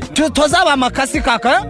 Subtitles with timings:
[0.00, 1.64] tuzaba amakasi kaka?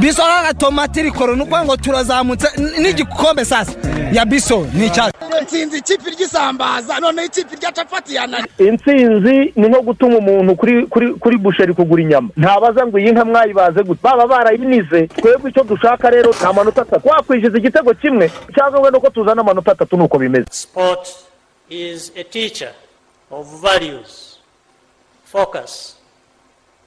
[0.00, 2.48] Biso kaka tomati rikoro ni ukuvuga ngo turazamutse
[2.80, 3.72] n'igikombe sasa.
[4.12, 5.12] Ya biso ni icyacu
[5.42, 11.14] nsinzi ikipe ry'isambaza noneho ikipe rya capati yanani intsinzi ni nko gutuma umuntu kuri kuri
[11.14, 12.28] kuri busheri kugura inyama.
[12.36, 14.00] Ntabaza ngo iyi nka mwayibaze gute?
[14.02, 15.06] Baba barayinize.
[15.06, 17.08] Twebwe icyo dushaka rero ni amanota atatu.
[17.08, 20.46] Wakwishyuza igitego kimwe cyangwa we nuko tuzana amanota atatu nuko bimeze.
[20.50, 21.08] Sport
[21.70, 22.72] is a teacher
[23.30, 24.38] of values,
[25.24, 25.95] focus,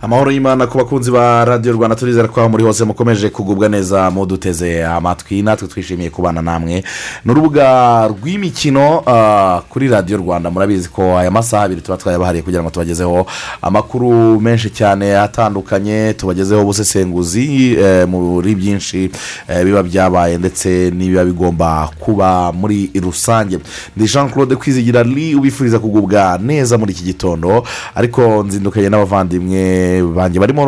[0.00, 4.10] Amahoro y'imana ku bakunzi ba radiyo rwanda turizera ko aho muri hose mukomeje kugubwa neza
[4.10, 5.42] muduteze amatwi.
[5.42, 6.84] Natwe twishimiye kubana namwe.
[7.24, 10.50] Ni urubuga rw'imikino ah, kuri radiyo rwanda.
[10.50, 13.26] Murabizi ko aya masaha abiri tuba twayabahariye kugira ngo tubagezeho
[13.62, 19.10] amakuru menshi cyane atandukanye tubagezeho ubusesenguzi eh, muri byinshi
[19.48, 23.58] eh, biba byabaye ndetse n'ibiba bigomba kuba muri rusange.
[23.96, 25.04] Ni jean claude kwizigira
[25.36, 27.64] ubifuriza kugubwa neza muri iki gitondo.
[27.94, 30.62] Ariko nzindukanye n'abavandimwe banjye barimo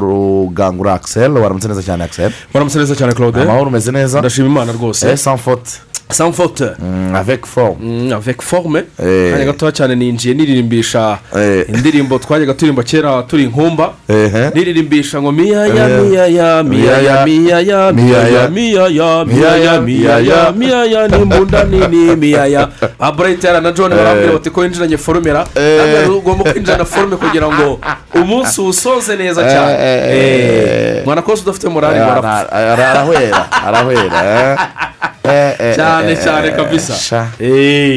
[0.00, 2.32] rugangura axel waramutse neza cyane axel.
[2.52, 3.40] Muramutse neza cyane claude.
[3.42, 5.18] Amahoro umeze neza ndashima imana rwose eh
[6.32, 6.64] faute.
[6.78, 7.76] Mm, avec forme.
[7.80, 8.76] Mm, avec forme.
[9.02, 9.32] Eh.
[9.32, 11.64] kanya gatoya cyane ninjiye niririmbisha Eh.
[11.68, 14.50] indirimbo twajyaga turirimba kera turi inkumba ehe.
[14.54, 16.00] Niririmbisha ngo miyaya Eh.
[16.02, 22.68] miyaya miyaya miyaya miyaya miyaya miyaya miyaya miyaya n'imbunda nini miyaya
[23.00, 25.46] ba burayitera na john barambwira bati ko winjiranye forumera?
[25.54, 27.78] Namwe ugomba kwinjirana forume kugira ngo
[28.14, 31.02] umunsi uwusoze neza cyane.
[31.04, 34.58] mwana kose udafite ara- arahwera arahwera
[35.24, 37.28] Eh, eh, eh, cyane cyane kabisa.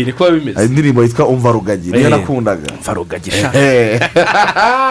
[0.06, 2.73] niko biba bimeze hari indirimbo yitwa umva rugagi niyo nakundaga.
[2.73, 3.52] Umva rugagi sha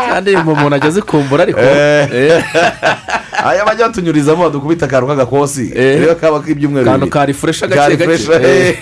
[0.08, 1.60] kandi umuntu ajya azikumbura ariko.
[3.46, 8.78] Aya bajya batunyurizamo badukubita akantu k'agakosi rero kaba k'ibyumweru akantu ka rifureshi agake gake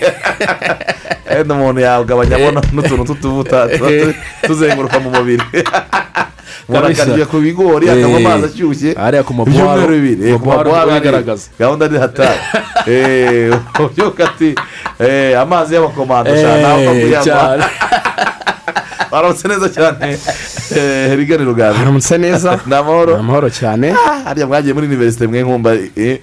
[1.31, 3.67] wenda umuntu yagabanyamo n'utuntu tw'utuvuta
[4.43, 5.43] tuzenguruka mu mubiri.
[6.71, 8.89] karakarya ku bigori akanywa amazi ashyushye
[9.47, 10.31] ibyumweru bibiri
[11.59, 12.39] gahunda ni hatari
[13.79, 14.49] ubyuka ati
[15.39, 17.69] amazi y'abakomando cyane nawe ukakuyanywa
[19.11, 20.17] baramutse neza cyane
[21.15, 23.87] rigari rugari baramutse neza ni amahoro ni amahoro cyane
[24.25, 25.71] hariya mwagiye muri iniverisite mwe nkumba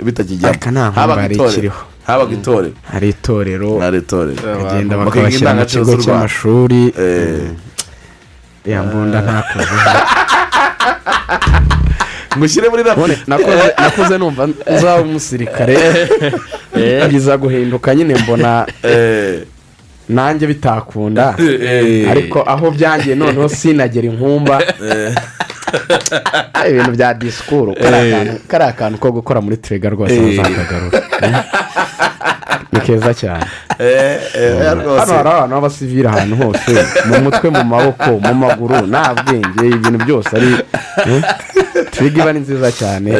[0.04, 0.58] bitakijyamo
[0.94, 1.72] habaga itorero
[2.06, 6.82] habaga itorero hari itorero hari itorero bagenda bakabashyira mu kigo cy'amashuri
[8.66, 9.74] yambunda ntakoze
[12.36, 13.18] mushyire muri None
[13.78, 15.76] nakoze numva nzaba umusirikare
[17.08, 19.40] ngiza guhinduka nyine mbona Eh,
[20.08, 21.34] nanjye bitakunda.
[21.38, 24.60] Eh, ariko aho byangiye noneho sinagera inkumba.
[26.68, 31.00] Ibintu bya disikuru kariya kantu- kariya kantu ko gukora muri turega rwose bazakagarura
[32.72, 33.44] ni keza cyane.
[33.78, 36.72] Eh, eh, hano hari abantu b'abasivili ahantu hose.
[37.08, 39.66] Mu mutwe mu maboko mu maguru nta bwenge.
[39.76, 40.50] Ibintu byose ari
[41.06, 41.22] eh,
[41.90, 43.10] twiga iba ni nziza cyane.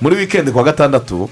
[0.00, 1.28] Muri wikendi kuwa gatandatu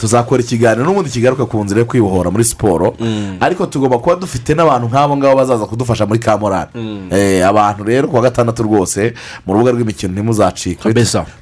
[0.00, 2.96] tuzakora ikiganiro n'ubundi kigaruka ku nzira yo kwibohora muri siporo.
[3.40, 6.72] Ariko tugomba kuba dufite n'abantu nk'abo ngabo bazaza kudufasha muri kamorani
[7.12, 9.12] Eh, abantu rero kuwa gatandatu rwose
[9.46, 10.88] mu rubuga rw'imikino ntimuzacike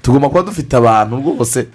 [0.02, 1.66] tugomba kuba dufite abantu rwose.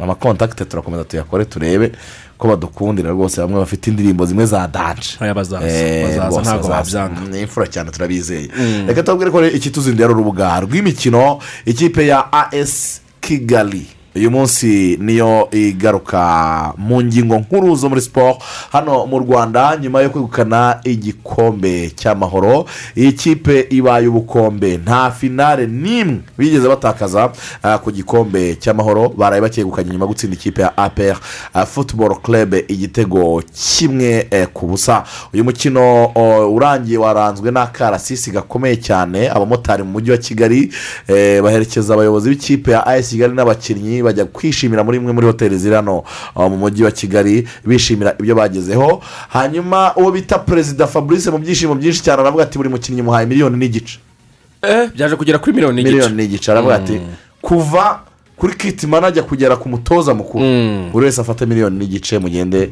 [0.00, 1.92] Amakontakite turakomeza tuyakore turebe
[2.38, 7.20] ko badukundira rwose bamwe bafite indirimbo zimwe za danje bazaza Eh, ntabwo babyanga.
[7.30, 8.48] Ni imfura cyane turabizeye.
[8.86, 13.86] Reka tubabwire ko rero ikituzindira ari urubuga rw'imikino ikipe ya as kigali.
[14.16, 18.36] Uyu munsi niyo igaruka mu ngingo nkuru zo muri siporo
[18.72, 22.64] hano mu rwanda nyuma yo kwegukana igikombe cy'amahoro
[22.96, 24.76] iyi kipe ibaye ubukombe.
[24.76, 27.32] Nta finale n'imwe bigeze batakaza
[27.62, 29.08] ah, ku gikombe cy'amahoro.
[29.08, 31.16] Baraye bakegukanye nyuma yo gutsinda ikipe ya apr
[31.66, 35.04] futuboro club igitego kimwe eh, ku busa.
[35.34, 39.30] Uyu mukino oh, urangiye waranzwe n'akarasisi gakomeye cyane.
[39.30, 40.72] Abamotari mu mujyi wa kigali
[41.08, 45.74] eh, baherekeza abayobozi b'ikipe ya as kigali n'abakinnyi bajya kwishimira muri imwe muri hoteli ziri
[45.74, 46.04] hano
[46.36, 49.02] uh, mu mujyi wa kigali bishimira ibyo bagezeho.
[49.28, 53.56] Hanyuma uwo bita perezida fabrice mu byishimo byinshi cyane aravuga ati buri mukinnyi muhaye miliyoni
[53.56, 53.98] n'igice.
[54.62, 55.92] Eh byaje kugera kuri miliyoni n'igice.
[55.94, 57.00] Miliyoni n'igice aravuga ati
[57.42, 58.00] kuva
[58.36, 60.44] kuri kiti manajya kugera ku mutoza mukuru.
[60.92, 62.70] Buri wese afata miliyoni n'igice mugende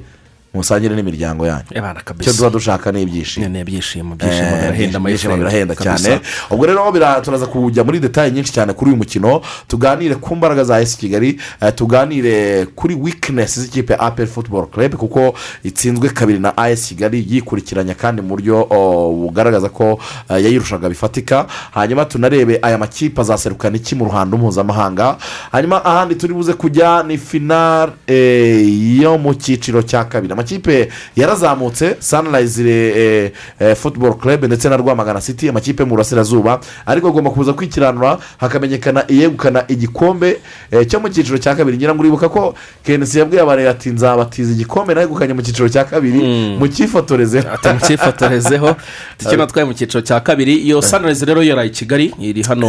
[0.55, 1.65] musangire n'imiryango yanyu.
[1.75, 3.49] Ebana icyo tuba dushaka ni ibyishimo.
[3.49, 6.21] Ni ibyishimo ibyishimo Eh, birahenda cyane.
[6.51, 6.93] Ubwo rero
[7.23, 9.41] turaza kujya muri detaye nyinshi cyane kuri uyu mukino.
[9.69, 11.39] Tuganire ku mbaraga za esi kigali.
[11.63, 17.25] Eh, tuganire kuri wikinesi z'ikipe ya aperi futuboro club kuko itsinzwe kabiri na as kigali
[17.29, 18.65] yikurikiranya kandi mu buryo
[19.13, 19.99] bugaragaza ko
[20.31, 21.47] eh, yayirushaga bifatika.
[21.71, 25.17] Hanyuma tunarebe aya makipe azaserukana iki mu ruhando mpuzamahanga.
[25.53, 30.35] Hanyuma ahandi turi buze kujya ni finale eh, yo mu cyiciro cya kabiri.
[30.41, 33.33] Amakipe yarazamutse sanirayizi
[33.77, 36.61] futuboro club ndetse na rwamagana city amakipe mu burasirazuba.
[36.87, 40.41] Ariko agomba kuza kwikiranura hakamenyekana iyegukana igikombe
[40.71, 41.77] eh, cyo mu cyiciro cya kabiri.
[41.77, 42.55] Ngira ngo uribuka ko
[42.85, 46.21] kenisi yabwiye abantu ati nzabatiza igikombe nayegukanye mu cyiciro cya kabiri.
[46.59, 48.77] Mucyifotoreze ati mucyifotorezeho
[49.19, 50.57] tukina twaye mu cyiciro cya kabiri.
[50.57, 52.67] Iyo sanirayizi rero yaraye i kigali iri hano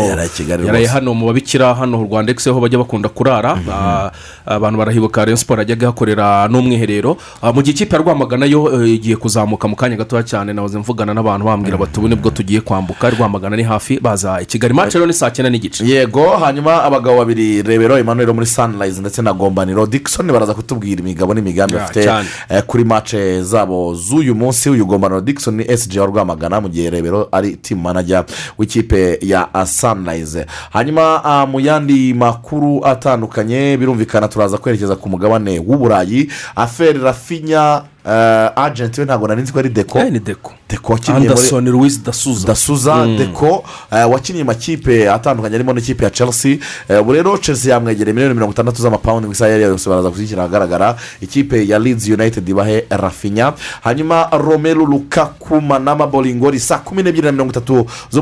[0.66, 3.58] Yaraye hano mu babikira hano u rwanda egisi aho bajya bakunda kurara.
[3.72, 4.12] Ah,
[4.46, 7.18] abantu barahibuka rayon siporo yajyaga ihakorera n'umwiherero.
[7.42, 10.78] Ah, mu gihe ikipe ya rwamagana yo eh, igiye kuzamuka mu kanya gatoya cyane nahoze
[10.80, 14.74] mvugana n'abantu bambwira bati ubu ni bwo tugiye kwambuka rwamagana ni hafi baza i kigali.
[14.74, 15.86] Mace rero ni saa cyenda n'igice.
[15.86, 21.34] Yego hanyuma abagabo babiri rebero emmanuel muri sanirayizi ndetse na gombaniro dickson baraza kutubwira imigabo
[21.34, 22.10] n'imigambi bafite
[22.50, 26.90] eh, kuri mace zabo z'uyu munsi uyu gombaniro dickson ni sg wa rwamagana mu gihe
[26.90, 28.26] rebero ari timu manajya
[28.58, 36.32] w'ikipe ya sanirayizi hanyuma ah, mu yandi makuru atandukanye birumvikana turaza kwerekeza ku mugabane w'uburayi
[36.56, 40.12] aferi rafinya kutamenya agenti we ntabwo nari nzi ko ari deko Eh,
[40.70, 46.58] deko anderson louise dasuza dasuza deko eh, wakiniye amakipe atandukanye arimo n'ikipe ya chelsea.
[46.90, 49.90] Eh, ubu rero chelsea yamwegereye miliyoni mirongo itandatu z'amapawundi mu isaha iyo ari yo yose
[49.90, 53.54] baraza kuzishyira ahagaragara ikipe ya leeds united ibahe rafinya
[53.84, 58.22] hanyuma romelu lukaku manama bolingori saa kumi n'ebyiri na mirongo itatu zo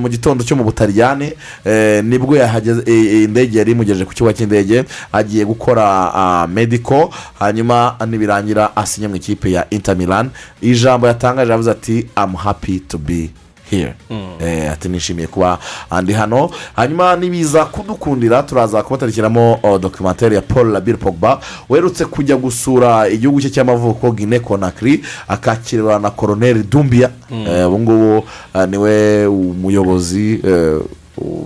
[0.00, 1.36] mu gitondo cyo mu butaliyane.
[1.64, 6.46] Eh, ni bwo yahageze eh, eh, indege yari imugejeje ku kibuga cy'indege agiye gukora ah,
[6.46, 10.30] mediko hanyuma nibirangira asinye mu ikipe ya inter milan.
[10.62, 13.30] Ijambo yatangaje yavuze ati amu happy to be
[13.70, 13.94] here.
[14.40, 15.58] Eh, ati nishimiye kuba
[15.90, 16.50] andi hano.
[16.76, 23.40] Hanyuma nibiza kudukundira turaza kubatarikiramo oh, dokimantere ya paul labir pogba werutse kujya gusura igihugu
[23.40, 27.10] cye cy'amavuko gine konakiri akakirwa na koroneri dumbiya
[27.48, 28.24] Eh, ubu ngubu
[28.54, 30.80] ah, ni we umuyobozi eh,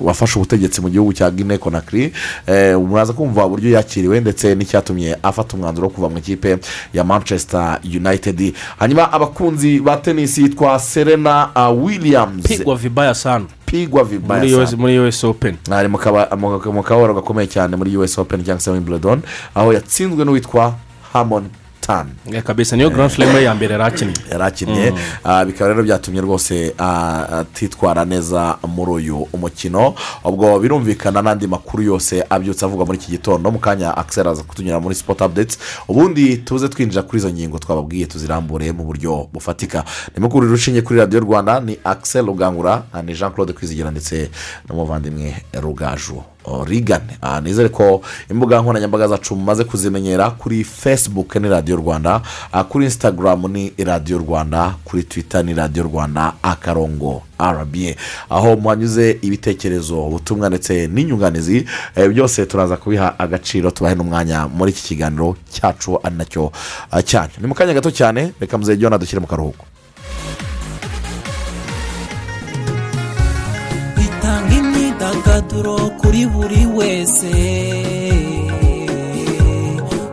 [0.03, 2.13] wafashe ubutegetsi mu gihugu cya gine konakiri
[2.47, 6.59] eh, muraza kumva uburyo yakiriwe ndetse n'icyatumye afata umwanzuro wo kuva mu ikipe
[6.95, 8.55] ya manchester united.
[8.79, 12.43] Hanyuma abakunzi ba tenisi yitwa serena uh, williams.
[12.47, 13.45] Pigwa vibaya sana.
[13.67, 15.57] Pigwa muri vibaya US muri us open.
[15.71, 19.23] Ari mu kaba- mu- kababaro gakomeye cyane muri us open cyangwa se wimbledon
[19.55, 20.75] aho yatsinzwe n'uwitwa
[21.13, 21.45] hamon
[21.87, 24.93] tan Eh, kabisa niyo grand slam ye ya mbere yari akinnye yari akinnye
[25.25, 29.95] Ah, bikaba rero byatumye rwose ah, atitwara neza muri uyu umukino.
[30.25, 34.81] Ubwo birumvikana n'andi makuru yose abyutse avugwa muri iki gitondo mu kanya akiseri aza kutunyura
[34.81, 35.59] muri sipoti apudeti
[35.89, 39.85] ubundi tuze twinjira kuri izo ngingo twababwiye tuzirambure mu buryo bufatika.
[40.17, 44.31] Ni mukuru rushinge kuri radiyo rwanda ni akiseri rugangura ah, ni jean claude kwizigira ndetse
[44.69, 46.23] n'umuvandimwe rugaju.
[46.67, 52.21] Rigane Ah, nizere ko imbuga nkoranyambaga zacu mumaze kuzimenyera kuri facebook ni radiyo rwanda
[52.53, 57.95] Ah, kuri instagram ni radiyo rwanda kuri twitter ni radiyo rwanda akarongo rba
[58.31, 64.83] aho muhanyuze ibitekerezo ubutumwa ndetse n'inyunganizi eh, byose turaza kubiha agaciro tubahe n'umwanya muri iki
[64.83, 66.53] kiganiro cyacu ari na cyo
[66.91, 67.33] ah, cyanyu.
[67.41, 69.65] Ni mu kanya gato cyane reka jona dushyire mu karuhuko.
[75.25, 77.33] Imyidagaduro kuri buri wese.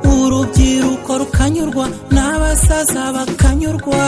[0.03, 4.01] Urubyiruko rukanyurwa n'abasaza bakanyurwa.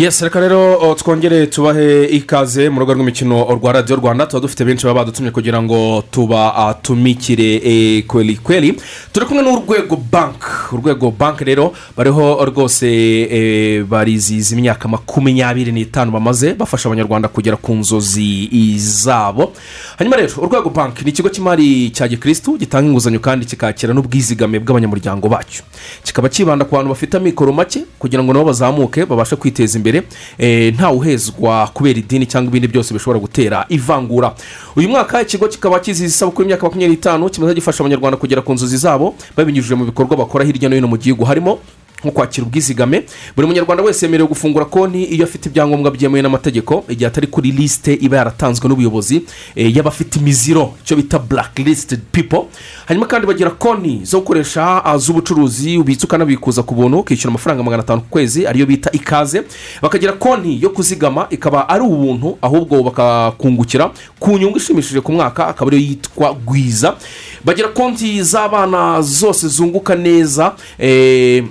[0.00, 4.26] Yesi reka rero twongere tubahe ikaze mu rugo rw'imikino rwa radiyo rwanda.
[4.26, 8.80] Tuba dufite benshi baba badutumye kugira ngo tubatumikire e, kweli kweli.
[9.12, 12.86] Turi kumwe n'urwego banki urwego banki rero bariho rwose
[13.30, 19.52] e, barizihiza imyaka makumyabiri n'itanu bamaze bafasha abanyarwanda kugera ku nzozi zabo.
[19.98, 25.28] Hanyuma rero urwego banki ni ikigo cy'imari cya gikirisitu gitanga inguzanyo kandi kikakira n'ubwizigame bw'abanyamuryango
[25.28, 25.62] bacyo.
[26.04, 29.89] Kikaba kibanda ku bantu bafite amikoro make kugira ngo nabo bazamuke babashe kwiteza imbere.
[30.38, 34.34] Eh, ntawe uhezwa kubera idini cyangwa ibindi byose bishobora gutera ivangura.
[34.76, 38.76] Uyu mwaka ikigo kikaba kizihiza isabukuru y'imyaka makumyabiri n'itanu kimaze gifasha abanyarwanda kugera ku nzozi
[38.76, 41.24] zabo babinyujije mu bikorwa bakora hirya no hino mu gihugu.
[41.24, 41.58] Harimo
[42.04, 43.04] nko kwakira ubwizigame
[43.36, 47.94] buri munyarwanda wese yemerewe gufungura konti iyo afite ibyangombwa byemewe n'amategeko igihe atari kuri lisite
[47.94, 49.22] iba yaratanzwe n'ubuyobozi
[49.56, 52.42] eh, y'abafite imiziro icyo bita black listed people.
[52.86, 57.82] Hanyuma kandi bagira konti zo gukoresha ah, z'ubucuruzi ubitsa ukanabikuza ku buntu ukishyura amafaranga magana
[57.82, 59.42] atanu ku kwezi ariyo bita ikaze.
[59.82, 65.70] Bakagira konti yo kuzigama ikaba ari ubuntu ahubwo bakakungukira ku nyungu ishimishije ku mwaka akaba
[65.70, 66.96] ariyo yitwa gwiza.
[67.44, 71.44] Bagira konti z'abana zose zunguka neza eh,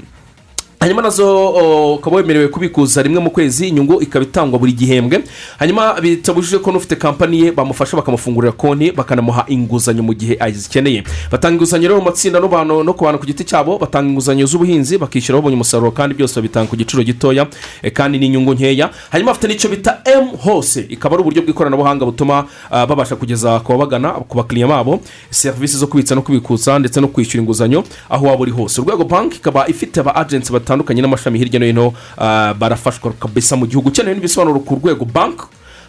[0.80, 1.50] hanyuma na zo
[1.94, 5.24] ukaba wemerewe kubikuza rimwe mu kwezi inyungu ikaba itangwa buri gihembwe.
[5.60, 11.54] Hanyuma bitabujije ko n'ufite kampani ye bamufasha bakamufungurira konti bakanamuha inguzanyo mu gihe azikeneye batanga
[11.56, 15.56] inguzanyo rero mu matsinda no ku bantu ku giti cyabo batanga inguzanyo z'ubuhinzi bakishyura babonye
[15.56, 17.48] umusaruro kandi byose babitanga ku giciro gitoya
[17.84, 18.90] eh, kandi n'inyungu nkeya.
[19.12, 20.86] Hanyuma bafite n'icyo bita emu hose.
[20.90, 26.16] Ikaba ari uburyo bw'ikoranabuhanga butuma babasha kugeza ku babagana ku bakiriya babo serivisi zo kubitsa
[26.16, 28.82] no kubikuza ndetse no kwishyura inguzanyo aho waba uri hose.
[28.82, 33.66] Urwego banki ikaba ifite aba agensi batandukanye n'amashami hirya no hino ah, barafashwa kabisa mu
[33.66, 33.90] gihugu.
[33.90, 35.44] Ukeneye n'ibisobanuro ku rwego banki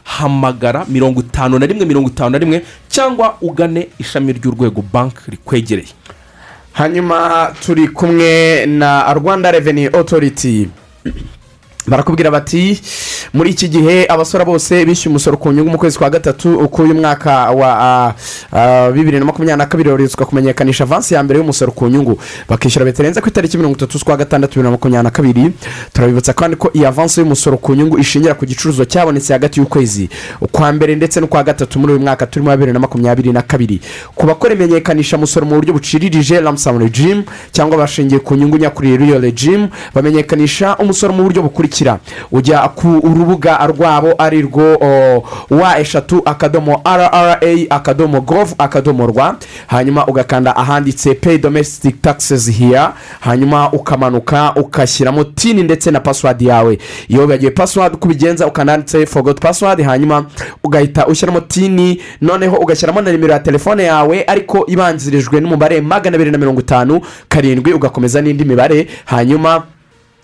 [0.05, 5.93] hamagara mirongo itanu na rimwe mirongo itanu na rimwe cyangwa ugane ishami ry'urwego banki rikwegereye.
[6.73, 10.69] Hanyuma turi kumwe na rwanda reveni otoriti
[11.89, 12.81] barakubwira bati
[13.35, 17.51] muri iki gihe abasora bose bishyuye umusoro ku nyungu mu kwezi kwa gatatu k'uyu mwaka
[17.51, 18.15] wa
[18.93, 22.19] bibiri na makumyabiri na kabiri baheretswe kumenyekanisha avansi ya mbere y'umusoro ku nyungu.
[22.49, 25.53] Bakishyura bitarenze ku itariki mirongo itatu z'ukwa gatandatu bibiri na makumyabiri na kabiri.
[25.93, 30.09] Turabibutsa kandi ko iyi avansi y'umusoro ku nyungu ishingira ku gicuruzwa cyabonetse hagati y'ukwezi
[30.41, 33.81] ukwa mbere ndetse n'ukwa gatatu muri uyu mwaka turimo bibiri na makumyabiri na kabiri.
[34.15, 39.19] Ku bakora imenyekanisha musoro mu buryo buciririje lamusamu rejimu cyangwa bashingiye ku nyungu nyakuri riyo
[39.19, 41.70] rejimu bamenyekanisha umusoro mu buryo bukurikira
[42.33, 44.77] ujya ku rubuga rwabo ari rwo
[45.51, 49.37] wa eshatu akadomo rra akadomo gov akadomo rwa
[49.67, 52.89] hanyuma ugakanda ahanditse pay domestic taxes here
[53.21, 56.79] hanyuma ukamanuka ugashyiramo tini ndetse na pasiwadi yawe.
[57.09, 60.27] Iyo wibagiwe pasiwadi uko ubigenza ukananditse forgot pasiwadi hanyuma
[60.65, 66.31] ugahita ushyiramo tini noneho ugashyiramo na nimero ya telefone yawe ariko ibanzirijwe n'umubare magana abiri
[66.31, 69.63] na mirongo itanu karindwi ugakomeza n'indi mibare hanyuma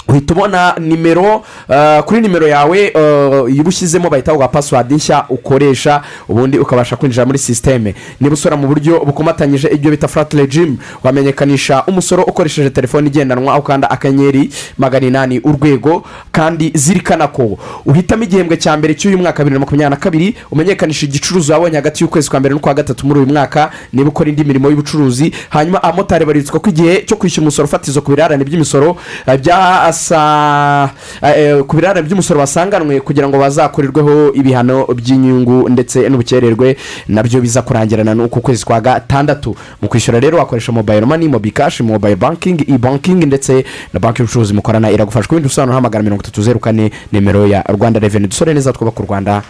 [0.09, 1.37] uhita ubona nimero
[1.69, 7.27] uh, kuri nimero yawe uh, iyo ushyizemo bahita baguha pasiwadi nshya ukoresha ubundi ukabasha kwinjira
[7.27, 13.07] muri sisiteme niba usora mu buryo bukomatanyije ibyo bita furati rejimu wamenyekanisha umusoro ukoresheje telefone
[13.09, 17.59] igendanwa aho ukanda akanyenyeri magana inani urwego kandi zirikana ko.
[17.87, 22.05] Uhitamo igihembwe cya mbere cy'uyu mwaka bibiri na makumyabiri na kabiri umenyekanisha igicuruzwa wabonye hagati
[22.05, 25.33] y'ukwezi kwa mbere n'ukwa gatatu muri uyu mwaka niba ukora indi mirimo y'ubucuruzi.
[25.49, 28.97] Hanyuma abamotari baritswa ko igihe cyo kwishyura umusoro fatizo ku birarane by'imisoro
[29.27, 29.93] eh, eh,
[31.67, 36.76] ku birarane by'umusoro basanganwe kugira ngo bazakurirweho ibihano by'inyungu ndetse n'ubukererwe
[37.09, 39.57] na byo biza kurangirana n'uku kwezi kwa gatandatu.
[39.83, 44.23] Mu kwishyura rero wakoresha mobayiro mani mobi kashi mobayiro bankingi i bankingi ndetse na banki
[44.23, 48.26] y'ubucuruzi mukorana iragufasha ku bindi bisobanuro hamagara mirongo itatu zeru kane nimero ya rwanda reveni
[48.29, 49.43] dusore neza twubaka u rwanda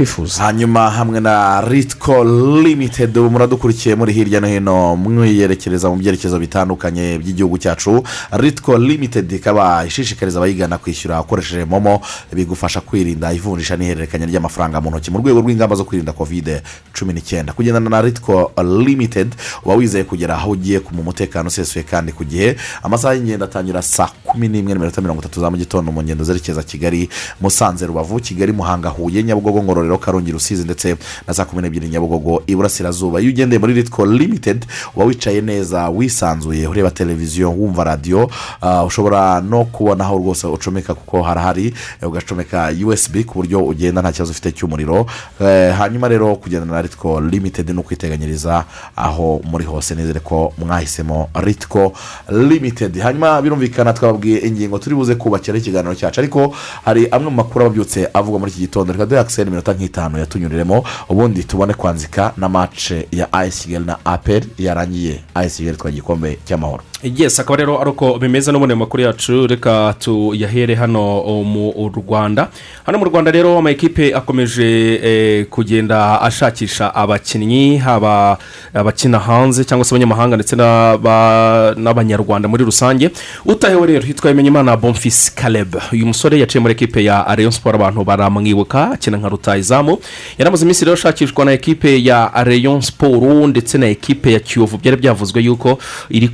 [0.00, 0.42] twifuza.
[0.42, 2.24] Hanyuma hamwe na ritiko
[2.62, 8.02] limitedi ubu muradukurikiye muri hirya no hino mwiyerekereza mu byerekezo bitandukanye by'igihugu cyacu.
[8.32, 12.00] Ritiko limitedi ikaba ishishikariza abayigana kwishyura ukoresheje momo
[12.32, 16.62] bigufasha kwirinda ivunjisha n'ihererekanya ry'amafaranga mu ntoki mu rwego rw'ingamba zo kwirinda kovide
[16.92, 17.52] cumi n'icyenda.
[17.52, 19.32] Kugendana na ritiko limitedi
[19.64, 22.56] uba wizeye kugera aho ugiye mu mutekano usesuye kandi ku gihe.
[22.82, 26.62] Amasaha y'ingendo atangira saa kumi n'imwe n'iminota mirongo itatu za mu gitondo mu ngendo zerekeza
[26.62, 27.08] kigali
[27.40, 29.85] musanze rubavu kigali muhanga huye nyabugogo ngororero.
[29.98, 30.96] Karongi rusizi ndetse
[31.28, 33.20] na saa kumi n'ebyiri nyabugogo iburasirazuba.
[33.20, 34.66] Iyo ugendeye muri ritiko limitedi
[34.96, 40.94] uba wicaye neza wisanzuye ureba televiziyo wumva radiyo ah, ushobora no kubona aho rwose ucomeka
[40.94, 45.06] kuko harahari eh, ugacomeka usb ku buryo ugenda nta kibazo ufite cy'umuriro.
[45.40, 48.64] Eh, hanyuma rero kugendana na ritiko limitedi ni ukwiteganyiriza
[48.96, 49.94] aho muri hose.
[49.94, 51.92] Nizere ko mwahisemo ritiko
[52.30, 56.20] limitedi hanyuma birumvikana twababwiye ingingo turi buze kubakira ikiganiro cyacu.
[56.20, 58.92] Ariko hari amwe mu makuru aba abyutse avugwa muri iki gitondo.
[58.92, 63.98] Reka duhe akiseri iminota nk'itanu yatunyuriremo ubundi tubone kwanzika na mace ya ayesi kigali na
[64.04, 65.20] aperi yarangiye.
[65.34, 66.82] Ayesi kigali twa gikombe cy'amahoro.
[67.02, 72.48] Yes akaba rero ari uko bimeze no mu makuru yacu reka tuyahere hano mu rwanda.
[72.86, 78.38] Hano mu rwanda rero amakipe akomeje eh, kugenda ashakisha abakinnyi haba
[78.74, 83.10] abakina hanze cyangwa se abanyamahanga ndetse n'aba- n'abanyarwanda muri rusange.
[83.44, 88.04] Utahewe rero yitwa bimenyimana bonfisi kaleb uyu musore yaciye muri ekipe ya rayon siporo abantu
[88.04, 89.98] baramwibuka akina nka rutayizamu
[90.38, 94.78] yaramaze iminsi rero ashakishwa na ekipe ya rayon siporo ndetse na ekipe ya kiyovu.
[94.78, 95.78] Byari byavuzwe yuko
[96.10, 96.28] iri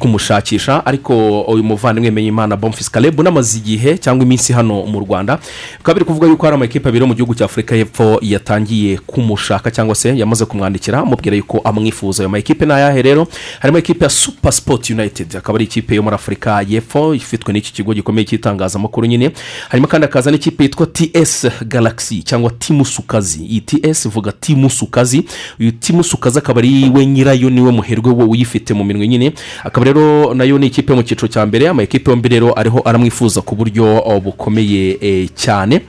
[0.52, 5.38] kumushakisha ariko uyu muvandimwe Bimenyimana bonfisi kaleb unamaze igihe cyangwa iminsi hano mu rwanda.
[5.78, 9.94] Bikaba biri kuvuga yuko hari amakipe abiri mu gihugu cya afurika y'epfo yatangiye kumushaka cyangwa
[9.94, 12.22] se yamaze kumwandikira amubwira yuko amwifuza.
[12.22, 13.26] Ayo makipe ni ayahe rero?
[13.60, 15.36] Harimo ikipe ya super sport united.
[15.36, 19.30] Akaba ari ikipe yo muri afurika y'epfo ifitwe n'iki kigo gikomeye cy'itangazamakuru nyine.
[19.68, 23.44] Harimo kandi hakaza n'ikipe yitwa ts galaxy cyangwa timusukazi.
[23.44, 25.24] Iyi ts ivuga timusukazi.
[25.60, 29.32] Uyu timusukazi akaba ari we nyirayo ni we muherwe we uyifite mu minwe nyine.
[29.64, 33.40] Akaba rero na yo ni ikipe mu cyiciro cya mbere amakipe yombi rero ariho aramwifuza
[33.42, 35.80] ku buryo oh, bukomeye eh, cyane.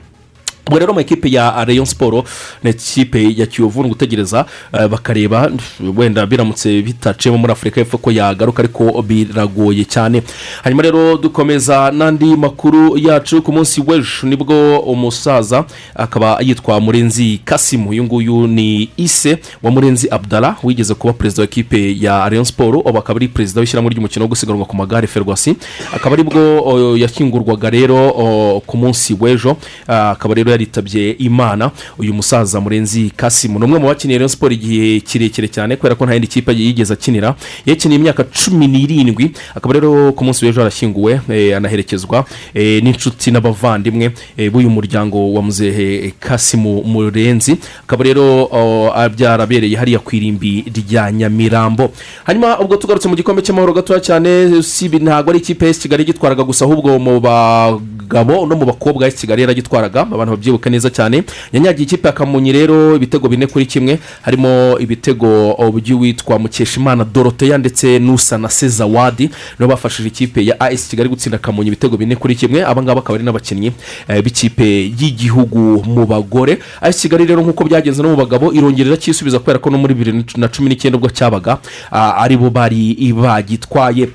[0.66, 2.24] Ubwo rero amakipe ya rayon siporo
[2.62, 5.50] ni ikipe ya kiyovu ni ugutegereza eh, bakareba
[5.96, 10.22] wenda biramutse bitaciyemo muri afurika y'epfo ko yagaruka ariko biragoye cyane.
[10.62, 17.40] Hanyuma rero dukomeza n'andi makuru yacu ku munsi w'ejo ni bwo umusaza akaba yitwa murenzi
[17.44, 22.44] kasimu uyu nguyu ni ise wa murenzi abdara wigeze kuba perezida wa ekipe ya rayon
[22.44, 25.56] siporo ubu akaba ari perezida w'ishyirahamwe ry'umukino wo gusiganwa ku magare ferwasi
[25.94, 29.56] akaba ari bwo o, yashyingurwaga rero o, ku munsi w'ejo.
[29.88, 31.70] Ah, akaba rero yaritabye imana.
[31.98, 36.04] Uyu musaza murenzi kasimu ni umwe mu bakiniye rayon siporo igihe kirekire cyane kubera ko
[36.06, 37.34] nta yindi kipe yigeze akinira.
[37.66, 44.12] Yakiniye imyaka cumi n'irindwi akaba rero ku munsi w'ejo arashyinguwe eh, anaherekezwa eh, n'inshuti n'abavandimwe
[44.36, 47.56] eh, b'uyu muryango wa muzehe kasimu murenzi.
[47.84, 51.92] Akaba rero oh, byarabereye hariya ku irimbi rya nyamirambo.
[52.24, 56.04] Hanyuma ubwo tugarutse mu gikombe cy'amahoro gatoya cyane si ibi ntabwo ari ikipe y'esi kigali
[56.04, 60.00] gitwaraga gusa ahubwo mu bagabo no mu bakobwa y'esi kigali yaragitwaraga.
[60.02, 61.24] Abantu babyibuka neza cyane.
[61.52, 63.98] Yanyagiye ikipe ya kamonyi rero ibitego bine kuri kimwe.
[64.22, 70.88] Harimo ibitego oh, by'uwitwa mukeshimana doroteya ndetse n'usa na sezawadi nibo bafashije ikipe ya as
[70.88, 72.64] kigali gutsinda kamonyi ibitego bine kuri kimwe.
[72.64, 73.72] Aba ngaba akaba ari n'abakinnyi
[74.08, 74.64] eh, b'ikipe
[74.98, 76.58] y'igihugu mu bagore.
[76.80, 80.24] As kigali rero nk'uko byagenze no mu bagabo irongerera cyisubiza kubera ko no muri bibiri
[80.36, 81.58] na cumi n'icyenda ubwo cyabaga
[81.90, 84.08] ah, ari bo bari bagitwaye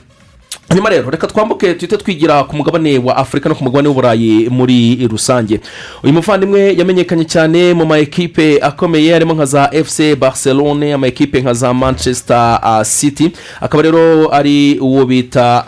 [0.70, 5.08] hanyuma rero reka twambuke tuhite twigira ku mugabane wa afurika no ku mugabane w'uburayi muri
[5.08, 5.60] rusange.
[6.04, 11.42] Uyu muvandimwe yamenyekanye cyane mu ma ekipe akomeye harimo nka za fc barcelone ama ekipe
[11.42, 13.32] nka za manchester city.
[13.62, 15.64] Akaba rero ari uwo bita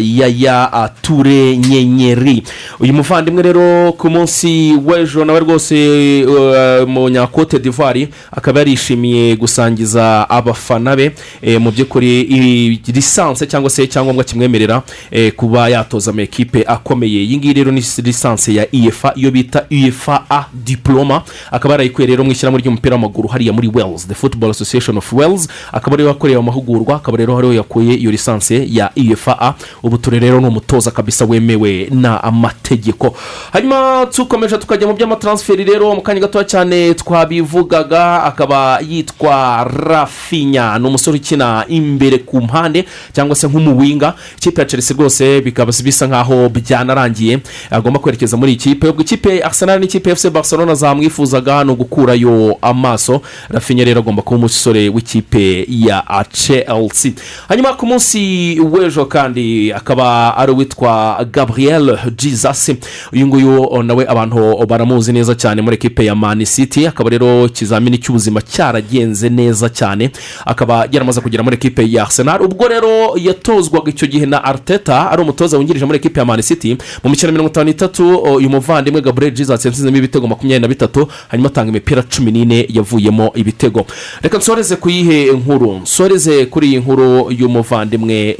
[0.00, 2.42] yaya ture nyenyeri.
[2.80, 5.76] Uyu muvandimwe rero ku munsi w'ejo nawe rwose
[6.24, 13.84] uh, mu nyakote d'ivoire akaba yarishimiye gusangiza abafana be eh, mu by'ukuri lisansi cyangwa se
[13.84, 17.22] icyangombwa kimwemerera eh, kuba yatoza ama ekipe akomeye.
[17.24, 21.22] Iyi ngiyi rero ni lisansi ya efa iyo bita efa a diploma.
[21.50, 25.48] Akaba yarayikuye rero mu ishyirahamwe ry'umupira w'amaguru hariya muri wales the football association of wales.
[25.72, 29.54] Akaba ari we wakoreye amahugurwa akaba rero hariho yakuye iyo lisansi ya efa a.
[29.82, 33.16] Ubu turi rero ni umutoza kabisa wemewe n'amategeko
[33.52, 40.86] hanyuma tukomeje tukajya mu by'amataransiferi rero mu kanya gatoya cyane twabivugaga akaba yitwa rafinya ni
[40.86, 46.48] umusore ukina imbere ku mpande cyangwa se nk'umuwinga ikipe ya chelsea rwose bikaba bisa nkaho
[46.48, 47.38] byanarangiye.
[47.70, 48.88] Agomba kwerekeza muri iyi kipe.
[48.88, 53.20] Ubwo ikipe ya arsenal n'ikipe fc barcelona zamwifuzaga ni ugukurayo amaso.
[53.48, 57.12] Rafinya rero agomba kuba umusore w'ikipe ya chelsea.
[57.48, 62.70] Hanyuma ku munsi w'ejo kandi akaba ari uwitwa gabriel jesus.
[63.12, 66.86] Uyu nguyu nawe abantu baramuzi neza cyane muri ekipe ya mani city.
[66.86, 70.10] Akaba rero ikizamini cy'ubuzima cyaragenze neza cyane.
[70.46, 72.42] Akaba yaramaze kugera muri ekipe ya arsenal.
[72.42, 76.76] Ubwo rero yatozwaga icyo gihe na arteta ari umutoza wungirije muri ekipe ya mani city
[77.04, 78.04] mu mikino mirongo itanu n'itatu
[78.36, 83.32] uyu muvandimwe gabriel jesus yatsinzemo ibitego makumyabiri na bitatu hanyuma atanga imipira cumi n'ine yavuyemo
[83.34, 83.86] ibitego.
[84.22, 85.78] Reka nsoreze ku yihe nkuru.
[85.82, 88.36] Nsoreze kuri iyi nkuru y'umuvandimwe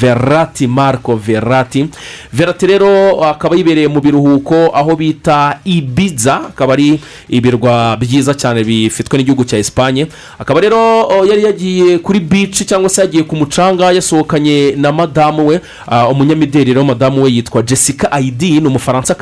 [0.00, 1.86] verati marco verati
[2.32, 9.18] verati rero akaba yibereye mu biruhuko aho bita ibiza akaba ari ibirwa byiza cyane bifitwe
[9.18, 10.06] n'igihugu cya esipanye
[10.38, 15.60] akaba rero yari yagiye kuri bici cyangwa se yagiye ku mucanga yasohokanye na madamu we
[15.86, 19.14] ah, umunyamideli rero madamu we yitwa jessica ayidi ni umufaransa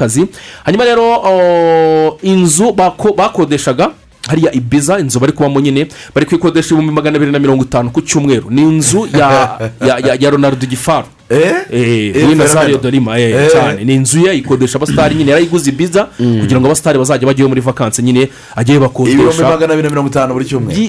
[0.64, 3.90] hanyuma rero o, inzu bako- bakodeshaga
[4.33, 8.01] hariya ibiza inzu bari kubamo nyine bari kuyikodesha ibihumbi magana abiri na mirongo itanu ku
[8.01, 8.51] cyumweru.
[8.51, 9.29] Ni inzu ya
[9.88, 11.55] ya ya, ya ronaldo gifaru Eh?
[11.71, 12.83] Eh, Eh, nazario Fenomeno.
[12.83, 13.12] dorima
[13.53, 13.85] cyane.
[13.85, 15.31] Ni inzu ye ayikodesha abasitari nyine.
[15.31, 19.88] Yarayiguze ibiza kugira ngo abasitari bazajya bajyayo muri vakansi nyine ajye ibihumbi bakodesha magana abiri
[19.88, 20.81] na mirongo itanu buri cyumweru.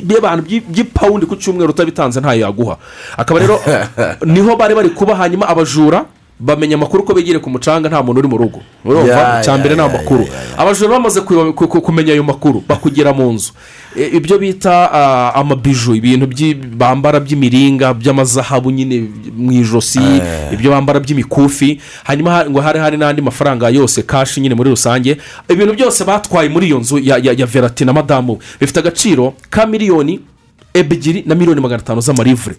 [0.70, 2.78] By'ipawundi ku cyumweru utabitanze ntayo yaguha.
[3.18, 3.60] Akaba rero
[4.34, 6.06] ni ho bari bari kuba hanyuma abajura
[6.40, 8.60] bamenya amakuru ko begere ku mucanga nta muntu uri mu rugo.
[8.86, 9.08] Urumva?
[9.14, 11.22] Ya, icya mbere ni amakuru abajura bamaze
[11.82, 13.52] kumenya ayo makuru bakugera mu nzu.
[13.96, 14.92] E, ibyo bita
[15.36, 16.28] amabiju ibintu
[16.78, 20.02] bambara by'imiringa by'amazahabu nyine mu ijosi
[20.52, 25.18] ibyo bambara by'imikufi hanyuma ha- ngo hari hari n'andi mafaranga yose kashi nyine muri rusange.
[25.50, 30.20] Ibintu byose batwaye muri iyo nzu ya verati na madamu bifite agaciro ka miliyoni
[30.74, 32.56] ebyiri na miliyoni magana atanu z'amarivure.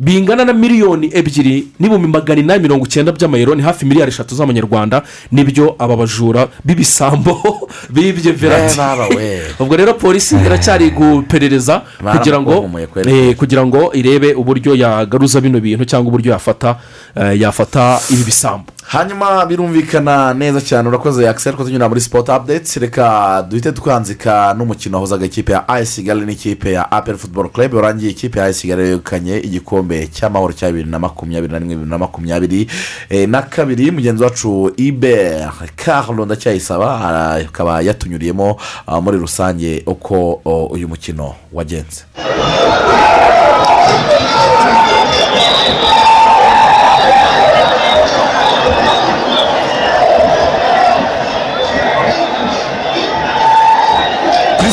[0.00, 5.02] Bingana na miliyoni ebyiri n'ibihumbi magana inani mirongo icyenda by'amayero ni hafi miliyari eshatu z'amanyarwanda
[5.32, 7.36] ni byo aba bajura b'ibisambo
[7.94, 8.80] bibye verati.
[9.20, 11.82] Eh, ubwo rero polisi iracyari guperereza
[12.12, 12.70] kugira ngo
[13.06, 16.76] eh, kugira ngo irebe uburyo yagaruza bino bintu cyangwa uburyo yafata
[17.16, 22.80] eh, yafata ibi bisambo hanyuma birumvikana neza cyane urakoze akiseri ko tunyura muri sipoti apudeti
[22.80, 23.06] reka
[23.48, 27.74] duhite twanzika n'umukino wahuzaga ikipe ya ayesi kigali n'ikipe ya aperi futuboro club.
[27.74, 31.90] Warangiye ikipe ya ayesi kigali yegukanye igikombe cy'amahoro cya bibiri na makumyabiri na rimwe bibiri
[31.90, 32.66] na makumyabiri
[33.10, 33.90] eh, na kabiri.
[33.90, 41.34] Mugenzi wacu iberi karlo ndacyayisaba ara- akaba yatunyuriyemo ah, muri rusange uko oh, uyu mukino
[41.52, 42.02] wagenze.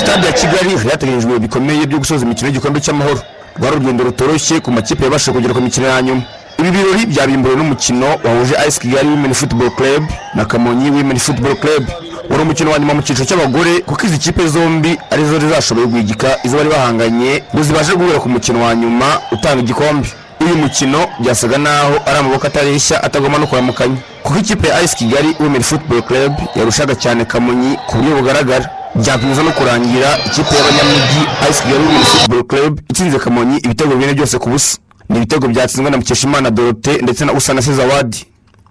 [0.08, 3.20] Stade ya kigali hari hateganyijwe bikomeye byo gusoza imikino y'igikombe cy'amahoro.
[3.60, 6.22] Rwari urugendo rutoroshye ku makipe yabashije kugera ku mikino ya nyuma.
[6.60, 10.04] Ibi birori byabimburiwe n'umukino wahuje ayisi kigali wimeni futuboro club
[10.36, 11.84] na kamonyi wimeni futuboro club.
[12.30, 16.38] Wari umukino wa nyuma mu cyiciro cy'abagore kuko izi kipe zombi ari zo zizashoboye guhigika
[16.44, 20.08] izo bari bahanganye ngo zibashe guhura ku mukino wa nyuma utanga igikombe.
[20.42, 23.98] Uyu mukino byasaga naho ari amaboko atareshya atagomba no kuramukanya.
[24.24, 28.70] Kuko ikipe ya ayisi kigali wimeni futuboro club yarushaga cyane kamonyi ku buryo bugaragara.
[29.04, 34.38] Byakomeza no kurangira ikipe y'abanyamujyi ayisi kigali wimeni futuboro club itsinze kamonyi ibitego bine byose
[34.40, 34.78] ku busa.
[35.10, 38.26] Ni ibitego byatsinzwe na mukeshimana dorote ndetse na usana sezawadi.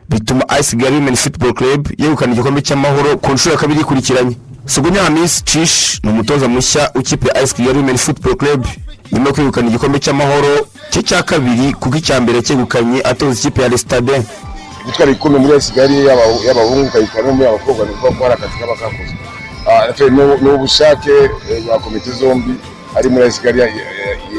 [0.08, 4.36] Bituma ayisi kigali wimeni futuboro club yegukana igikombe cy'amahoro ku nshuro ya kabiri ikurikiranye.
[4.66, 8.66] Sugunya hamisi cish ni umutoza mushya w'ikipe ya ayisi kigali wimeni futuboro club.
[9.12, 13.68] Nyuma yo kwegukana igikombe cy'amahoro cye cya kabiri kuko icya mbere cyegukanye atoza ikipe ya
[13.68, 14.22] resitade
[14.86, 18.58] gutwara igikombe muri kigali y'aba- y'abahungu ukayitwara no muri abakobwa ni ukuvuga ko hari akazi
[18.60, 19.16] kaba kakozwe.
[20.10, 21.10] Ni ni ubushake
[21.50, 22.54] eh, bwa komite zombi
[22.96, 23.74] ari muri kigali ya- ya-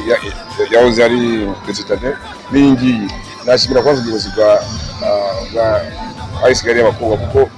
[0.08, 2.14] ya- ya- yahoze ari resitade
[2.52, 3.08] n'iyi ngiyi.
[3.46, 4.62] Nashimira kwanza ubuyobozi bwa
[5.06, 7.50] ah, ayisi kigali y'abakobwa kuko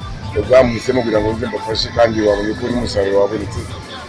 [0.50, 3.60] bwamuhisemo kugira ngo mbafashe kandi wabonye ko n'umusaruro wabonetse.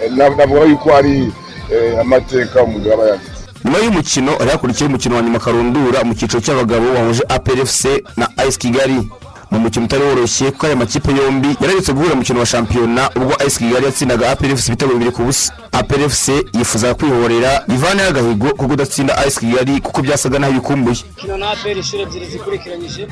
[0.04, 1.32] Eh, na- navuga yuko ari
[1.72, 3.40] eh, amateka umuntu yaba yanditse.
[3.64, 7.84] Nyuma y'umukino hari hakurikiyeho umukino wa nyuma karundura mu cyiciro cy'abagabo wahuje APRFC
[8.16, 9.08] na AS Kigali.
[9.50, 13.34] Ni umukino utari woroshye kuko aya makipe yombi yararetse guhura mu mukino wa shampiyona ubwo
[13.46, 15.52] AS Kigali yatsindaga APRFC ibitego bibiri ku busa.
[15.72, 21.50] APRFC yifuzaga kwihorera ivaneho agahigo ko kudatsinda AS Kigali kuko byasaga naho ibikumbuye kino na
[21.50, 23.08] aperi inshuro ebyiri zikurikiranyije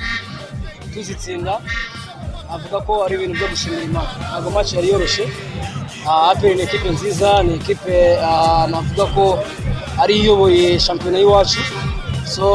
[0.95, 1.61] tuzitsinda
[2.55, 4.09] avuga ko ari ibintu byo gushimira imana.
[4.31, 5.25] Ntabwo match yari yoroshye.
[6.09, 9.25] Ah, aperi ni ekipe nziza ni ekipe ah, navuga ko
[10.03, 11.61] ari iyoboye shampiyona y'iwacu.
[12.25, 12.47] So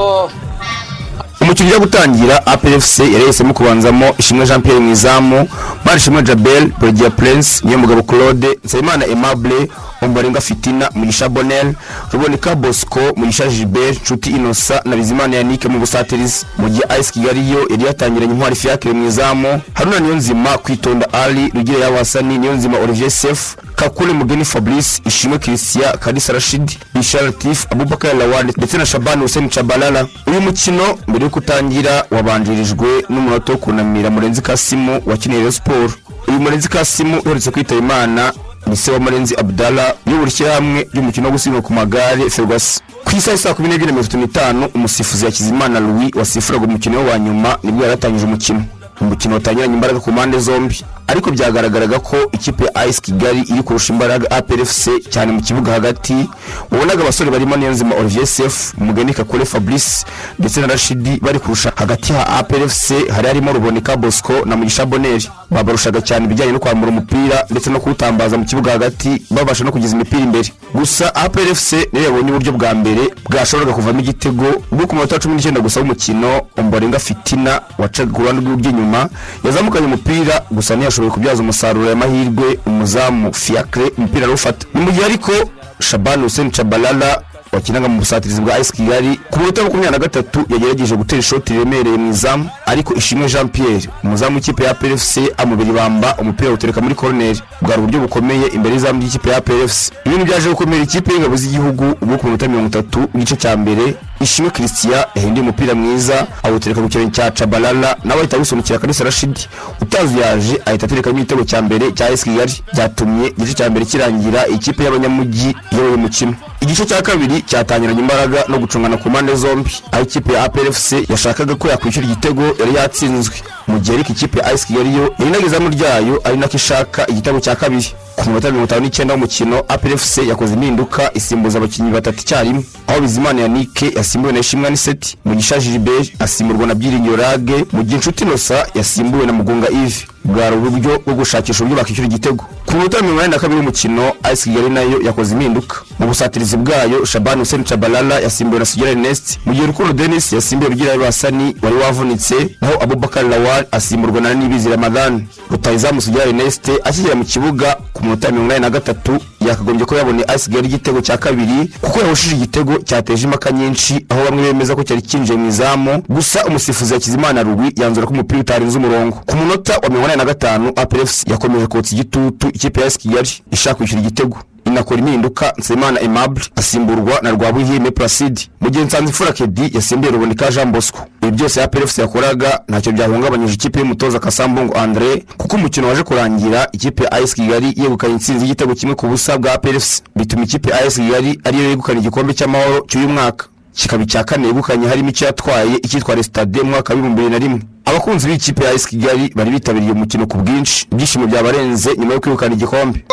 [1.44, 5.48] umukino ujya gutangira APRFC yari yahisemo kubanzamo ishimwe jean pierre mu izamu
[5.86, 9.68] barishimwe jabel burigiya prince niyomugabo claude nsabimana aimable
[10.06, 11.74] umbarenga fitina mugisha bonel
[12.12, 17.52] ruboneka bosco mugisha gilbert nshuti inosa na bizimana yannick mu busatirizi mu gihe ice kigali
[17.52, 22.78] yo yari yatangiranye intwari fiacre mu izamu haruna niyonzima kwitonda ali rugire yabo hasani niyonzima
[22.78, 28.86] olivier sef kakule mugeni fabrice ishimwe christian kalisa rashid bishara latif abubakar lawani ndetse na
[28.86, 30.08] shabani hussein chabalala.
[30.28, 35.92] Uyu mukino mbere yo kutangira wabanjirijwe n'umunota wo kunamira murenzi kasimu wakiniye Rayon siporo
[36.28, 38.34] uyu murenzi kasimu uherutse kwitaba imana
[38.68, 43.68] ni murenzi abdala uyobora ishyirahamwe ry'umukino wo gusiganwa ku magare ferwasi ku isaha saa kumi
[43.70, 47.94] n'ebyiri mirongo itatu n'itanu umusifuzi yakizimana louis wasifuraga umukino we wa nyuma ni bwo yari
[47.94, 48.66] atangije umukino.
[49.02, 50.86] Umukino watangiranye imbaraga ku mpande zombi.
[51.08, 56.30] Ariko byagaragaraga ko ikipe ya ayisi kigali iri kurusha imbaraga APRFC cyane mu kibuga hagati.
[56.72, 60.06] Wabonaga abasore barimo niyonzima olivier sef mugeni kakure fabrice
[60.40, 65.30] ndetse na rashidi bari kurusha hagati ha APRFC hari harimo ruboneka bosco na mugisha boneri.
[65.52, 69.96] Babarushaga cyane ibijyanye no kwambura umupira ndetse no kuwutambaza mu kibuga hagati babasha no kugeza
[69.96, 70.54] imipira imbere.
[70.74, 75.62] Gusa APRFC niyo yabonye uburyo bwa mbere bwashoboraga kuvamo igitego bwo ku munota cumi n'icyenda
[75.62, 79.10] gusa w'umukino omborenga fitina wacaga ku ruhande rw'iburyo inyuma
[79.46, 85.32] yazamukanye umupira gusa ntiyashoboye kubyaza umusaruro y'amahirwe umuzamu fiacre umupira arawufata ni mu gihe ariko
[85.80, 90.96] shabani hussein chabalala wakinaga mu busatirizi bwa ayisi kigali ku minota makumyabiri na gatatu yagerageje
[90.96, 96.16] gutera ishoti riremereye mu izamu ariko ishimwe jean pierre umuzamu w'ikipe ya plfc amubiri bamba
[96.18, 100.84] umupira awutereka muri koroneri bwari uburyo bukomeye imbere y'izamu ry'ikipe ya plfc ibintu byaje gukomera
[100.84, 105.76] ikipe y'ingabo z'igihugu ubwo ku minota mirongo itatu n'igice cya mbere ishimwe christian yahinduye umupira
[105.76, 109.48] mwiza awutereka ku kirenge cya cabalala nawe ahita awusunikira kalisa rashidi
[109.82, 114.84] utazuyaje ahita aterekamo igitego cya mbere cya esi kigali byatumye igice cya mbere kirangira ikipe
[114.84, 116.36] y'abanyamujyi iyoboye umukino.
[116.62, 119.72] Igice cya kabiri cyatangiranye imbaraga no gucungana ku mpande zombi.
[119.92, 123.36] Aho ikipe ya APRFC yashakaga ko yakwishyura igitego yari yatsinzwe.
[123.68, 127.40] Mu gihe ariko ikipe ya AS Kigali yo yari inagezamu ryayo ari nako ishaka igitego
[127.40, 127.92] cya kabiri.
[128.16, 132.64] Ku minota mirongo itanu n'icyenda w'umukino APRFC yakoze impinduka isimbuza abakinnyi batatu icyarimwe.
[132.88, 137.96] Aho Bizimana Yannick yasimbuwe na Ishimwe Aniseti Mugisha Gilbert asimburwa na Byiringiro Rage mu gihe
[137.96, 140.06] Inshuti Innocent yasimbuwe na Mugunga Yves.
[140.26, 142.44] Bwari uburyo bwo gushakisha uburyo bakishyura igitego.
[142.66, 145.76] Ku minota mirongo inani na kabiri w'umukino AS Kigali na yo yakoze impinduka.
[146.00, 150.70] Mu busatirizi bwayo Shaban Hussein Chabalala yasimbuwe na Sugira Ernest mu gihe Rukundo Dennis yasimbuwe
[150.70, 157.16] Rugira Basani wari wavunitse naho Abubakar Lawal asimburwa na Nibizi Ramadan rutahizamu Sugira Ernest akigera
[157.16, 161.18] mu kibuga ku minota mirongo inani na gatatu yakagombye ko yabonye AS Kigali igitego cya
[161.18, 166.04] kabiri kuko yahushije igitego cyateje impaka nyinshi aho bamwe bemeza ko cyari kinjiye mu izamu.
[166.10, 169.16] Gusa umusifuzi Hakizimana Rugwi yanzura ko umupira utarenze umurongo.
[169.26, 173.76] Ku munota wa mirongo inani na gatanu APRFC yakomeje kotsa igitutu ikipe ya Kigali ishaka
[173.76, 174.38] kwishyura igitego.
[174.66, 178.42] Inakora impinduka Nsabimana Aimable asimburwa na Rwabuhime Placide.
[178.62, 181.00] Mu gihe Nsanzimfura Kedi yasimbuye Ruboneka Jean Bosco.
[181.22, 186.68] Ibi byose ya PRFC yakoraga ntacyo byahungabanyije ikipe y'umutoza Kasambungu André kuko umukino waje kurangira
[186.72, 190.86] ikipe ya AS Kigali yegukanye intsinzi y'igitego kimwe ku busa bwa PRFC bituma ikipe ya
[190.86, 193.46] AS Kigali ariyo yegukana igikombe cy'amahoro cy'uyu mwaka.
[193.76, 197.62] Kikaba icya kane yegukanye harimo icyo yatwaye icyitwa Stade mu mwaka w'ibihumbi bibiri na rimwe.
[197.86, 200.88] Abakunzi b'ikipe ya AS Kigali bari bitabiriye umukino ku bwinshi.
[200.92, 203.06] Ibyishimo byabarenze nyuma yo kwegukana igikombe.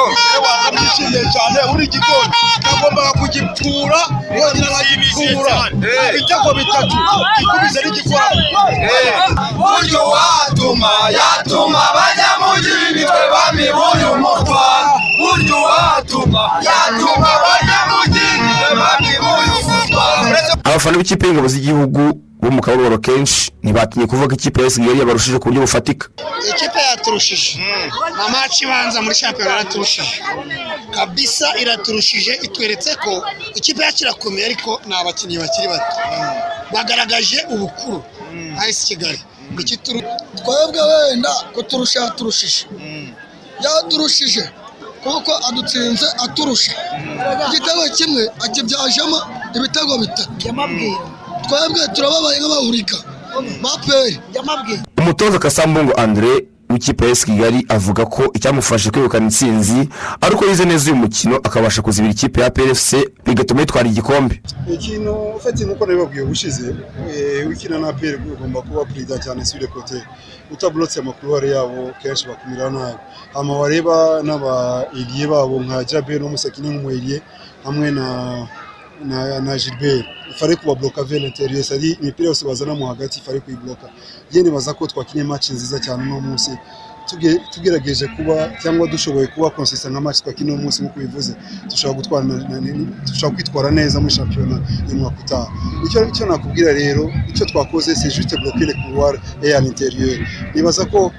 [0.73, 2.31] Nishimiye cyane uri igikoni.
[2.65, 4.01] Nagombaga kugipfura
[4.39, 5.57] wongera nkagipfura
[6.15, 6.97] ibitego bitatu
[9.59, 14.65] buryo watuma yatuma abanyamugi nitwe bami b'uyu mutwa
[15.21, 19.50] buryo watuma yatuma abanyamugi nitwe bami b'uyu
[20.65, 22.03] abafana b'ikipe y'ingabo z'igihugu
[22.43, 26.05] bo mu kababaro kenshi ntibatinye kuvuga ko ikipe ya Kigali yabarushije ku buryo bufatika.
[26.51, 27.59] Ikipe yaturushije
[28.17, 30.15] na maci ibanza muri shampiyona yaraturushije
[30.97, 33.13] kabisa iraturushije itweretse ko
[33.59, 35.97] ikipe yacu irakomeye ariko ni abakinnyi bakiri bato.
[36.73, 37.99] Bagaragaje ubukuru.
[38.61, 39.21] Ayisi kigali.
[40.39, 42.61] Twebwe wenda kuturusha yaturushije.
[43.65, 44.45] Yaturushije.
[45.05, 46.73] Kuko adutsinze aturusha.
[47.49, 49.19] Igitego kimwe akibyajemo
[49.57, 50.31] ibitego bitatu.
[51.49, 52.97] Twebwe turababaye nk'abahurika.
[53.63, 54.15] Ba peri
[54.99, 56.33] umutoza Kasambungu André
[56.71, 59.89] w'ikipe ya Kigali avuga ko icyamufashe kwegukana intsinzi
[60.21, 62.91] ari uko yize neza uyu mukino akabasha kuzibira ikipe ya PFC
[63.27, 64.43] bigatuma yitwara igikombe.
[64.75, 66.75] Ikintu ufite nk'uko nabibabwiye ubushize
[67.11, 69.69] eh, wikina na peri ugomba kuba perezida cyane sur le
[70.51, 72.99] côté utaburotse amakuruwari yabo kenshi bakumira nabi.
[73.33, 77.23] Hama wareba n'aba eliye babo nka Jabel n'umusakini nk'umweliye
[77.65, 78.47] hamwe na
[79.05, 80.07] na na Gilbert.
[80.31, 83.89] Ifare kubabloka vers l'intérieur c'est-à-dire imipira yose bazana mu hagati ifare kuyibloka
[84.31, 86.51] je nibaza ko twakinye match nziza cyane uno munsi.
[87.53, 91.33] Tugerageje kuba cyangwa dushoboye kuba consistent nka match twakinye uno munsi nk'uko bivuze
[91.71, 94.57] dushobora kwitwara neza muri shampiyona
[94.89, 95.49] y'umwaka utaha.
[96.11, 100.19] Icyo nakubwira rero icyo twakoze c'est juste bloquer les couloirs et à l'intérieur.
[100.55, 101.13] Nibaza ko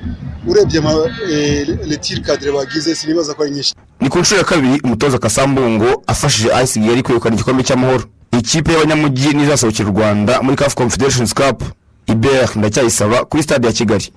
[0.47, 3.73] urebye ama- eh, cadre bagize sinibaza ko ari nyinshi.
[4.01, 8.03] Ni ku nshuro ya kabiri umutoza Kasambungo afashije AS Kigali kwegukana igikombe cy'amahoro.
[8.39, 11.63] Ikipe y'abanyamujyi n'izasohokera u Rwanda muri CAF Confederations Cup.
[12.07, 14.07] Iber ndacyayisaba kuri stade ya Kigali.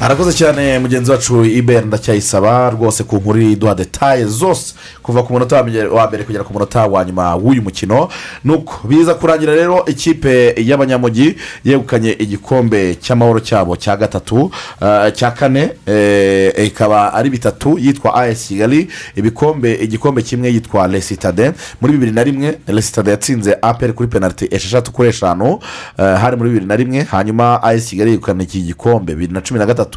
[0.00, 5.56] Arakoze cyane mugenzi wacu iberi ndacyayisaba rwose ku nkuru iduha detaye zose kuva ku munota
[5.56, 8.08] wa mbere- kugera ku munota wa nyuma w'uyu mukino.
[8.44, 14.50] Nuko biza kurangira rero ikipe y'abanyamujyi yegukanye igikombe cy'amahoro cyabo cya gatatu
[14.82, 21.52] eh, cya kane eh, ikaba ari bitatu yitwa as kigali ibikombe igikombe kimwe yitwa resitade
[21.80, 25.58] muri bibiri na rimwe resitade yatsinze aperi kuri penaliti esheshatu kuri eshanu
[25.98, 29.12] eh, hari muri bibiri na rimwe hanyuma as kigali yegukana iki gikombe?
[29.14, 29.89] Bibiri na cumi na gatatu.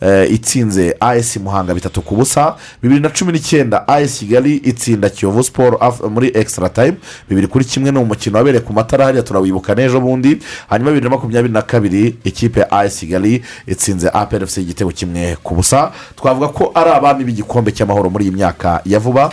[0.00, 5.42] Eh, itsinze as muhanga bitatu ku busa bibiri na cumi n'icyenda as kigali itsinda kiyovu
[5.44, 5.78] siporo
[6.10, 6.96] muri ekisitara tayimu
[7.28, 11.10] bibiri kuri kimwe ni umukino wabereye ku matara hariya turawibuka n'ejo bundi hanyuma bibiri na
[11.10, 15.92] makumyabiri na kabiri ikipe as kigali itsinze aperi igitego kimwe ku busa.
[16.16, 19.30] Twavuga ko ari abami b'igikombe cy'amahoro muri iyi myaka ya vuba.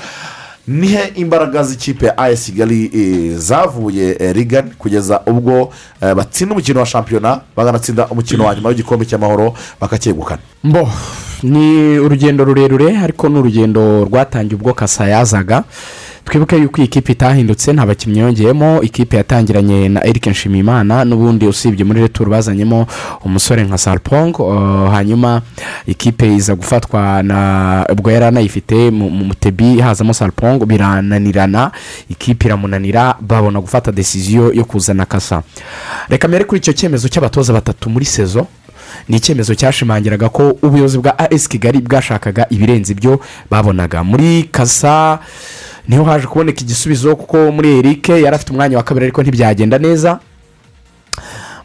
[0.67, 6.85] Nihe imbaraga z'ikipe ya kigali eh, zavuye eh, rigani kugeza ubwo eh, batsinda umukino wa
[6.85, 10.89] shampiyona bakanatsinda umukino wa nyuma w'igikombe cy'amahoro bakacyegukana mbo
[11.43, 15.63] ni urugendo rurerure ariko ni urugendo rwatangiye ubwo kasa yazaga
[16.25, 18.81] twibuke yuko iyi kipe itahindutse nta bakinnyi yongeyemo.
[18.81, 22.87] Ikipe yatangiranye na eric nshimiyimana n'ubundi usibye muri returu bazanyemo
[23.25, 25.41] umusore nka salpong uh, hanyuma
[25.87, 31.71] ikipe iza gufatwa na ubwo yari anayifite mu mu mutebi hazamo salpong birananirana.
[32.09, 35.43] Ikipe iramunanira babona gufata desiziyo yo kuzana kasa.
[36.09, 38.47] Reka mbere kuri icyo cyemezo cy'abatoza batatu muri sezo.
[39.09, 44.03] Ni icyemezo cyashimangiraga ko ubuyobozi bwa as kigali bwashakaga ibirenze ibyo babonaga.
[44.03, 45.19] Muri kasa
[45.87, 49.77] ni ho haje kuboneka igisubizo kuko muri eric yari afite umwanya wa kabiri ariko ntibyagenda
[49.77, 50.19] neza.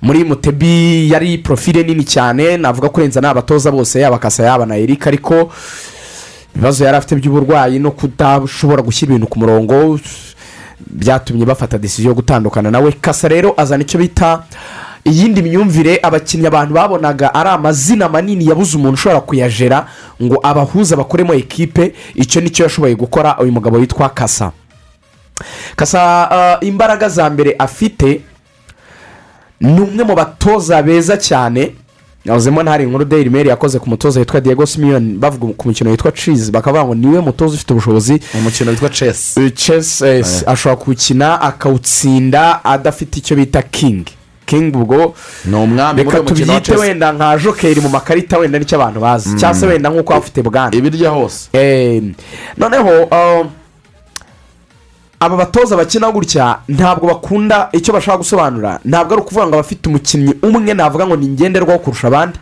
[0.03, 5.07] Muri mutebi yari porofile nini cyane navuga kurenza n'abatoza bose yaba kasa yaba na eric
[5.07, 5.51] ariko
[6.55, 9.99] ibibazo yari afite by'uburwayi no kudashobora gushyira ibintu ku murongo
[10.87, 12.71] byatumye bafata desiziyo yo gutandukana.
[12.71, 14.43] Nawe kasa rero azana icyo bita
[15.07, 19.87] iyindi myumvire abakinnyi abantu babonaga ari amazina manini yabuze umuntu ushobora kuyajera
[20.23, 24.53] ngo abahuza bakoremo ekipe icyo ni cyo yashoboye gukora uyu mugabo witwa kasa.
[25.77, 28.21] Kasa uh, imbaraga za mbere afite
[29.61, 31.73] ni umwe mu batoza beza cyane.
[32.25, 36.13] Yavuzemo ntari inkuru dayiri meri yakoze ku mutoza witwa diego simiyoni bavuga ku mukino witwa
[36.13, 38.21] cizi bakavuga ngo ni we mutoza ufite ubushobozi.
[38.35, 39.39] Umukino witwa chess.
[39.55, 44.13] Chess yes, ashobora kuwukina akawutsinda adafite icyo bita kingi
[44.47, 48.59] kingi ubwo ni umwami muri uyu mukino wa chess wenda nka jokeri mu makarita wenda
[48.59, 49.37] ni cyo abantu bazi.
[49.37, 51.49] Cyangwa se wenda nk'uko waba ufite bwana ibirya hose.
[51.53, 52.03] Eh,
[52.57, 53.47] noneho uh,
[55.21, 58.81] aba batoza bakina gutya ntabwo bakunda icyo bashaka gusobanura.
[58.85, 62.39] Ntabwo ari ukuvuga ngo abafite umukinnyi umwe navuga ngo ni ngenderwaho kurusha abandi.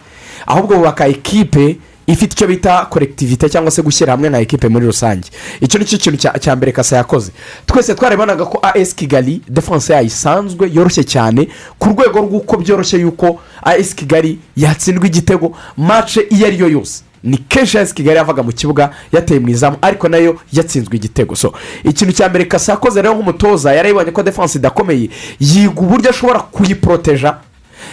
[0.46, 5.28] Ahubwo bubaka ekipe ifite icyo bita korekitivite cyangwa se gushyira hamwe nka ekipe muri rusange.
[5.60, 7.32] Icyo ni cyo kintu cya- mbere kasa yakoze.
[7.66, 13.40] Twese twarebanaga ko as kigali defanse yayo isanzwe yoroshye cyane ku rwego rw'uko byoroshye yuko
[13.62, 17.02] as kigali yatsindwa igitego mace iyo ari yo yose.
[17.24, 21.34] Ni kenshi as kigali yavaga mu kibuga yateye mu izamu ariko na yo yatsinzwe igitego.
[21.36, 21.52] So
[21.84, 25.08] ikintu cya mbere kasa yakoze rero nk'umutoza yarayibonye ko defanse idakomeye
[25.40, 27.36] yiga uburyo ashobora kuyiporoteja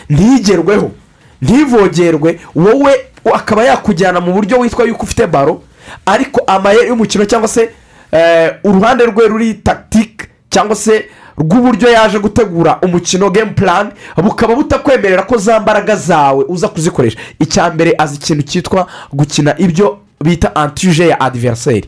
[0.10, 0.91] ntigerweho
[1.41, 2.93] ntivogerwe wowe
[3.36, 5.62] akaba yakujyana mu buryo witwa yuko ufite baro
[6.06, 7.69] ariko amayeri y'umukino cyangwa se
[8.12, 11.06] eh, uruhande rwe ruri tagitike cyangwa se
[11.38, 13.91] rw'uburyo yaje gutegura umukino game plan
[14.23, 17.17] bukaba butakwemerera ko za mbaraga zawe uza kuzikoresha.
[17.39, 21.88] Icya mbere azi ikintu cyitwa gukina ibyo bita antije ya adiveriseri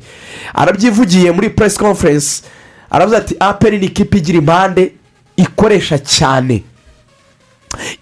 [0.53, 2.43] arabyivugiye muri press conference
[2.91, 4.91] aravuga ati aperi ni ikipe igira impande
[5.37, 6.63] ikoresha cyane.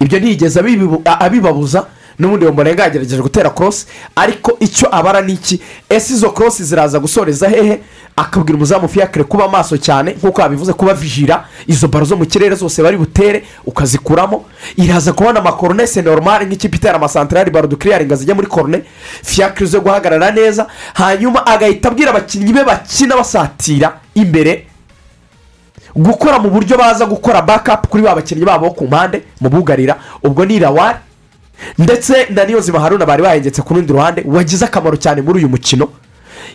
[0.00, 0.60] Ibyo ntiyigeze
[1.04, 1.86] abibabuza
[2.18, 5.60] n'ubundi murenga yagerageje gutera korosi ariko icyo abara ni iki?
[5.88, 7.80] Ese izo korosi ziraza gusoreza hehe?
[8.16, 12.54] Akabwira umuzamu fiyakire kuba maso cyane nk'uko yabivuze kuba vijira izo baro zo mu kirere
[12.54, 14.44] zose bari butere ukazikuramo.
[14.76, 18.82] Iraza kubona amakoronese normal nk'ikipe itera amasantarari baro dukiriyaringa zijya muri korone
[19.24, 24.66] fiyakire zo guhagarara neza hanyuma agahita abwira abakinnyi be bakina basatira imbere.
[25.96, 29.96] Gukora mu buryo baza gukora bakapu kuri ba bakinnyi babo bo ku mpande mu bugarira.
[30.22, 30.98] Ubwo ni irawari
[31.78, 35.88] ndetse na niyozima haruna bari bahengetse ku rundi ruhande wagize akamaro cyane muri uyu mukino.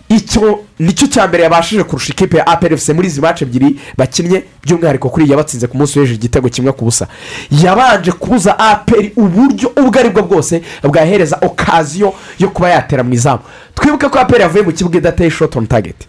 [0.10, 4.44] Icyo ni cyo cya mbere yabashije kurusha ikipe ya aperefuse muri izi mace ebyiri bakinnye
[4.64, 7.08] by'umwihariko kuri iyi yabatsinze ku munsi w'ejo igitego kimwe ku busa.
[7.52, 13.40] Yabanje kubuza aperi uburyo ubwo ari bwo bwose bwahereza okaziyo yo kuba yatera mu izamu.
[13.76, 16.08] Twibuke ko aperi yavuye mu kibuga idateye shoti onu tageti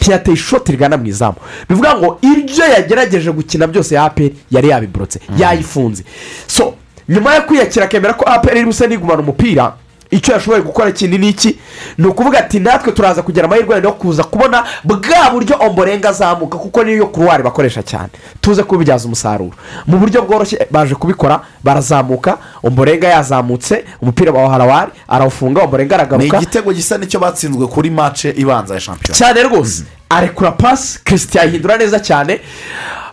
[0.00, 1.36] ntiyateye ishoti rigana mu izamu.
[1.68, 6.04] Bivuga ngo ibyo yagerageje gukina byose ya aperi yari yabiborotse yayifunze.
[6.46, 6.74] So
[7.08, 9.74] nyuma yo kwiyakira akemera ko aperi iri busa n'igumana umupira
[10.10, 11.58] icyo yashoboye gukora kindi ni iki
[11.98, 16.84] ni ukuvuga ati natwe turaza kugira amahirwe yo kuza kubona bwa buryo omborenga azamuka kuko
[16.84, 18.08] niyo kuruwari bakoresha cyane.
[18.40, 19.52] Tuze kubibyaza umusaruro.
[19.86, 26.36] Mu buryo bworoshye baje kubikora barazamuka omborenga yazamutse umupira wa harawari arawufunga omborenga ni aragaruka
[26.36, 29.84] igitego gisa n'icyo batsinzwe kuri mace ibanza ya shampiyona cyane rwose.
[30.08, 32.40] Arekura pasi christian ahindura neza cyane.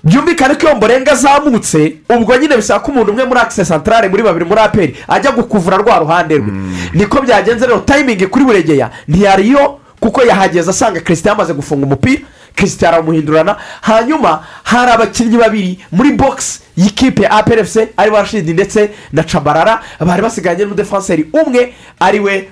[0.03, 4.23] Byumvikane ko iyo mborenga azamutse ubwo nyine bisaba ko umuntu umwe muri akise santarare muri
[4.23, 6.51] babiri muri aperi ajya gukuvura rwa ruhande rwe.
[6.93, 12.21] Niko byagenze rero tayimingi kuri buregeya ntiyariyo kuko yahageze asanga christian yamaze gufunga umupira
[12.56, 13.56] christian aramuhindurana.
[13.82, 19.81] Hanyuma hari abakinnyi babiri muri bogisi y'ikipe ya APRFC ari bo rashidi ndetse na cabarara
[19.99, 22.49] bari basigaranye n'umudefanseri umwe ari we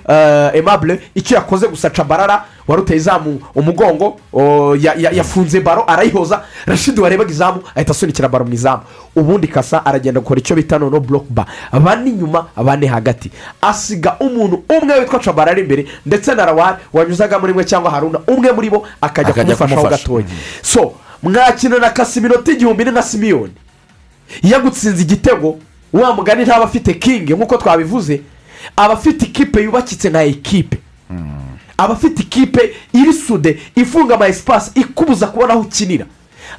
[0.54, 4.20] emabure icyo yakoze gusa cabarara wari uteye izamu umugongo
[5.12, 6.42] yafunze baro arayihoza.
[6.66, 8.82] Rashidi warebaga izamu ahita asunikira baro mu izamu.
[9.16, 13.30] Ubundi kasa aragenda gukora icyo bita noneho buroke ba bane inyuma bane hagati.
[13.62, 18.52] Asiga umuntu umwe witwa cabarara imbere ndetse na rawari wanyuzaga muri mwe cyangwa haruna umwe
[18.52, 20.02] muri bo akajya kumufashaho kumufasha.
[20.02, 20.24] gatoya
[20.62, 23.52] so mwakina na kasi iminota igihumbi nka simiyoni
[24.42, 25.58] iyo agutsinze igitego
[25.92, 28.20] wa mugani ntaba afite kingi nk'uko twabivuze.
[28.76, 30.78] Aba afite ikipe yubakitse nka ekipe.
[31.78, 36.06] Aba afite ikipe iri sude ifunga ama esipasi ikubuza kubona aho ukinira.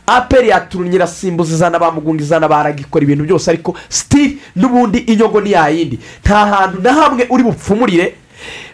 [0.07, 5.41] Aperi yaturunye irasimbuza izana ba mugunga izana baraga ikora ibintu byose ariko sitiri n'ubundi inyongo
[5.41, 8.15] ni yayindi nta hantu na hamwe uri bupfumurire.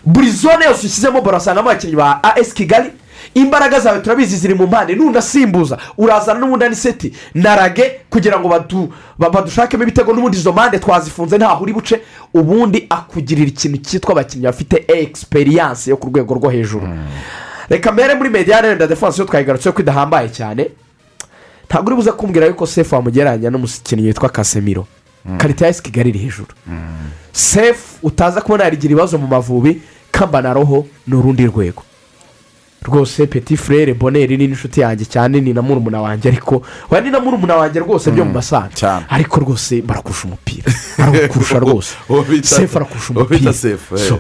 [0.06, 2.90] Buri zone yose ushyizemo baro wasangamo abakinnyi ba as kigali
[3.34, 8.90] imbaraga zawe turabizi ziri mu mpande nunasimbuza urazana n'ubundi aniseti na rage kugira ngo badu-
[9.18, 12.02] ba- badushakemo ibitego n'ubundi izo mpande twazifunze ntaho uri buce.
[12.34, 16.88] Ubundi akugirira ikintu cyitwa abakinnyi bafite egisperiyanse yo ku rwego rwo hejuru.
[17.70, 20.70] Reka mbere muri mediyane wenda defanse yo twayigarutseho ko idahambaye cyane.
[21.70, 24.88] Ntabwo uri buze kumbwira yuko sefu wamugereranya n'umukinnyi witwa kasemiro
[25.38, 26.50] karita ya kigali iri hejuru.
[27.32, 31.84] Sefu utaza kubona yarigira ibibazo mu mavubi kamba na roho ni urundi rwego.
[32.84, 36.62] Rwose peti frere boneri ni n'inshuti yanjye cyane ni na murumuna wanjye ariko
[36.92, 40.74] we ni na murumuna wanjye rwose byo mu masanga ariko rwose barakurusha umupira.
[40.98, 41.96] Barakurusha rwose.
[42.44, 43.54] Sefu arakurusha umupira.
[43.64, 44.18] Eh.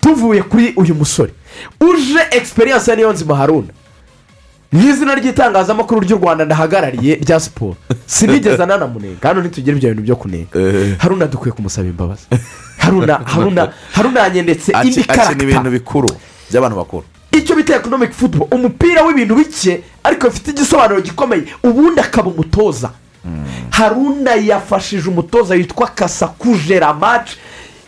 [0.00, 1.32] Tuvuye kuri uyu musore.
[1.80, 3.72] Uje egisperiyanse ya niyonzima haruna
[4.72, 7.76] mu izina ry'itangazamakuru ry'u rwanda ndahagarariye rya siporo
[8.06, 9.28] sinigeze ananamunenga.
[9.28, 10.58] Hano ntitugire ibyo bintu byo kunenga.
[10.98, 12.26] Haruna dukwiye kumusaba imbabazi.
[12.78, 16.08] Haruna haruna haruna yanyendetse indi karagita ibintu bikuru
[16.50, 17.04] by'abantu bakuru.
[17.40, 21.42] Icyo bita ekonomike futubo umupira w'ibintu bike ariko bifite igisobanuro gikomeye.
[21.64, 22.90] Ubundi akaba umutoza.
[23.70, 27.36] Haruna yafashije umutoza witwa kasakujera maci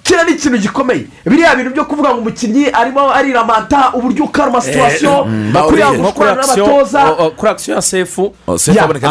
[0.03, 1.07] kiriya ni ikintu gikomeye.
[1.25, 5.27] Biriya bintu byo kuvuga ngo umukinnyi arimo ariramanta uburyo ukaruma situwasiyo
[5.69, 7.03] kuriya gukorana n'abatoza.
[7.37, 8.35] kuri akisiyo ya sefu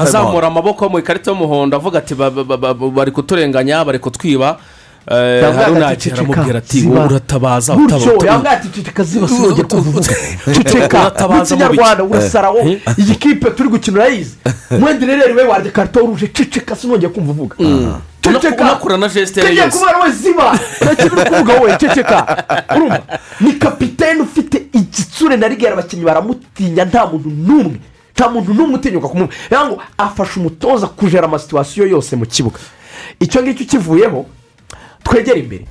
[0.01, 4.57] azamura amaboko mu ikarita y'umuhondo avuga ati ba- ba- ba- ba- bari kuturenganya bari kutwiba.
[5.07, 7.73] Eh, yagira "Ceceka, aramubwira ati ziba." wowe uratabaza
[10.97, 12.17] Uratabaza mu kinyarwanda biki?
[12.17, 14.35] urasara wowe iyi kipe turi gukina urayizi
[14.79, 17.55] mwenda rero we warya karito ruje ceceka sinongeye kumva uvuga.
[18.21, 18.65] Ceceka
[19.47, 20.59] tugiye kubara we ziba.
[20.81, 22.45] Nta kintu uri kuvuga wowe ceceka
[22.75, 23.01] urumva?
[23.41, 27.77] Ni kapitene ufite igitsure na rigera abakinnyi baramutinya nta muntu n'umwe
[28.15, 32.59] nta muntu n'umwe utinyuka kumwumva rero ngo afasha umutoza kujera amasituwasiyo yose mu kibuga.
[33.19, 34.25] Icyo ngicyo kivuyeho
[35.03, 35.65] twegere imbere.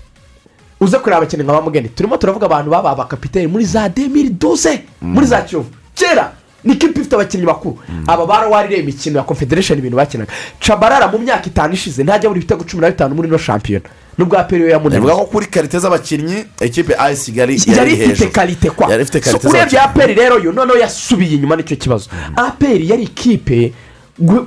[0.80, 4.82] Uze kureba abakinnyi nka ba mugeni turimo turavuga abantu baba abakapiteni muri za demiri duze
[5.00, 5.68] muri za kiyovu.
[5.94, 6.32] Kera
[6.64, 7.78] ni ikipe ifite abakinnyi bakuru?
[8.06, 10.32] Aba barawaririye imikino ya confederation ibintu bakinaga.
[10.58, 13.84] Cabarara mu myaka itanu ishize ntajya buri ibitego cumi na bitanu muri ino shampiyona.
[14.18, 18.70] Nubwo aperi we bivuga yamunaniye ko kuri karite z'abakinnyi ekipe ayesi kigali yari ifite karite
[18.70, 22.10] kwa yari ifite karite So, urebye aperi rero yo noneho yasubiye inyuma ni cyo kibazo.
[22.36, 23.72] Aperi yari ikipe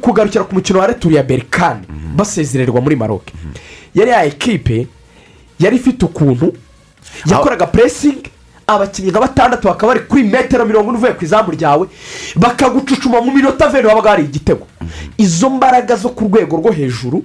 [0.01, 3.33] kugarukira ku mukino wa returu ya berikani basezererwa muri maroke
[3.95, 4.87] yari ya ekipe
[5.59, 6.53] yari ifite ukuntu
[7.25, 8.29] yakoraga puresingi
[8.67, 11.87] abakinnyi nka batandatu bakaba bari kuri metero mirongo ine uvuye ku izamu ryawe
[12.35, 14.67] bakagucucuma mu minota veni wabaga hari igitego.
[15.17, 17.23] Izo mbaraga zo ku rwego rwo hejuru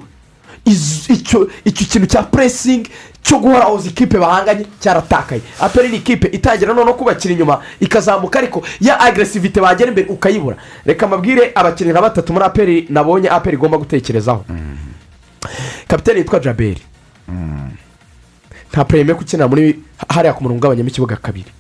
[1.09, 1.49] icyo
[1.89, 2.91] kintu cya puresingi
[3.23, 5.41] cyo guhora izi kipe bahanganye cyaratakaye.
[5.61, 10.57] Aperi ni ikipe itangira noneho kubakira inyuma ikazamuka ariko ya agresivite bagera imbere ukayibura.
[10.85, 14.45] Reka mbabwire abakinnyi nka batatu muri aperi nabonye aperi igomba gutekerezaho.
[15.89, 16.83] Kapitani yitwa jaberi
[18.73, 19.79] nta pureme ukinira muri
[20.09, 21.51] hariya ku murongo ugabanyamo ikibuga kabiri.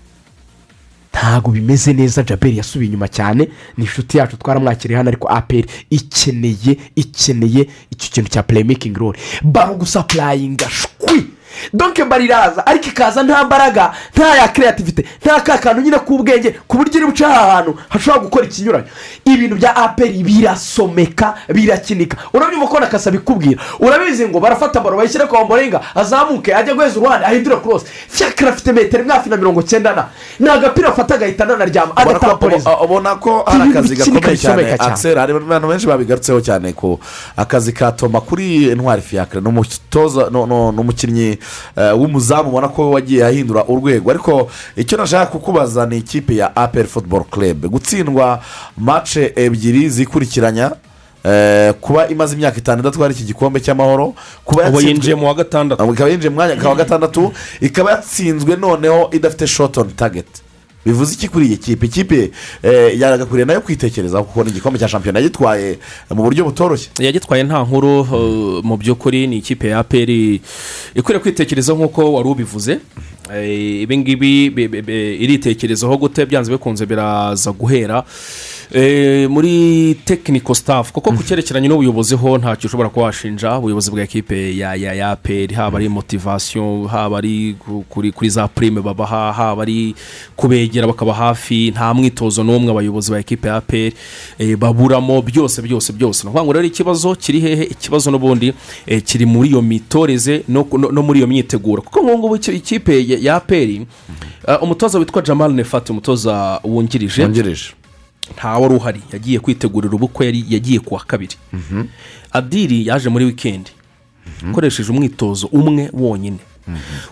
[1.12, 3.48] Ntabwo bimeze neza jaberi yasubiye inyuma cyane.
[3.76, 9.18] Ni inshuti yacu twaramwakiriye hano ariko aperi ikeneye ikeneye icyo kintu cya puremikingi role.
[9.42, 11.26] Baro gusapurayinga shwi
[11.72, 16.76] donke bariraza ariko ikaza nta mbaraga nta ya kreativite nta ka kantu nyine k'ubwenge ku
[16.76, 18.86] buryo iri buce aha hantu hashobora gukora ikinyuranyo.
[19.24, 22.16] Ibintu bya aperi birasomeka birakinika.
[22.34, 27.26] Urabyumva ko nakasa bikubwira urabizi ngo barafata baro bayishyire kwa mborenga azamuke ajya guheza uruhande
[27.26, 30.06] ahindura kurose fyakira afite metero imwe hafi na mirongo cyenda na.
[30.40, 34.72] Ni agapira afata agahita ananaryama agataporeza ubona ko hari akazi gakomeye cyane.
[34.78, 37.00] akiseri hari abantu benshi babigarutseho cyane ku
[37.36, 40.38] akazi ka toma kuri intwari fiyakire ni umutoza ni-
[40.80, 41.37] umukinnyi
[41.98, 44.10] w'umuzamu ubona ko wagiye ahindura urwego.
[44.10, 48.40] Ariko icyo nashaka kukubaza ni ikipe ya aperi futuboro kerebe gutsindwa
[48.78, 50.70] mace ebyiri zikurikiranya
[51.24, 54.14] eh, kuba imaze imyaka itanu idatwara iki gikombe cy'amahoro
[54.44, 55.84] kuba yinjiye mu wa gatandatu.
[55.92, 60.42] Ikaba yinjiye mu mwanya wa gatandatu ikaba yatsinzwe noneho idafite shoti oni tageti
[60.88, 61.86] bivuze iki kuri iyi kipe?
[61.86, 62.30] Ikipe
[62.62, 65.78] eh, yagakwiriye na yo kwitekerezaho kuko ni igikombe cya shampiyona yagitwaye
[66.10, 66.88] mu buryo butoroshye.
[66.98, 70.40] Yagitwaye nta nkuru uh, mu by'ukuri ni ikipe ya aperi
[70.94, 72.78] ikwiriye kwitekerezaho nk'uko wari ubivuze.
[73.34, 76.26] Eh, ibi ngibi be- be- be- iritekerezaho gute?
[76.26, 77.98] Byanze bikunze biraza guhera.
[78.00, 78.04] Eh,
[79.28, 84.56] muri tekiniko sitafu kuko ku cyerekeranye n'ubuyobozi ho ntacyo ushobora kuba washinja ubuyobozi bwa ekipe
[84.56, 89.62] ya ya ya aperi haba ari motivasiyo haba ari ku- kuri za purime babaha haba
[89.62, 89.94] ari
[90.36, 93.94] kubegera bakaba hafi nta mwitozo n'umwe abayobozi ba ekipe ya aperi
[94.38, 96.22] eh, baburamo byose byose byose.
[96.24, 98.52] Ni ukuvuga ngo rero ikibazo kiri hehe ikibazo n'ubundi
[98.86, 100.64] eh, kiri muri iyo mitoreze no,
[101.02, 101.82] muri iyo myiteguro.
[101.82, 103.86] Kuko ngubu iki- ikipe ya- aperi
[104.48, 107.22] eh, umutoza witwa jamal nefati umutoza wungirije.
[108.28, 111.36] Wungirije nta wari uhari yagiye kwitegurira ubukwe yagiye ku wa kabiri.
[112.32, 113.70] Adiri yaje muri wikendi
[114.50, 116.38] ukoresheje umwitozo umwe wonyine.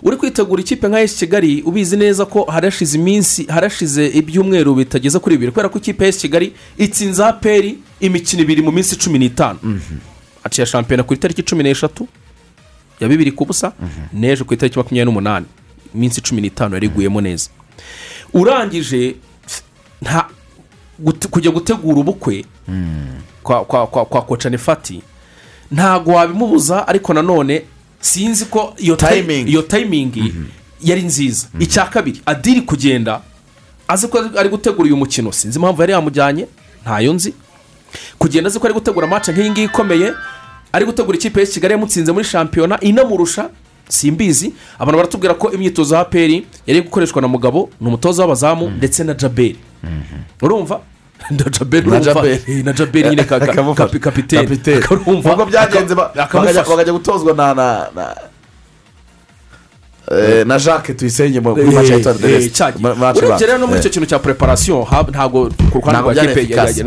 [0.03, 5.37] Uri kwitegura ikipe nka esi kigali ubizi neza ko harashize iminsi harashize ibyumweru bitageze kuri
[5.37, 9.59] bibiri kubera ko ikipe ya esi kigali itsinze aperi imikino ibiri mu minsi cumi n'itanu.
[10.45, 12.09] Aciye shampiyona ku itariki cumi n'eshatu
[13.01, 13.73] ya bibiri ku busa
[14.12, 15.47] n'ejo ku itariki makumyabiri n'umunani
[15.95, 17.49] iminsi cumi n'itanu yariguyemo neza.
[18.35, 19.14] Urangije
[20.03, 20.29] nta
[21.30, 22.44] kujya gutegura ubukwe
[23.42, 25.03] kwa kwa kwa nefati.
[25.70, 27.62] Ntabwo wabimubuza ariko nanone
[28.01, 28.97] sinzi ko iyo
[29.62, 30.34] tayimingi
[30.82, 31.47] yari nziza.
[31.59, 33.20] Icya kabiri adiri kugenda
[33.88, 35.32] azi ko ari gutegura uyu mukino.
[35.32, 36.47] Sinzi impamvu yari yamujyanye
[36.82, 37.34] ntayo nzi.
[38.18, 40.12] Kugenda azi ko ari gutegura amace nk'iyi ngiyi ikomeye
[40.72, 43.51] ari gutegura ikipe ya kigali yamutsinze muri shampiyona inamurusha
[43.88, 44.53] simbizi.
[44.78, 49.14] Abantu baratubwira ko imyitozo ya aperi yari gukoreshwa na mugabo ni umutoza w'abazamu ndetse na
[49.14, 49.57] jaberi
[50.43, 50.81] urumva
[51.31, 52.41] na jaberi Na Jaberi.
[52.47, 52.64] Eh,
[53.11, 53.24] nyine
[54.01, 54.43] kapitene
[54.85, 57.66] akarumva ubwo byagenze bakajya gutozwa na na
[57.97, 58.05] na.
[60.12, 63.81] Eh, na jacques tuyisenge mu match ya Etoile de match urebye rero no muri eh.
[63.81, 66.14] icyo kintu cya preparation ha- ntabwo ku ruhande rwa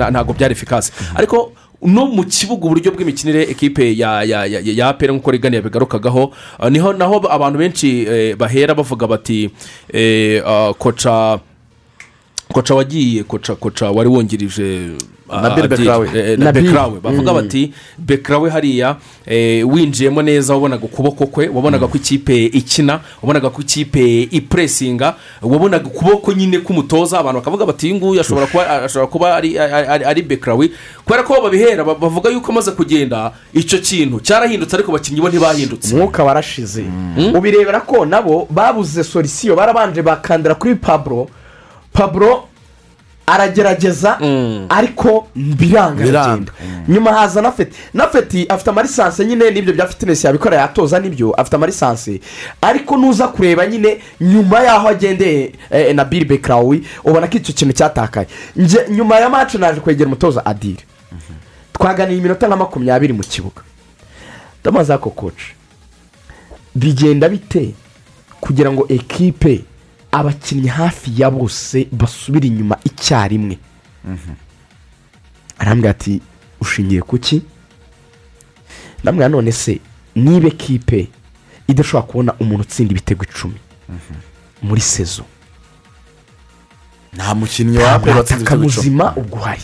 [0.06, 1.52] ya- ntabwo byari efikasi ariko
[1.84, 6.70] no mu kibuga uburyo bw'imikinire ekipe ya ya ya ya apera nk'uko rigani yabigarukagaho uh,
[6.72, 9.52] ni ho naho abantu benshi eh, bahera bavuga bati
[9.94, 10.40] eh,
[10.80, 11.40] koca
[12.54, 14.89] koca wagiye koca koca wari wungirije
[15.30, 16.10] uh, Nabil Adil, Bekrawe.
[16.16, 17.00] eh, na bekrawe.
[17.00, 17.41] Bavuga Mm.
[17.41, 18.95] bati bekrawe hariya
[19.26, 25.86] eh, winjiyemo neza wabonaga ukuboko kwe wabonaga ko ikipe ikina wabonaga ko ikipe ipuresinga wabonaga
[25.88, 27.20] ukuboko nyine k'umutoza.
[27.20, 30.70] Abantu bakavuga bati uyu nguyu ashobora kuba ashobora kuba ari ari- ari bekrawe.
[31.06, 35.93] Kubera ko babihera ba- bavuga yuko amaze kugenda icyo kintu cyarahindutse ariko abakinnyi bo ntibahindutse.
[35.95, 36.84] Umwuka warashize.
[37.36, 41.30] Ubirebera ko nabo babuze solisiyo barabanje bakandira kuri paburo
[41.94, 42.44] paburo
[43.28, 44.18] aragerageza
[44.70, 46.52] ariko biranga Biranga.
[46.88, 51.34] nyuma haza na feti na feti afite amarisanse nyine n'ibyo bya fitinesi yabikora yatoza n'ibyo
[51.34, 52.20] afite amarisanse
[52.62, 57.74] ariko nuza kureba nyine nyuma y'aho agendeye eh, na biri bekarawi ubona ko icyo kintu
[57.74, 58.28] cyatakaye.
[58.90, 60.84] Nyuma ya mace naje kwegera umutoza adire
[61.74, 63.62] twaganiye iminota nka makumyabiri mu kibuga.
[64.62, 65.54] Ndamaze ako koci
[66.76, 67.74] bigenda bite
[68.42, 69.62] kugira ngo ekipe
[70.12, 73.57] abakinnyi hafi ya bose basubire inyuma icyarimwe.
[75.60, 76.22] Arambwira ati
[76.62, 77.41] ushingiye ku ki?
[79.03, 79.80] None se
[80.16, 81.07] niba ekipe
[81.68, 83.60] idashobora kubona umuntu utsinda ibitego icumi
[84.62, 85.24] muri sezo?
[87.14, 88.76] Nta mukinnyi wa aperi watsinze ibitego icumi.
[88.78, 89.62] muzima ubwo uhari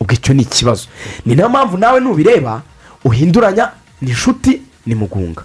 [0.00, 0.88] ubwo icyo ni ikibazo.
[1.26, 2.62] Ni na yo mpamvu nawe nubireba
[3.04, 3.70] uhinduranya
[4.02, 5.42] ni inshuti ni mugunga.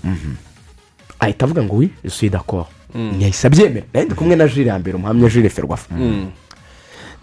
[1.19, 4.95] Ahita avuga ngo wi suyi dako ntiyahise abyemera nawe ndi kumwe na jire ya mbere
[4.97, 5.95] umuhamya jire ferwafa.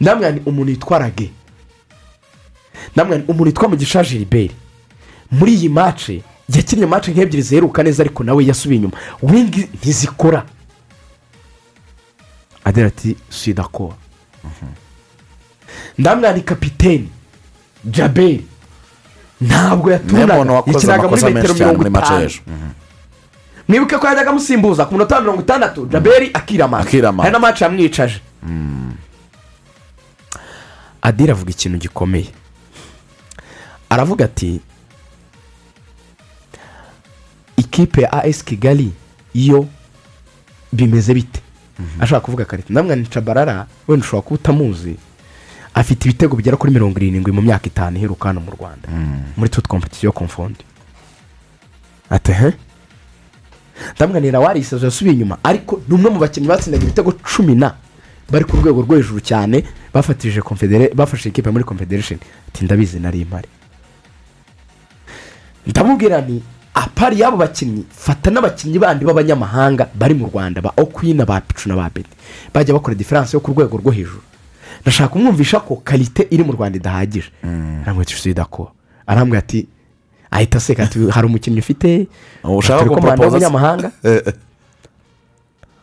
[0.00, 1.30] Ndamwira ni umuntu witwara ge
[2.94, 4.52] ndamwira ni umuntu witwa mugisha gilbert.
[5.30, 8.96] Muri iyi mace yakinnye mace nk'ebyiri ziheruka neza ariko nawe yasubiye inyuma.
[9.22, 10.46] Wingi ntizikora.
[12.64, 13.94] Agira ati suyi dako
[15.98, 17.08] ndamwira ni kapiteni
[17.84, 18.44] jaberi
[19.40, 22.30] ntabwo wakoze yakinaga muri metero mirongo itanu.
[23.68, 26.82] Mwibuke ko yajyaga amusimbuza ku minota mirongo itandatu jaberi Akiramana.
[27.22, 28.20] hari n'amaci yamwicaje
[31.02, 32.30] adira avuga ikintu gikomeye.
[33.90, 34.60] Aravuga ati
[37.56, 38.92] ikipe ya as kigali
[39.34, 39.66] yo
[40.72, 41.40] bimeze bite?
[42.00, 42.68] Ashaka kuvuga karita.
[42.70, 44.96] Ndamwana cabarara wenda ushobora kuba utamuzi
[45.74, 48.88] afite ibitego bigera kuri mirongo irindwi mu myaka itanu iheruka hano mu rwanda.
[49.36, 50.64] Muri tuti kompetisiyo komfondi
[52.10, 52.52] ati he?
[53.96, 57.74] Ndamwanira warisezo yasubiye inyuma ariko ni umwe mu bakinnyi batsindaga ibitego cumi na
[58.30, 59.64] bari ku rwego rwo hejuru cyane
[59.94, 62.18] bafatishije confedera- bafashe ikipe muri confederation.
[62.48, 63.48] Ati ndabizi nari impari
[65.66, 66.42] ndamubwira ni
[66.74, 71.76] apari y'abo bakinnyi fata n'abakinnyi bandi b'abanyamahanga bari mu rwanda ba okwina ba picu na
[71.76, 72.10] ba beti
[72.54, 74.22] bajya bakora diferanse yo ku rwego rwo hejuru.
[74.82, 77.30] Ndashaka kumwumvisha ko karite iri mu rwanda idahagije.
[77.82, 78.70] Aramwita ishusho ko
[79.06, 79.66] arambwira ati
[80.30, 82.06] ahita aseka ati hari umukinnyi ufite
[82.44, 83.46] ushaka turi komanda guporopoza se?
[83.46, 83.90] w'umunyamahanga?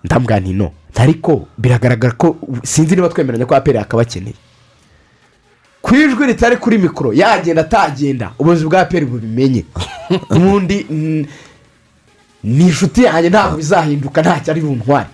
[0.04, 0.72] Ndambwira nti no.
[0.96, 4.36] Ariko biragaragara ko sinzi niba twemeranya ko aperi yakabakeneye
[5.82, 8.32] ku ijwi ritari kuri mikoro yagenda atagenda.
[8.40, 9.66] Ubuyobozi bwa aperi bubimenye.
[10.36, 11.26] Ubundi mm,
[12.44, 15.08] ni inshuti yanjye ntabwo bizahinduka ntacyo ari buntware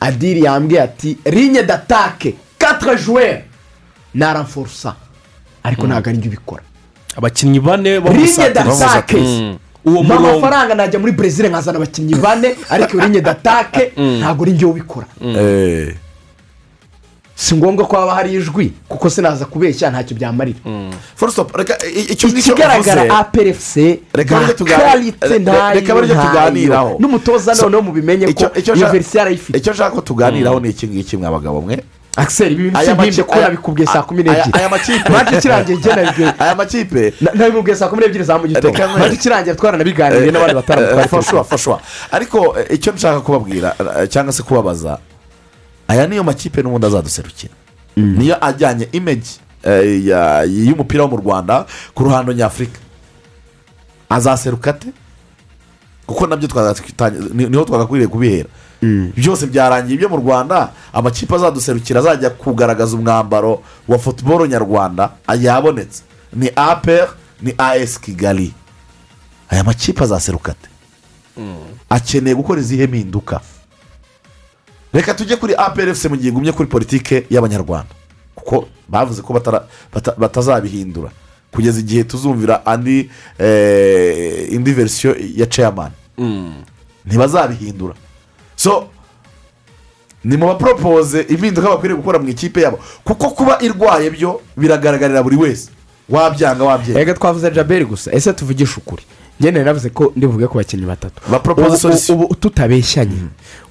[0.00, 3.42] adiri yambwiye ati rinye datake katire juweri
[4.14, 4.94] naramforusa
[5.62, 6.62] ariko ntabwo ari njye ubikora.
[7.16, 9.92] Abakinnyi bane gusatira datake Mm.
[9.94, 14.52] uwo murongo amafaranga najya muri brezil nkazana abakinnyi bane ariko iyo rinye datake ntabwo ari
[14.52, 15.06] njye ubikora.
[15.24, 15.94] Eh,
[17.34, 20.58] si ngombwa ko haba hari ijwi kuko sinaza kubeshya ntacyo byamarira.
[22.36, 26.06] Ikigaragara aperefuse Reka nta karite ntayo ntayo.
[26.06, 26.96] tuganiraho.
[27.00, 31.30] n'umutoza noneho mubimenye ko iyo verisiyo arayifite icyo nshaka ko tuganiraho ni iki ngiki mwa
[31.30, 31.80] bagabo mwe?
[32.16, 34.50] Akiseri ibi bintu Aya simbimbye makipe- ko nabikubwiye saa kumi n'ebyiri.
[34.52, 35.08] aya makipe.
[35.10, 37.14] Mpamvu ikirangiye ngenajwe aya makipe.
[37.20, 38.70] Nabimubwiye saa kumi n'ebyiri za mu gitondo.
[38.88, 41.80] Mpamvu ikirangiye twaranabiganiriye n'abandi bataramu fashwa fashwa
[42.10, 44.98] ariko eh, icyo nshaka kubabwira eh, cyangwa se kubabaza
[45.88, 47.54] aya niyo makipe n'ubundi azaduserukira.
[47.96, 52.78] Niyo ajyanye imeji eh, ya- y'umupira wo mu rwanda ku ruhando nyafurika.
[54.08, 54.88] Azaseruka ate?
[56.06, 56.48] Kuko na byo
[57.34, 58.48] ni ho twagakwiriye kubihera.
[59.16, 65.10] Byose byarangiye ibyo mu rwanda amakipe azaduserukira azajya kugaragaza umwambaro wa futuboro nyarwanda
[65.40, 66.02] yabonetse
[66.32, 67.08] ni apr
[67.42, 68.52] ni as kigali.
[69.50, 70.68] Aya makipe azaseruka ate?
[71.90, 73.40] Akeneye gukora izihe mpinduka?
[74.92, 77.94] Reka tujye kuri APRFC mu gihe igumye kuri politike y'abanyarwanda.
[78.34, 79.32] Kuko bavuze ko
[80.18, 81.10] batazabihindura.
[81.52, 85.90] Kugeza igihe tuzumvira andi eh, indi verisiyo ya chairman.
[87.06, 87.94] Ntibazabihindura.
[88.60, 88.88] So
[90.24, 92.78] ni mu baporopoze impinduka bakwiriye gukora mu ikipe yabo.
[93.04, 95.70] Kuko kuba irwaye byo biragaragarira buri wese.
[96.08, 99.02] Wabyanga wabyanga reka twavuze jaberi gusa ese tuvugishe ukuri?
[99.42, 101.22] Ngendere navuze ko ndibuvuge ku bakinnyi batatu.
[102.12, 103.16] Ubu- tutabeshyanye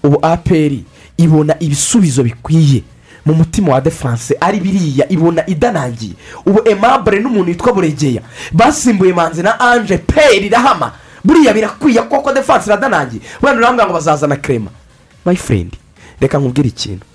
[0.04, 0.84] ubu aperi
[1.18, 2.84] ibona ibisubizo bikwiye
[3.26, 6.14] mu mutima wa defanse ari biriya ibona idanangiye.
[6.46, 8.22] Ubu emabure n'umuntu witwa buregeya
[8.52, 10.92] basimbuye manzi na anje peri irahama.
[11.24, 13.22] Buriya birakwiye koko defanse iradanangiye.
[13.42, 14.72] Wenda urambwira ngo bazazana kerema
[15.26, 15.74] my friend
[16.22, 17.06] reka nkubwire ikintu.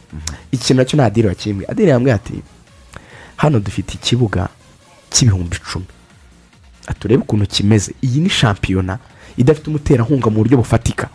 [0.52, 2.42] Ikintu na cyo nta diri wakimbwe adiri yambwiye ati
[3.36, 4.48] hano dufite ikibuga
[5.10, 5.84] cy'ibihumbi icumi.
[6.98, 7.94] Turebe ukuntu kimeze.
[8.02, 8.98] Iyi ni shampiyona
[9.36, 11.08] idafite umuterankunga mu buryo bufatika.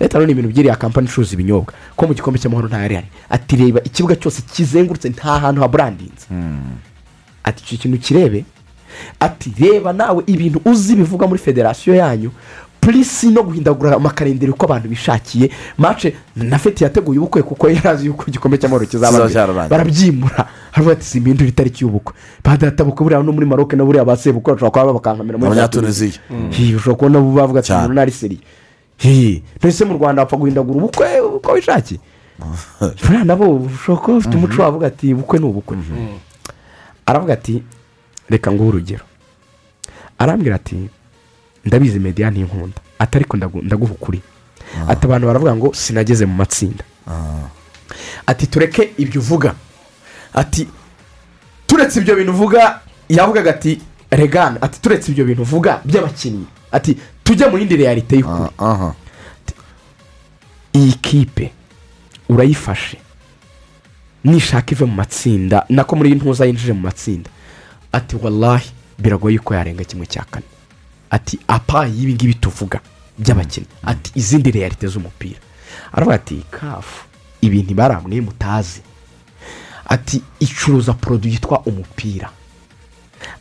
[0.00, 1.74] Leta rero ni ibintu by'iriya kampani icuruza ibinyobwa.
[1.96, 6.26] Ko mu gikombe cy'amahoro nta yari ati reba ikibuga cyose kizengurutse nta hantu haburandinze
[7.44, 8.44] ati icyo kintu kirebe.
[9.20, 12.30] Ati reba nawe ibintu uzi bivuga muri federasiyo yanyu
[12.86, 15.50] purisi no guhindagura amakarindiri uko abantu bishakiye.
[15.78, 19.28] Mace na feti yateguye ubukwe kuko yari azi yuko igikombe cy'amahoro kizaba
[19.68, 20.46] barabyimura.
[20.70, 22.14] Haravuga ati simbindura itariki y'ubukwe.
[22.44, 26.20] Badatabukwe buriya no muri maroke na buriya ba sebukwe bashobora kuba bakankamira muri Abanyatuniziya.
[26.50, 28.40] Hi, ushobora kubona bo bavuga ati umuntu nari seriye
[28.98, 32.00] Hi, ntese mu rwanda bapfa guhindagura ubukwe uko wishakiye
[33.02, 35.76] buriya nabo ushobora kuba bafite umuco wavuga ati ubukwe ni ubukwe.
[37.06, 37.62] Aravuga ati
[38.30, 39.04] reka nguhe urugero.
[40.18, 40.76] Arambwira ati
[41.66, 44.20] ndabizi mediya ntinkunda ati ariko ndagu- ndaguha ukuri
[44.88, 46.84] ati abantu baravuga ngo sinageze mu matsinda.
[48.26, 49.54] Ati tureke ibyo uvuga.
[50.34, 50.66] Ati
[51.66, 53.78] turetse ibyo bintu uvuga yavugaga ati
[54.10, 56.46] regana ati turetse ibyo bintu uvuga by'abakinnyi.
[56.72, 58.50] Ati tujye mu yindi realite y'ukuri.
[60.74, 61.52] iyi kipe
[62.28, 62.98] urayifashe.
[64.24, 65.64] Nishaka ive mu matsinda.
[65.68, 67.30] Nako muri iyi ntuza yinjije mu matsinda.
[67.92, 70.44] Ati wallahi biragoye ko yarenga kimwe cya kane.
[71.10, 72.80] Ati apa y'ibi ngibi tuvuga
[73.18, 73.66] by'abakinnyi.
[73.84, 75.40] Ati izindi realite z'umupira
[75.92, 77.04] aravuga ati kafu
[77.40, 78.80] ibintu baramwe mutazi.
[79.88, 82.30] Ati icuruza poroduwi yitwa umupira.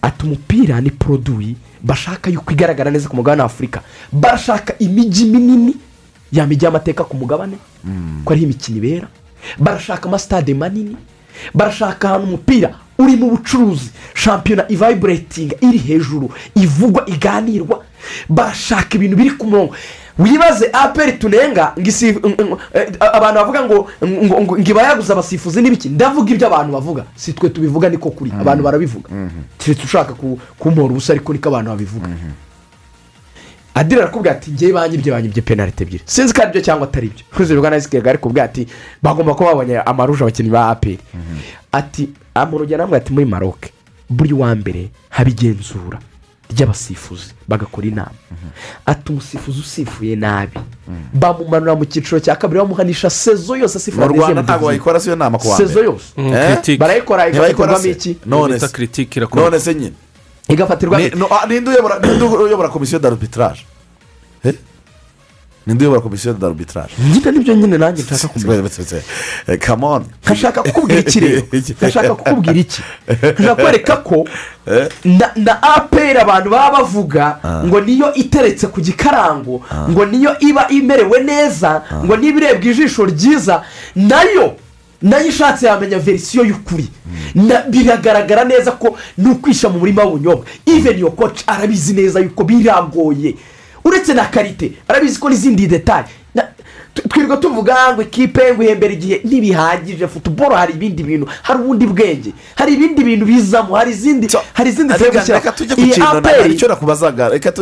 [0.02, 3.82] Ati umupira ni poroduwi bashaka yuko igaragara neza ku mugabane wa afurika.
[4.12, 5.76] Barashaka imijyi minini
[6.32, 7.58] ya mijyi y'amateka ku mugabane
[8.26, 9.08] ko ariho imikino ibera.
[9.58, 10.98] Barashaka amasitade manini.
[11.54, 13.90] Barashaka ahantu umupira uri mu bucuruzi.
[14.14, 17.84] Shampiyona ivayiburetinga iri hejuru ivugwa iganirwa.
[18.30, 19.76] Barashaka ibintu biri ku murongo.
[20.20, 25.90] Wibaze aperi tunenga eh, abantu bavuga ngo ngo- ngo- ngo iba yaguze abasifuzi n'ibiki?
[25.90, 27.04] Ndavuga ibyo abantu bavuga.
[27.16, 28.32] Si twe tubivuga niko kuri.
[28.32, 29.10] Abantu barabivuga.
[29.58, 32.08] Keretse ushaka ku- kumpora ubusa ariko niko abantu babivuga.
[33.76, 36.04] Adira arakubwira ati ngewe banyibye banyibye penalite ebyiri.
[36.06, 38.68] Sinzi ko ari byo cyangwa atari byo kuri rwa nayisi kega arikubwira ati
[39.04, 41.00] bagomba kuba babonye amaruje abakinnyi ba aperi
[41.72, 42.08] ati
[42.44, 43.72] mu rugero namwe ati muri maroke
[44.10, 46.00] buri wa mbere haba igenzura
[46.52, 48.12] ry'abasifuzi bagakora inama.
[48.86, 50.60] Ati umusifuzi usifuye nabi.
[51.14, 55.16] Bamumanura mu cyiciro cya kabiri bamuhanisha sezo yose asifura mu rwanda ntabwo bayikora si yo
[55.16, 55.68] nama ku wa mbere.
[55.70, 56.06] sezo yose.
[56.18, 56.78] Mm, Eh?
[56.78, 59.94] barayikora igafatirwamo iki none se nyine.
[60.50, 61.48] Igafatirwamo Ni- no, ah,
[62.44, 63.66] uyobora komisiyo d'arbitrage?
[65.68, 66.94] Ninde uyobora komisiyo d'arbitrage.
[67.14, 68.70] Nyine ni byo nyine nanjye nshaka kumenya.
[69.68, 70.06] Come on.
[70.26, 71.42] Nkashaka kukubwira iki rero?
[71.78, 72.82] Nkashaka kukubwira iki?
[73.08, 74.28] Nkashaka kwereka ko
[75.06, 81.20] na na aperi abantu baba bavuga ngo niyo iteretse ku gikarango ngo niyo iba imerewe
[81.24, 83.64] neza ngo niba irebwa ijisho ryiza
[83.96, 84.56] na yo
[85.02, 86.88] na yo ishatse yamenya verisiyo y'ukuri.
[87.36, 90.46] Na- biragaragara neza ko ni ukwisha mu murima w'ubunyobwa.
[90.66, 93.36] Even your coach arabizi neza yuko biragoye.
[93.86, 94.72] Uretse na karite.
[94.88, 95.68] Arabizi ko n'izindi
[96.94, 100.08] tu- twirirwa tuvuga ngo ikipe ngo ihembera igihe ntibihagije.
[100.08, 101.28] Futuboro hari ibindi bintu.
[101.44, 102.32] Hari ubundi bwenge.
[102.56, 105.12] Hari ibindi bintu bizamo hari izindi hari izindi ziri
[105.76, 106.56] ku iyi aperi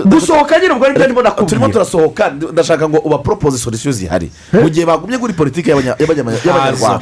[0.06, 1.50] gusohoka nyine ubwo ni byo ndimo nakubwira.
[1.50, 2.30] turimo turasohoka.
[2.52, 4.30] Ndashaka ngo ubaporopoze solisiyo zihari.
[4.54, 7.00] Mu gihe bagumye kuri politiki y'abanya- y'abanya- y'abanyarwanda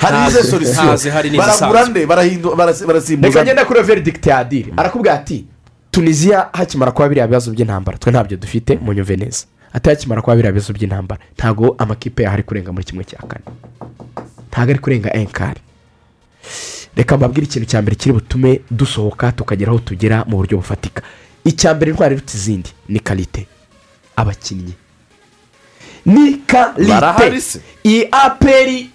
[0.00, 1.10] hari izo n'izisanzwe.
[1.38, 5.44] baragura nde barahindu- barasi- reka barasimbuza ngenda kuri veridikiti ya adiri arakubwira ati
[6.00, 7.98] tunisiya hakimara kuba biriya bibazo by'intambara.
[7.98, 9.46] Twe ntabyo dufite mu nyumve neza.
[9.72, 13.44] Ati hakimara kuba biriya bibazo by'intambara ntabwo amakipe yaho ari kurenga muri kimwe cya kane.
[14.52, 15.60] Ntabwo ari kurenga enkari
[16.96, 21.02] reka mbabwire ikintu cya mbere kiri butume dusohoka tukagera aho tugera mu buryo bufatika.
[21.44, 23.46] Icya mbere intwari iruta izindi ni karite
[24.16, 24.74] abakinnyi.
[26.06, 28.90] Ni karite iyi aperi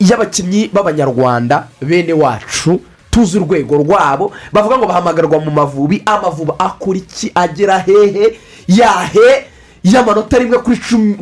[0.00, 2.80] y'abakinnyi b'abanyarwanda bene wacu
[3.16, 7.32] tuzi urwego rwabo bavuga ngo bahamagarwa mu mavubi amavubi akora iki?
[7.34, 8.36] Agera hehe?
[8.68, 9.46] Yahe
[9.84, 10.58] y'amanota rimwe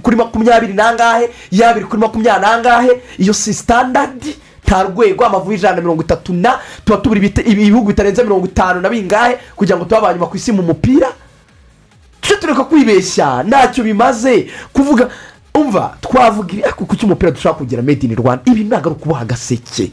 [0.03, 1.31] kuri makumyabiri n'angahe?
[1.53, 2.91] Y'abiri kuri makumyabiri n'angahe?
[3.19, 4.35] Iyo si sitandadi
[4.67, 8.89] nta rwego amavubi ijana na mirongo itatu na tuba tubura ibihugu bitarenze mirongo itanu na
[8.89, 11.13] bingahe kugira ngo tube abanyuma ku isi mu mupira?
[12.21, 15.09] Tujye tureka kwibeshya ntacyo bimaze kuvuga.
[15.55, 18.43] Umva twavuga ibi ariko kuki umupira dushaka kugira made in rwanda?
[18.51, 19.93] Ibi ntabwo ari ukuboha agaseke.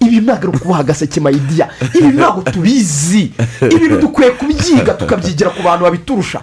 [0.00, 3.32] Ibi ntabwo ari ukuboha agaseke mayidiya ibi ntabwo tubizi
[3.70, 6.40] ibintu dukwiye kubyiga tukabyigira ku bantu babiturusha.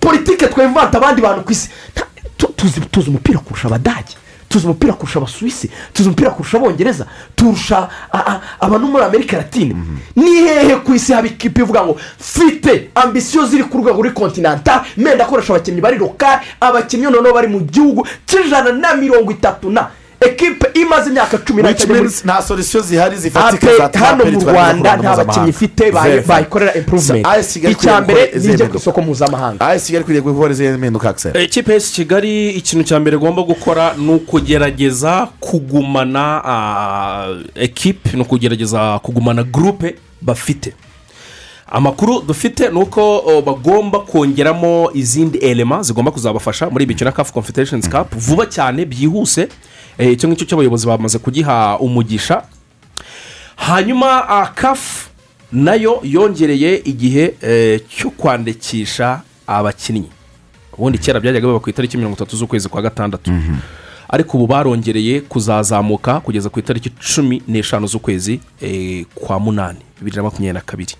[0.00, 1.68] Politike twemvanta abandi bantu ku isi.
[2.56, 4.14] Tuzi tuzi umupira kurusha abadage.
[4.48, 5.70] Tuzi umupira kurusha abasuwisi.
[5.92, 7.06] Tuzi umupira kurusha abongereza.
[7.36, 7.88] Turusha
[8.60, 9.76] abantu muri amerika latine.
[10.16, 14.84] Ni hehe ku isi haba ikipe ivuga ngo mfite ambisiyo ziri ku rwego ruri kontinanta
[14.96, 18.06] menda akoresha abakinnyi bari lokari abakinnyi noneho bari mu gihugu.
[18.26, 23.76] Cy'ijana na mirongo itatu na ekipe imaze imyaka cumi n'itanu nta solisiyo zihari zifatika Ape-
[23.78, 25.92] zatuma hano mu rwanda nta bakinnyi ifite
[26.26, 26.72] bayikorera
[27.52, 31.72] Kigali icya mbere nijye ku isoko mpuzamahanga ayesi kigali ikwiriye gukora izi mpinduka akiseri ikipe
[31.72, 39.42] y'isi kigali ikintu cya mbere igomba gukora ni ukugerageza kugumana ah, ekipe ni ukugerageza kugumana
[39.42, 40.72] gurupe bafite.
[41.70, 47.88] Amakuru dufite ni uko bagomba kongeramo izindi elema zigomba kuzabafasha muri mikino ya kafu confederations
[47.88, 48.14] cup.
[48.16, 49.48] Vuba cyane byihuse Eh,
[49.98, 52.42] icyo ngicyo cy'abayobozi bamaze kugiha umugisha.
[53.56, 55.08] Hanyuma kafu
[55.52, 60.08] na yo yongereye igihe eh, cyo kwandikisha abakinnyi.
[60.78, 63.30] Ubundi kera byajyaga biba ku itariki mirongo itatu z'ukwezi kwa gatandatu.
[64.08, 70.22] Ariko ubu barongereye kuzazamuka kugeza ku itariki cumi n'eshanu z'ukwezi eh, kwa munani bibiri na
[70.22, 70.94] makumyabiri na kabiri.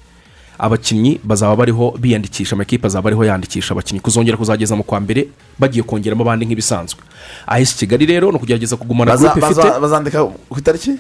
[0.59, 4.01] Abakinnyi bazaba bariho biyandikisha amakipe azaba ariho yandikisha abakinnyi.
[4.01, 5.29] Kuzongera kuzageza mu kwa mbere
[5.59, 7.01] bagiye kongeramo abandi nk'ibisanzwe.
[7.47, 10.93] Ayesi kigali rero ni ukugerageza kugumana gurupe ifite baza- bazandika ku itariki?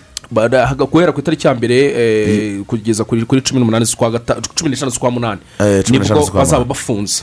[0.90, 4.20] Guhera ku itariki ya mbere eh, kugeza kuri cumi n'umunani z'ukwa
[4.54, 7.22] cumi n'eshanu z'ukwa munani Eh, ni bwo bazaba bafunze.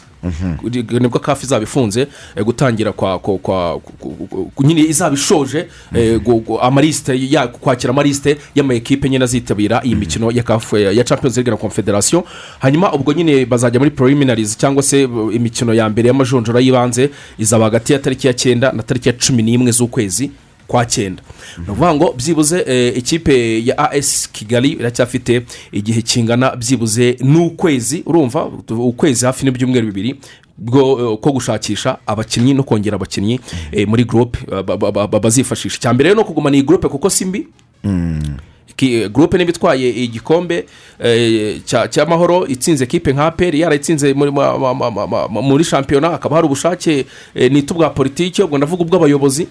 [0.99, 3.79] Nibwo kafi izaba ifunze eh, gutangira kwa kwa-
[4.63, 5.67] nyine izaba ishoje
[6.23, 7.13] gu- amalisite
[7.61, 12.23] kwakira amalisite y'amakipe nyine azitabira iyi mikino ya kafu ya champions league na confederation.
[12.59, 17.93] Hanyuma ubwo nyine bazajya muri preliminaries cyangwa se imikino ya mbere y'amajonjora y'ibanze izaba hagati
[17.93, 20.31] ya tariki ya cyenda na tariki ya cumi n'imwe z'ukwezi.
[20.68, 21.22] Kwa cyenda.
[21.57, 25.41] Ni ukuvuga ngo byibuze eh, ikipe ya as kigali iracyafite
[25.72, 32.95] igihe kingana byibuze n'ukwezi urumva ukwezi hafi n'ibyumweru bibiri eh, ko gushakisha abakinnyi no kongera
[32.95, 33.39] abakinnyi
[33.72, 35.78] eh, muri gurupe ba- ba- ba- bazifashisha.
[35.78, 37.47] Icya mbere rero ni ukugumana iyi gurupe kuko si mbi?
[37.84, 38.30] Ki-
[39.11, 40.65] gurupe niba itwaye igikombe
[40.99, 44.13] eh, cya- cy'amahoro itsinze kipe nka peri yarayitsinze
[45.41, 47.05] muri shampiyona hakaba hari ubushake
[47.36, 49.47] eh, nito bwa politiki ubwo ndavuga ubw'abayobozi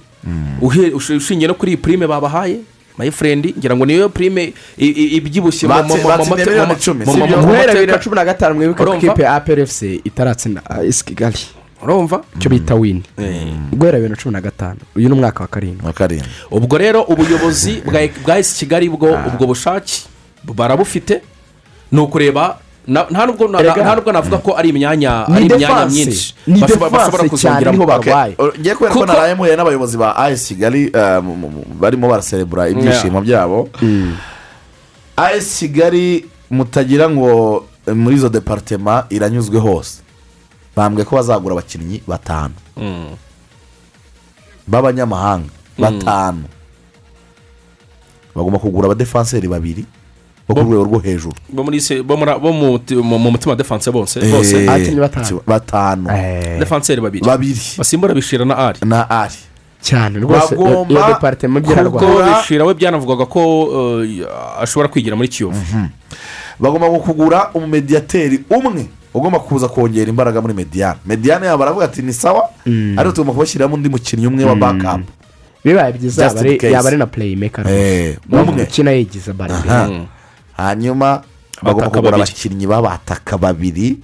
[1.16, 2.56] ushingiye no kuri iyi purime babahaye
[2.98, 6.78] my friend ngira ngo niyo purime ibyibushye mu- mu- mu- mu- Batsindiye mu- miliyoni mu-
[6.78, 7.36] icumi, mu- si mu- byo?
[7.40, 8.04] mu guhera bibiri na mateka.
[8.04, 11.38] cumi na gatanu mwibuke ko ikipe ya APRFC itaratsinda esi kigali
[11.84, 12.22] urumva?
[12.36, 13.02] Icyo bita wini
[13.72, 14.80] guhera bibiri na cumi na gatanu.
[14.96, 15.92] Uyu ni umwaka wa karindwi.
[16.50, 17.82] Ubwo rero ubuyobozi
[18.24, 20.02] bwa esi kigali bwo ubwo bushake
[20.44, 21.20] barabufite.
[21.92, 22.58] Ni ukureba
[22.88, 23.48] nta nubwo
[24.12, 28.36] navuga ko ari imyanya ari imyanya myinshi Ni bashobora- kuzongeramo ni ho barwaye.
[28.60, 31.20] ngiye kubera ko naraye muhuye n'abayobozi ba ayesi kigali eh,
[31.80, 33.68] barimo baraserebura ibyishimo byabo.
[35.16, 40.03] Ayesi kigali mutagira ngo eh, muri izo deparitema iranyuzwe hose.
[40.76, 42.54] Bambwiye ko bazagura abakinnyi batanu.
[44.66, 45.48] B'abanyamahanga
[45.78, 46.44] batanu.
[48.34, 49.84] Bagomba kugura abadefanseri babiri
[50.48, 51.36] bo ku rwego rwo hejuru.
[51.48, 54.66] Bo muri se- bo muri- bo mu mu- mu mutima wa defanse bose Eh, bose.
[55.00, 55.40] Batanu.
[55.46, 56.08] batanu.
[56.58, 57.24] Defanseri babiri.
[57.24, 57.60] Babiri.
[57.78, 59.34] Basimbura bishira na ari na ari
[59.80, 63.40] cyane rwose iyo deparitema kuko byararwaye bishira we byanavugaga ko
[64.04, 64.26] eh,
[64.60, 65.56] ashobora kwigira muri kiyovu.
[66.60, 68.88] Bagomba kugura umumediyateri umwe.
[69.14, 72.48] Ugomba kuza kongera imbaraga muri mediyane mediyane yabo baravuga ati ni sawa
[72.96, 75.04] ariko tugomba kubashyiramo undi mukinnyi umwe wa bakapu
[75.64, 77.64] bibaye byiza yaba ari- na playmaker.
[77.68, 78.16] Eh,
[78.52, 78.62] umwe.
[78.62, 79.32] ukina yigiza
[79.68, 79.90] Aha.
[80.56, 81.22] hanyuma
[81.62, 83.96] bagomba kugura abakinnyi b'abataka babiri.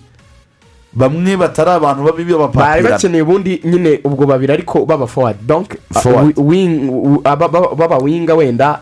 [0.93, 5.07] Bamwe batari abantu babi bari b'abapapira bakeneye ubundi nyine ubwo babiri ariko baba
[5.47, 6.35] donc Forward.
[6.39, 8.81] uh, wing- u- aba- baba baba winga wenda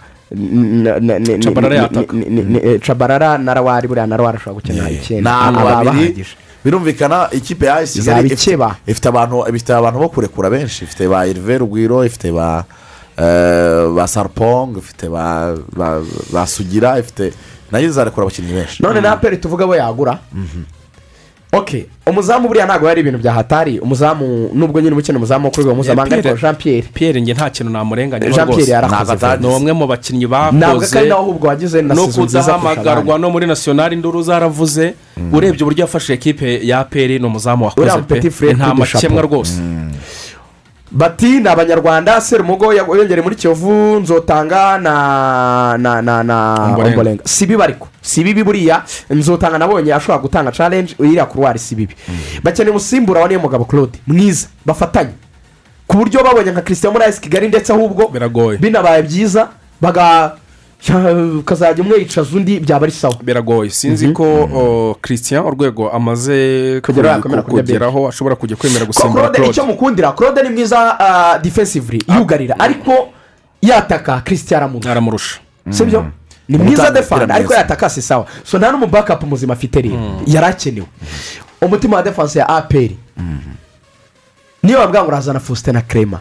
[2.80, 6.36] Tchabalala na rawari buriya na rawari ashobora gukina ni icyenda Aba bahagije.
[6.64, 8.28] birumvikana ikipe ya kigali
[8.86, 12.64] ifite- abantu ifite abantu bo kurekura benshi ifite ba erive rugwiro ifite ba
[13.96, 17.32] ba sarpong ifite ba sugira ifite
[17.72, 20.18] na yo izarekura abakinnyi benshi none na aperi tuvuga abo yagura
[21.52, 23.78] ok umuzamu buriya ntabwo yari ibintu bya hatari.
[23.78, 27.32] Umuzamu nubwo nyine umukino umuzamu wo ku rwego mpuzamahanga Pierre- ariko jean pierre pierre nge
[27.34, 31.46] nta kintu namurenganya Jean Pierre yarakoze ni umwe mu bakinnyi ntabwo bakoze ari nawe ahubwo
[31.48, 32.78] wagize na no sezo nziza kurusha abandi.
[32.80, 34.94] kudahamagarwa no muri nasiyonari induru zaravuze
[35.32, 37.98] urebye uburyo yafashe ekipe ya peri ni umuzamu wakoze
[38.40, 38.52] pe.
[38.54, 39.60] nta makemwa rwose.
[40.90, 46.54] Bati ni abanyarwanda serumugo yongereye muri kiyovu nzotanga na na na na
[46.88, 47.22] ombolenga.
[47.24, 51.94] Si bibi ariko si bibi buriya nzotanga nabonye ashobora gutanga challenge iriya kuruwari si bibi
[52.42, 55.10] bakeneye umusimbura wa niyo mugabo claude mwiza bafatanye.
[55.86, 58.08] Ku buryo babonye nka christian muri ayisi kigali ndetse ahubwo
[58.60, 59.48] binabaye byiza
[59.80, 60.32] baga
[61.38, 63.14] ukazajya umwe yicaza undi byaba ari sawa.
[63.22, 63.70] Biragoye.
[63.70, 64.24] Sinzi ko
[64.54, 70.48] o, christian urwego amaze Kugeraho ashobora kujya kwemera ko gusimbura claude icyo mukundira claude ni
[70.50, 72.02] mwiza ah, defensively.
[72.18, 72.54] Yugarira.
[72.58, 73.08] Ariko
[73.62, 74.90] yataka christian aramurusha.
[74.90, 76.06] Aramurusha sibyo?
[76.48, 78.26] Ni Umutanga mwiza defanda ariko yataka si sawa.
[78.44, 80.22] So nta n'umubakapu muzima afite rero.
[80.26, 80.86] Yari akenewe
[81.60, 82.96] umutima wa defanse ya aperi
[84.62, 86.20] niyo wabwira ngo urazana faustin na krema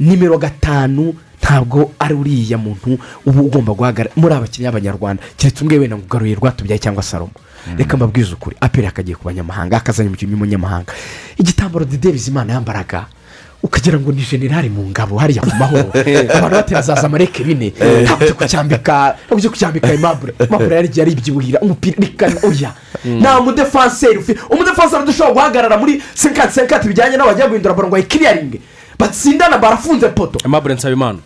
[0.00, 5.22] nimero gatanu ntabwo ari uriya muntu uba ugomba guhagarara muri abakinnyi b'abanyarwanda.
[5.36, 7.32] Keretse umwe wenda ngo ugaruye rwatubyaye cyangwa salomo
[7.76, 8.56] reka mbabwize ukuri.
[8.60, 10.92] Aperi akagiye ku banyamahanga akazanye umukinnyi w'umunyamahanga
[11.36, 13.06] igitambaro bizimana yambaraga
[13.62, 15.92] ukagira ngo ni generale mu ngabo hariya ku mahoro.
[16.34, 17.72] Abantu baterazaza amareke bine.
[18.04, 22.72] Ntabwo ujya kucyambika ntabwo ujya kucyambika imabure imabure yari igihe aribyibuhira umupira rikani oya.
[23.04, 28.60] Nta mudefanseri ufite umudefanseri udashobora guhagarara muri senkati senkati bijyanye n'abajya guhindura baro ngo ayikiriyaringe
[28.98, 30.38] batsindana barafunze poto.
[30.44, 31.18] Aimable nsabimana.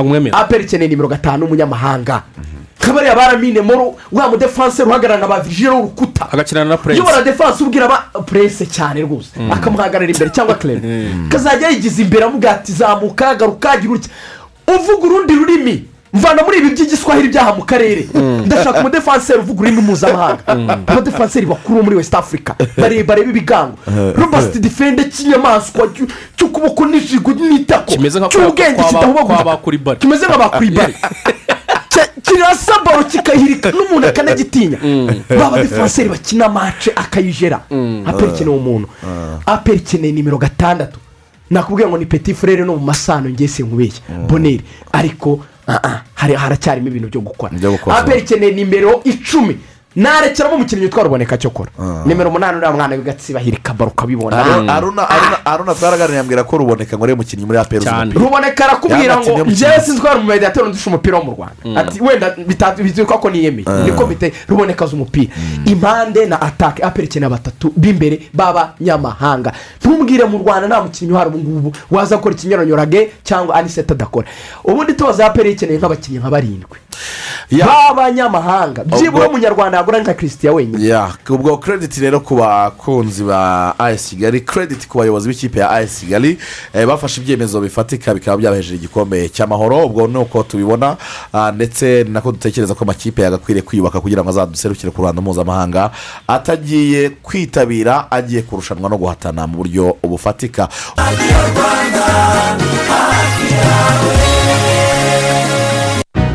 [0.00, 2.22] Umwemera aperi ikeneye nimero gatanu umunyamahanga
[2.78, 7.02] kabariya baramine moro wa mudefanseri uhagarara nka ba virigile w'urukuta agakinana na iyo prince.
[7.02, 9.30] Bara defanse ubwira aba purese cyane rwose.
[9.50, 10.80] Akamuhagarara imbere cyangwa kerere
[11.28, 14.10] kazajya yigiza imbere amuga ati zamuka garuka gira utya.
[14.68, 15.84] Uvuga urundi rurimi.
[16.12, 18.08] Mvana muri ibi by'igiswahili byaha mu karere.
[18.46, 20.42] Ndashaka umudefanseri uvuga ururimi mpuzamahanga.
[20.86, 22.52] Abadefanseri bakuru muri west africa.
[22.76, 23.76] Barebare b'ibigango
[24.16, 27.92] robert defende cy'inyamaswa cy- cy'ukuboko n'ijigo n'itako.
[28.18, 28.96] Nka cy'ubwenge bari
[30.00, 30.94] kimeze nk'abakuribari
[32.22, 34.78] kirasa baro kikahirika n'umuntu akanagitinya
[35.28, 37.60] ba badefanseri bakina mace akayijera.
[38.06, 38.88] Aperi ikeneye umuntu
[39.46, 40.98] aperi ikeneye nimero gatandatu.
[41.50, 43.28] Nakubwiye ngo ni peti furere no mu masano
[44.28, 45.57] boneri ariko ah, ah, hari-
[46.14, 47.52] haracyarimo ibintu byo gukora.
[47.58, 47.96] Byo gukora.
[47.96, 49.58] aperi ikeneye nimero icumi.
[49.98, 51.70] Narekeramo umukinnyi witwa ruboneka cyo kora
[52.06, 54.36] nimero umunani uriya mwana w'agatsiba hirika baro ukabibona
[55.08, 57.84] Aruna- aruna twaraganiriye ambwira ko ruboneka ngo ari we mukinnyi muri aperi
[58.14, 58.64] ruboneka.
[58.64, 61.80] Arakubwira ngo njyewe sinzi ko hari umumediateri undusha umupira wo mu rwanda.
[61.80, 62.30] Ati wenda
[62.82, 63.66] bizwi ko niyemeye.
[63.84, 64.32] Niko bite?
[64.48, 65.32] Ruboneka azi umupira.
[65.66, 71.38] Impande na atake aperi ikeneye batatu b'imbere b'abanyamahanga ntumbwire mu rwanda nta mukinnyi uhari ubu
[71.38, 74.26] ngubu waza gukora ikinyuranyorage cyangwa aniseta adakora.
[74.64, 76.78] Ubundi tubaza aperi ikeneye nk'abakinnyi nka barindwi.
[77.50, 77.66] Ya.
[77.66, 79.32] b'abanyamahanga byibura Ubwo-
[79.88, 80.86] yagura nka christian wenyine.
[80.88, 86.04] Ya ubwo kerediti rero ku bakunzi ba ayesi kigali kerediti ku bayobozi b'ikipe ya ayesi
[86.06, 86.38] kigali
[86.74, 89.86] eh, bafashe ibyemezo bifatika bikaba byabahejeje igikombe cy'amahoro.
[89.86, 90.96] Ubwo ni uko tubibona
[91.32, 95.90] ah, ndetse ni nako dutekereza ko amakipe yagakwiriye kwiyubaka kugira ngo azaduserukire ku ruhando mpuzamahanga
[96.28, 100.68] atagiye kwitabira agiye kurushanwa no guhatana mu buryo bufatika.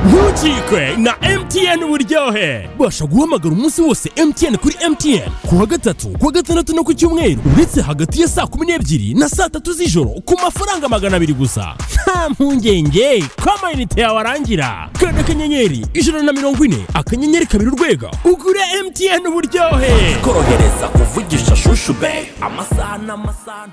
[0.07, 6.25] Ntukikwe na mtn uburyohe basha guhamagara umunsi wose mtn kuri mtn ku wa gatatu ku
[6.25, 10.09] wa gatandatu no ku cyumweru uretse hagati ya saa kumi n'ebyiri na saa tatu z'ijoro
[10.25, 11.75] ku mafaranga magana abiri gusa.
[12.05, 18.11] Nta mpungenge ko amayinite yawe arangira kanda akanyenyeri ijana na mirongo ine akanyenyeri kabiri urwego.
[18.25, 20.15] Ugure mtn uburyohe.
[20.21, 23.67] Korohereza kuvugisha shushu be amasaha n'amasaha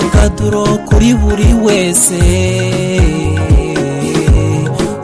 [0.00, 2.18] imyidagaduro kuri buri wese.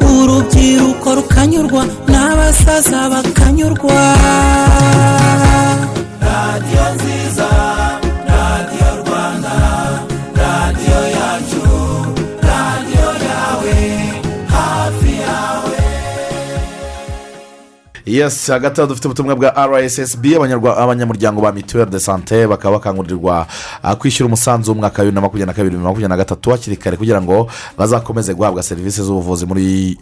[0.02, 4.00] Urubyiruko rukanyurwa n'abasaza bakanyurwa.
[6.26, 7.48] Radiyo nziza.
[18.06, 20.24] Yesi hagati aho dufite ubutumwa bwa rssb
[20.78, 23.46] abanyamuryango ba mituweli de sante bakaba bakangurirwa
[23.82, 26.50] ah, kwishyura umusanzu w'umwaka wa bibiri na makumyabiri na kabiri bibiri na makumyabiri na gatatu
[26.50, 27.48] hakiri kare kugira ngo
[27.78, 29.98] bazakomeze guhabwa serivisi z'ubuvuzi muri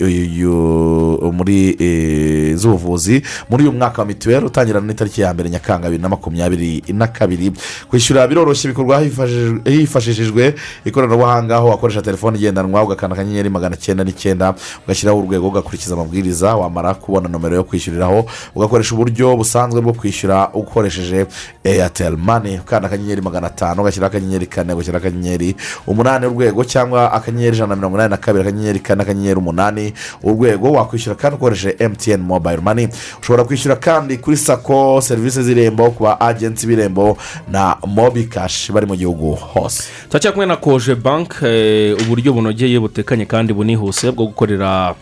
[1.32, 6.08] muri eh, z'ubuvuzi muri uyu mwaka wa mituweli utangira n'itariki ya mbere nyakanga bibiri na
[6.08, 7.52] makumyabiri na kabiri.
[7.90, 9.00] Kwishyura biroroshye bikorwa
[9.64, 16.56] hifashishijwe- ikoranabuhanga aho wakoresha telefone igendanwa ugakanda akanyenyeri magana cyenda n'icyenda ugashyiraho urwego ugakurikiza amabwiriza
[16.56, 21.26] wamara kubona nomero yo kwishyuriraho ugakoresha uburyo busanzwe bwo kwishyura ukoresheje
[21.64, 27.56] eyateri mani ukanda akanyenyeri magana atanu ugashyiraho akanyenyeri kane ugashyiraho akanyenyeri umunani urwego cyangwa akanyenyeri
[27.56, 32.22] ijana na mirongo inani na kabiri akanyenyeri kane akanyenyeri umunani urwego wakwishyura kandi ukoresheje emutiyeni
[32.22, 32.88] mobayiro mani
[33.20, 37.16] ushobora kwishyura kandi kuri sako serivisi z'irembo ku ba agenti b'irembo
[37.48, 39.82] na mobi kashi bari mu gihugu hose.
[40.08, 41.44] Turacyari kumwe na koje banki
[42.02, 44.94] uburyo bunogeye butekanye kandi bunihuse bwo gukorera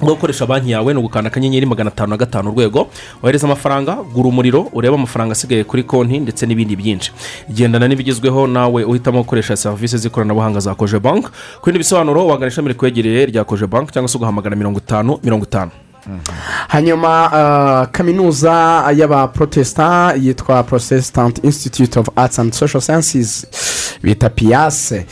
[0.00, 2.88] bwo gukoresha banki yawe ni ugukanda akanyenyeri magana atanu na gatanu urwego
[3.22, 7.12] wohereza amafaranga gura umuriro urebe amafaranga asigaye kuri konti ndetse n'ibindi byinshi.
[7.50, 11.28] Gendana n'ibigezweho nawe uhitamo gukoresha serivisi z'ikoranabuhanga za koje banki
[11.60, 15.44] ku bindi bisobanuro wagana ishami rikwegereye rya koje banki cyangwa se ugahamagara mirongo itanu mirongo
[15.44, 15.70] itanu.
[16.68, 23.46] Hanyuma ah, kaminuza y'abaprotestant yitwa protestant institute of arts and social sciences
[24.02, 25.06] bita piyase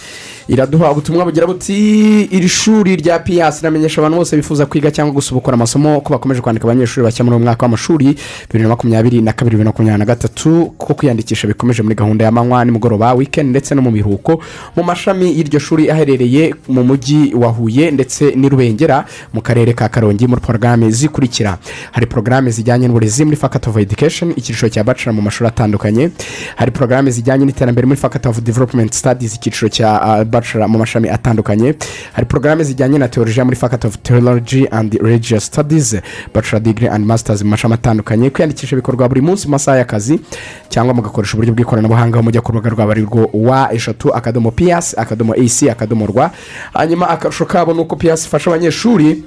[0.48, 5.54] iraduha ubutumwa bugira buti iri shuri rya piyase riramenyesha abantu bose bifuza kwiga cyangwa gusubukura
[5.54, 8.04] amasomo ko bakomeje kwandika abanyeshuri bashya muri uyu mwaka w'amashuri
[8.48, 12.24] bibiri na makumyabiri na kabiri bibiri na makumyabiri na gatatu ko kwiyandikisha bikomeje muri gahunda
[12.24, 14.42] y'amanywa nimugoroba wikendi ndetse no mu biruhuko.
[14.76, 19.88] Mu mashami y'iryo shuri aherereye mu mujyi wa huye ndetse n'i rubengera mu karere ka
[19.88, 21.58] karongi muri porogaramu zikurikira.
[21.92, 26.10] Hari porogaramu zijyanye n'uburezi muri fakati ofu edikesheni icyiciro cya bachelor mu mashuri atandukanye.
[26.56, 30.24] Hari porogaramu zijyanye n'iterambere muri fakati ofu developumenti sitadizi icyiciro cya ah,
[30.68, 31.74] mu mashami atandukanye.
[32.12, 36.00] Hari porogaramu zijyanye na teolojiya muri fakati ofu teoloji andi regiyo sitadizi
[36.34, 38.30] bachelor digiri andi masitazi mu mashami atandukanye.
[38.30, 40.20] Kwiyandikisha bikorwa buri munsi mu masaha y'akazi
[40.68, 45.70] cyangwa mugakoresha uburyo bw'ikoranabuhanga mujya ku rubuga rwabo arirwo wa eshatu akadomo piyasi akadomo esi
[45.70, 46.30] akadomo rwa
[46.74, 49.22] hanyuma akarusho kabo ni uko piyasi ifasha abanyeshuri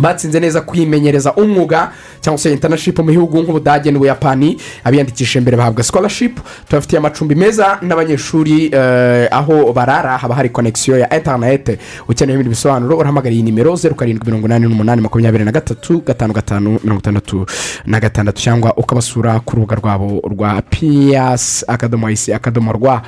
[0.00, 4.56] batsinze neza kwimenyereza umwuga cyangwa se intanashipu mu bihugu nk'ubudage n'ubuyapani.
[4.84, 11.16] Abiyandikishije mbere bahabwa sikorashipu tubafitiye amacumbi meza n'abanyeshuri eh, aho barara haba hari konegisiyo ya
[11.16, 11.78] interinete
[12.08, 16.32] ukeneye ibindi bisobanuro urahamagara iyi nimero zeru karindwi mirongo inani n'umunani makumyabiri na gatatu gatanu
[16.32, 17.46] gatanu mirongo itandatu
[17.86, 23.02] na gatandatu cyangwa ukabasura ku rubuga rwabo rwa piyasi akadomo isi akadomo rwa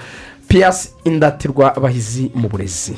[0.48, 2.94] piyasi indatirwa bahizi mu burezi.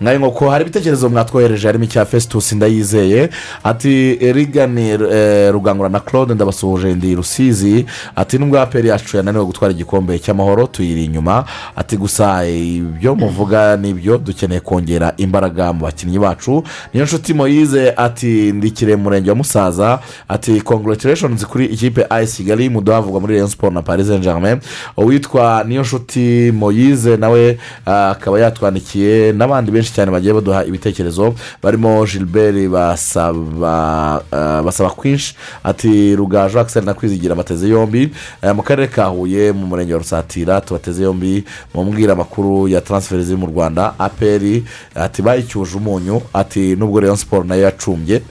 [0.00, 3.30] Nka nkoko hari ibitekerezo mwatwohereje harimo icya fesitusi ndayizeye
[3.64, 7.86] ati rigani eh, rugangura na claude ndabasuhuje ndi rusizi.
[8.16, 11.44] Ati nubwo aperi yacu yananiwe gutwara igikombe cy'amahoro tuyiri inyuma.
[11.76, 16.62] Ati gusa ibyo muvuga ni byo dukeneye kongera imbaraga mu bakinnyi bacu.
[16.94, 19.98] Niyo nshuti moyize ati ndikire mu murenge wa musaza.
[20.28, 24.58] Ati congratulations kuri ikipe ayisi kigali muduha havugwa muri rayon siporo na paris saint germain
[24.96, 28.38] uwitwa niyo nshuti moyize nawe ah, akaba
[28.80, 36.58] yatwandikiye n'abandi benshi cyane bagiye baduha ibitekerezo barimo gilbert basaba ah, basaba kwinshi ati rugaju
[36.60, 38.10] akiseri na kwizigira bateze yombi
[38.42, 42.80] Eh, mu karere ka huye mu murenge wa rusatira tubateze yombi mu mbwira amakuru ya
[42.80, 44.64] taransiferi ziri mu rwanda aperi
[44.94, 48.22] ati bayicyuje umunyu ati nubwo rayon siporo na yo yacumbye.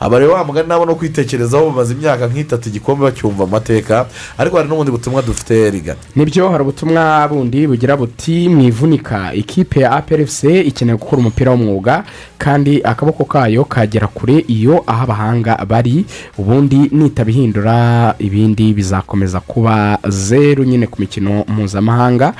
[0.00, 4.06] Aba rero wa mugani nabo no kwitekerezaho bamaze imyaka nk'itatu igikombe bacyumva mu mateka
[4.38, 9.80] ariko hari n'ubundi butumwa dufite rigana ni byo hari ubutumwa bundi bugira buti mwivunika ikipe
[9.80, 12.04] ya APRFC ikeneye gukora umupira w'umwuga
[12.38, 16.04] kandi akaboko kayo kagera kure iyo aho abahanga bari
[16.38, 22.32] ubundi nitabihindura ibindi bizakomeza kuba zeru nyine ku mikino mpuzamahanga.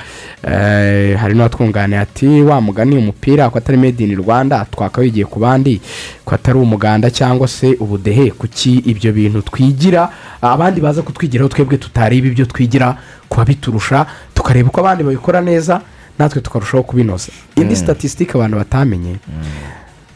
[0.43, 5.81] Eh, hari n'uwatwunganiye ati wa mugani umupira ko atari made in rwanda twakawigiye ku bandi
[6.25, 10.09] ko atari umuganda cyangwa se ubudehe kuki ibyo bintu twigira?
[10.41, 12.97] Abandi baza kutwigiraho twebwe tutareba ibyo twigira
[13.29, 15.81] ku babiturusha tukareba uko abandi babikora neza
[16.19, 17.31] natwe tukarushaho kubinoza.
[17.55, 19.15] Indi statisitike abantu batamenye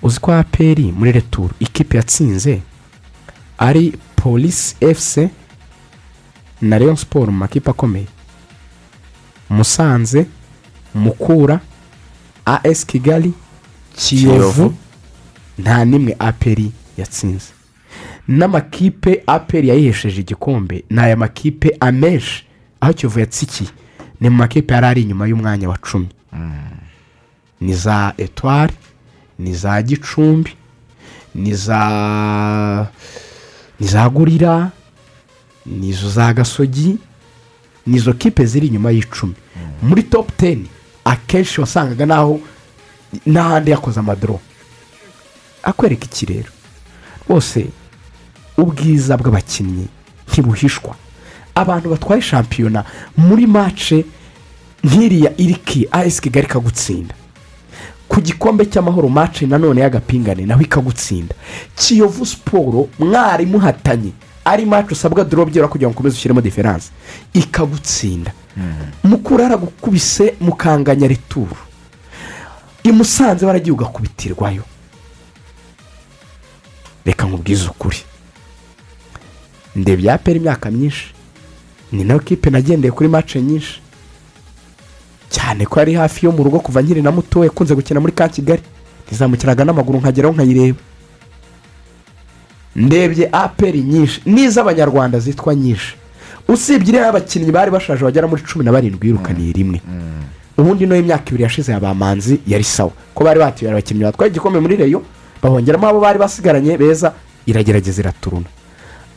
[0.02, 2.62] uzi ko aperi muri returu ikipe yatsinze
[3.58, 5.30] ari polisi efuse
[6.62, 8.08] na leon siporo mu makipe akomeye.
[9.50, 10.26] Musanze
[10.96, 11.60] mukura
[12.46, 13.34] as kigali
[13.96, 14.74] Kiyovu.
[15.60, 17.52] nta n'imwe aperi yatsinze.
[18.28, 22.46] N'amakipe aperi yayihesheje igikombe ni aya makipe amenshi
[22.82, 23.70] aho kiyovu yatsikiye.
[24.22, 26.10] Ni mu makipe yari ari inyuma y'umwanya wa cumi.
[27.62, 28.74] Ni za etwari
[29.40, 30.52] ni za gicumbi
[31.36, 32.88] ni za
[33.80, 34.72] ni za gurira
[35.66, 36.98] ni izo za gasogi
[37.88, 39.34] ni izo kipe ziri inyuma y'icumi.
[39.82, 40.68] Muri topu teni
[41.06, 42.40] akenshi wasangaga naho
[43.26, 44.40] n'ahandi yakoze amadoro
[45.64, 46.50] akwereka iki rero?
[47.30, 47.68] Rwose
[48.58, 49.88] ubwiza bw'abakinnyi
[50.32, 50.96] ntibuhishwa.
[51.56, 52.84] Abantu batwaye shampiyona
[53.18, 54.06] muri mace
[54.84, 57.16] nk'iriya iriki ayesi kigali ikagutsinda.
[58.08, 61.36] Ku gikombe cy'amahoro mace nanone y'agapingane naho ikagutsinda.
[61.76, 64.12] Kiyovu siporo mwari muhatanye
[64.46, 66.90] ari mace usabwa doro byera kugira ngo ukomeze ushyiremo diferanse
[67.34, 68.32] ikagutsinda.
[69.04, 71.58] Mukura yaragukubise mukanganya returu
[72.84, 74.64] i musanze waragiye ugakubitirwayo
[77.06, 77.98] reka nkubwize ukuri.
[79.76, 81.14] Ndebye yapera imyaka myinshi?
[81.92, 83.82] Ni na yo kipe nagendeye kuri mace nyinshi.
[85.30, 88.30] Cyane ko yari hafi yo mu rugo kuva nkiri na muto yakunze gukina muri ka
[88.30, 88.62] kigali.
[89.08, 90.80] Ntizamukiraga n'amaguru nkageraho nkayireba.
[92.76, 94.22] Ndebye aperi nyinshi.
[94.26, 95.96] N'iz'abanyarwanda zitwa nyinshi.
[96.48, 99.82] Usibye iriya abakinnyi bari bashaje bagera muri cumi na barindwi yirukaniye rimwe.
[100.58, 102.92] ubundi no imyaka ibiri yashize ya bamanzi yari sawa.
[103.16, 105.02] Ko bari batuye abakinnyi batwaye igikombe muri reyo
[105.44, 107.14] bahongeramo abo bari basigaranye beza
[107.46, 108.48] iragerageza iraturuna.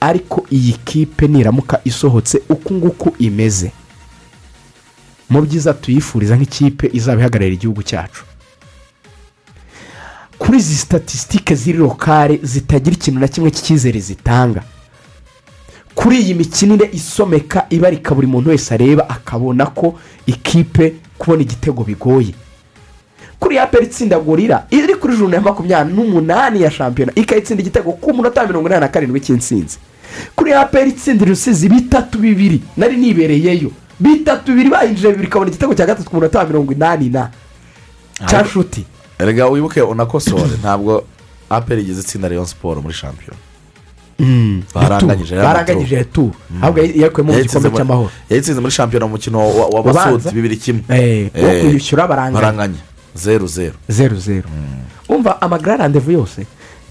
[0.00, 3.70] Ariko iyi kipe niramuka isohotse uku nguku imeze.
[5.30, 8.24] Mu byiza tuyifuriza nk'ikipe izaba ihagararira igihugu cyacu.
[10.38, 14.62] Kuri izi statisitike ziri lokale zitagira ikintu na kimwe cy'icyizere zitanga.
[15.94, 22.34] Kuri iyi mikinire isomeka ibarika buri muntu wese areba akabona ko ikipe kubona igitego bigoye.
[23.40, 27.92] Kuri ya peri itsinda gorira iri kuri juru ya makumyabiri n'umunani ya shampiyona ikayitsinda igitego
[27.92, 29.78] ku munota mirongo inani na karindwi cy'insinzi
[30.36, 33.70] kuri ya peri itsindira urusizi bitatu bibiri nari nibereyeyo.
[34.00, 37.30] Bitatu bibiri bayinjije bibiri ikabona igitego cya gatatu ku munota wa mirongo inani na.
[38.26, 38.84] Cya nshuti
[39.18, 40.56] erega wibuke unakosore.
[40.62, 41.04] Ntabwo
[41.50, 43.36] aperi igeze itsinda leon siporo muri shampiyona.
[44.74, 45.46] Baranganyije Returu.
[45.48, 46.32] baranganyije returu
[46.62, 48.10] ahubwo yakuyemo mu gikombe cy'amahoro.
[48.30, 50.82] yayitsinze muri shampiyona mu mukino wa- basudi bibiri kimwe.
[50.88, 52.80] Eh, wo Eh, kwishyura baranganya.
[53.16, 54.48] Zeru zeru zeru zeru
[55.08, 56.46] umva amagararandevu yose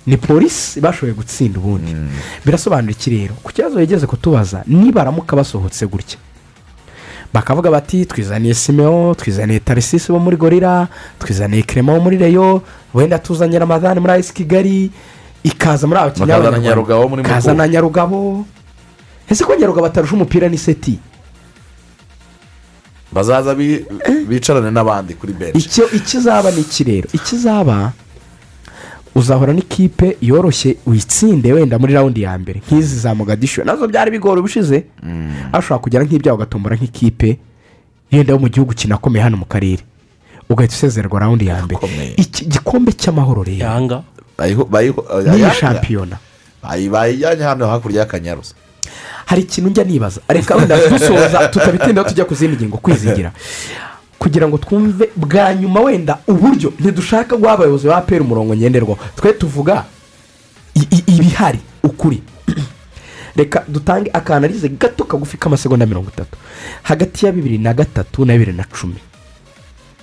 [0.08, 1.96] ni polisi bashoboye gutsinda ubundi.
[2.46, 6.18] Birasobanura iki rero ku kibazo yigeze kutubaza nibaramuka basohotse gutya.
[7.34, 10.88] Bakavuga bati twizaniye simeo twizaniye tarisisi bo muri gorira
[11.20, 12.62] twizaniye kerema wo muri reyo
[12.94, 14.92] wenda tuzanye ramadani muri ayisi kigali
[15.44, 16.00] ikaza muri.
[16.62, 18.46] Nyarugabo muri ikaza na nyarugabo.
[19.30, 21.00] Ese ko nyarugabo atarusha umupira ni seti?
[23.16, 23.86] Bazaza bi-
[24.28, 25.58] bicarane n'abandi kuri benshi.
[25.58, 27.08] Icyo ikizaba ni iki rero?
[27.16, 27.92] Ikizaba
[29.16, 32.60] uzahora n'ikipe yoroshye witsinde wenda muri rawundi ya mbere.
[32.68, 34.84] Nk'izi za mugadisho na zo byari bigora ubushize.
[35.56, 37.40] Ashobora kugera nk'ibyaha ugatombora nk'ikipe
[38.12, 39.84] yenda yo mu gihugu kinakomeye hano mu karere.
[40.50, 41.80] Ugahita usezererwa rawundi ya mbere.
[42.20, 43.64] Iki gikombe cy'amahoro rero.
[43.66, 44.04] Yanga.
[44.38, 46.18] N'iyi shampiyona.
[46.92, 48.54] Bayijyanye hano hakurya y'akanyaruza
[49.26, 50.22] hari ikintu njya nibaza.
[50.28, 53.32] Reka wenda dusoza tutabitindaho tujya ku zindi ngingo kwizigira
[54.20, 59.00] kugira ngo twumve bwa nyuma wenda uburyo ntidushaka guha abayobozi ba pera umurongo ngenderwaho.
[59.16, 59.86] Twe tuvuga
[61.08, 62.24] ibihari ukuri.
[63.36, 66.38] Reka dutange akanarize gato kagufi k'amasegonda mirongo itatu.
[66.84, 68.98] Hagati ya bibiri na gatatu na bibiri na cumi.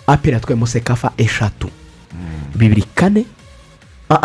[0.06, 1.68] Apera yatwayemo sekafa eshatu.
[2.54, 3.24] Bibiri kane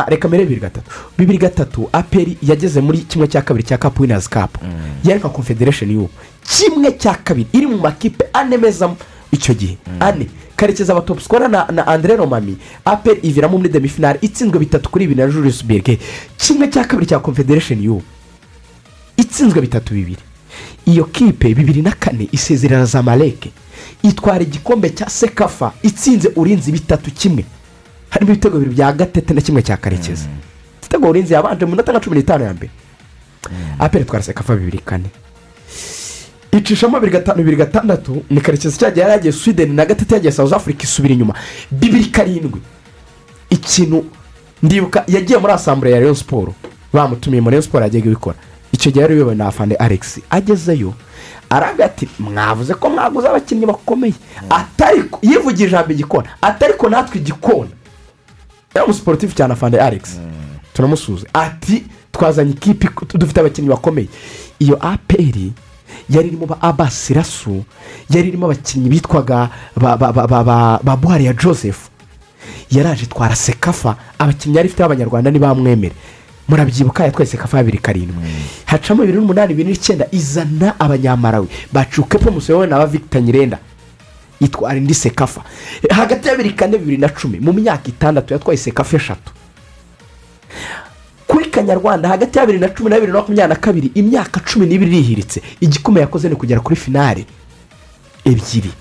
[0.07, 0.89] reka mbere bibiri gatatu.
[1.17, 4.59] Bibiri gatatu aperi yageze muri kimwe cya kabiri cya kapu winazi kapu
[5.03, 6.09] yari nka confederation y'ubu
[6.49, 8.95] kimwe cya kabiri iri mu makipe ane meza
[9.31, 9.77] icyo gihe.
[9.99, 10.27] Ane.
[10.55, 12.57] Karekezi aba top scorer na, na andre romami.
[12.85, 15.99] Aperi iviramo muri demifinari itsinzwe bitatu kuri bibiri na julius berge.
[16.37, 18.03] Kimwe cya kabiri cya confederation y'ubu
[19.17, 20.21] itsinzwe bitatu bibiri.
[20.85, 23.51] Iyo kipe bibiri na kane isezerera za mareke
[24.03, 27.45] itwara igikombe cya sekafa itsinze urinzi bitatu kimwe.
[28.09, 30.27] Harimo ibitego bibiri bya gatete na kimwe cya karekezi.
[30.81, 32.71] Igitego urinzi yabanje mu minota nka cumi n'itanu ya mbere.
[33.79, 35.09] Aperi itwara sekafa bibiri kane.
[36.51, 40.53] Icishamo bibiri gatanu bibiri gatandatu ni karekezi cyagiye yari yagiye sweden na gatete yagiye south
[40.53, 41.33] africa isubira inyuma.
[41.71, 42.61] Bibiri karindwi.
[43.49, 44.05] Ikintu
[44.63, 46.53] ndibuka yagiye muri asambure ya rayon siporo
[46.93, 48.35] bamutumiye muri rayon siporo yagiye ibikora
[48.71, 50.19] icyo gihe yari uyobowe na afande alex.
[50.29, 50.93] Agezeyo
[51.49, 54.13] aravuga ati mwavuze ko mwaguze abakinnyi bakomeye?
[54.49, 56.29] Atari ko yivugira ijambo igikona.
[56.41, 57.69] Atari ko natwe igikona.
[58.77, 60.19] Yari umusiporutifu cyane afande alex.
[60.73, 61.27] Turamusuze.
[61.33, 64.07] Ati twazanye ikipe ik- dufite abakinnyi bakomeye.
[64.59, 65.51] Iyo aperi
[66.09, 67.63] yari irimo ba abasi rasu
[68.09, 71.89] yari irimo abakinnyi bitwaga ba ba ba ba ba ba buhari ya joseph.
[72.71, 75.95] Yaraje twara sekafa abakinnyi yari ifite b'abanyarwanda ntibamwemere
[76.47, 78.15] murabyibuka yatwaye sekafa ya bibiri karindwi
[78.65, 81.47] hacamo bibiri n'umunani bibiri n'icyenda izana abanyamarawi.
[81.73, 83.59] Bacukepo musohowe na ba victor nyirenda.
[84.41, 85.41] Yitwara indi sekafa.
[85.89, 89.31] Hagati ya bibiri kane bibiri na cumi mu myaka itandatu yatwaye sekafa eshatu.
[91.27, 94.65] Kuri kanyarwanda hagati ya bibiri na cumi na bibiri na makumyabiri na kabiri imyaka cumi
[94.65, 95.41] n'ibiri irihiritse.
[95.61, 97.25] Igikomeye yakoze ni kugera kuri finale
[98.25, 98.71] ebyiri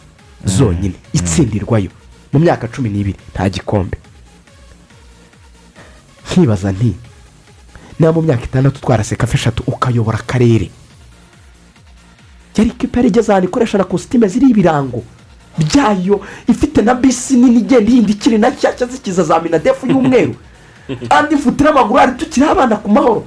[0.44, 0.94] zonyine.
[1.12, 1.90] Itsindirwayo
[2.32, 3.98] mu myaka cumi n'ibiri nta gikombe.
[6.30, 6.94] Nkibaza nti
[7.98, 10.70] niba mu myaka itandatu utwara sekafa eshatu ukayobora akarere.
[12.56, 15.02] Yari ikipe igeze ahantu ikoresha na kositime ziriho ibirango.
[15.58, 20.34] Byayo ifite na bisi nini igenda ihindukira na nshyashya zikiza za minadefu y'umweru.
[21.10, 23.24] Andi mfute n'amaguru hari tukiri abana ku mahoro.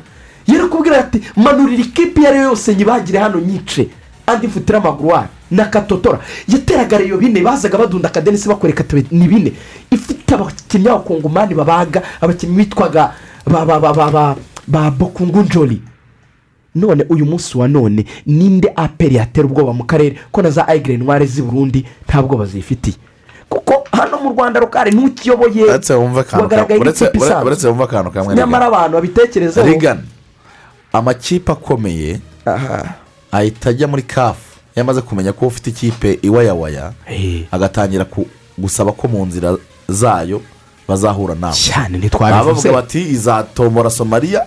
[0.48, 3.90] Yari kubwira ati manurira ikipe iyo ari yo yose nyibagire hano nyice.
[4.28, 9.54] Andi mfute n'amaguru hari na katotora yateraga reyo bine bazaga badunda akadenisi bakwereka ni bine.
[9.92, 13.14] Ifite abakinnyi b'abakongomani babaga abakinnyi bitwaga
[13.46, 14.36] ba ba ba ba ba
[14.68, 15.82] ba bokungu njoli.
[16.76, 20.98] None uyu munsi wa none ninde aperi yatera ubwoba mu karere ko na za ayigire
[20.98, 22.96] ntware z'i burundi nta bwoba zifitiye?
[23.50, 25.64] Kuko hano mu rwanda rukari ntukiyoboye
[26.42, 27.44] wagaragaye nk'ikipe isanzwe.
[28.36, 30.02] nyamara abantu babitekerezaho rigana
[30.94, 32.20] amakipe akomeye
[33.32, 36.94] ahita ajya muri kafu yamaze kumenya ko ufite ikipe iwayawaya
[37.52, 38.06] agatangira
[38.58, 40.42] gusaba ko mu nzira zayo
[40.88, 41.54] bazahura nawe.
[41.54, 42.46] Cyane ntitwabivuze.
[42.46, 44.46] bavuga bati izatombora somaliya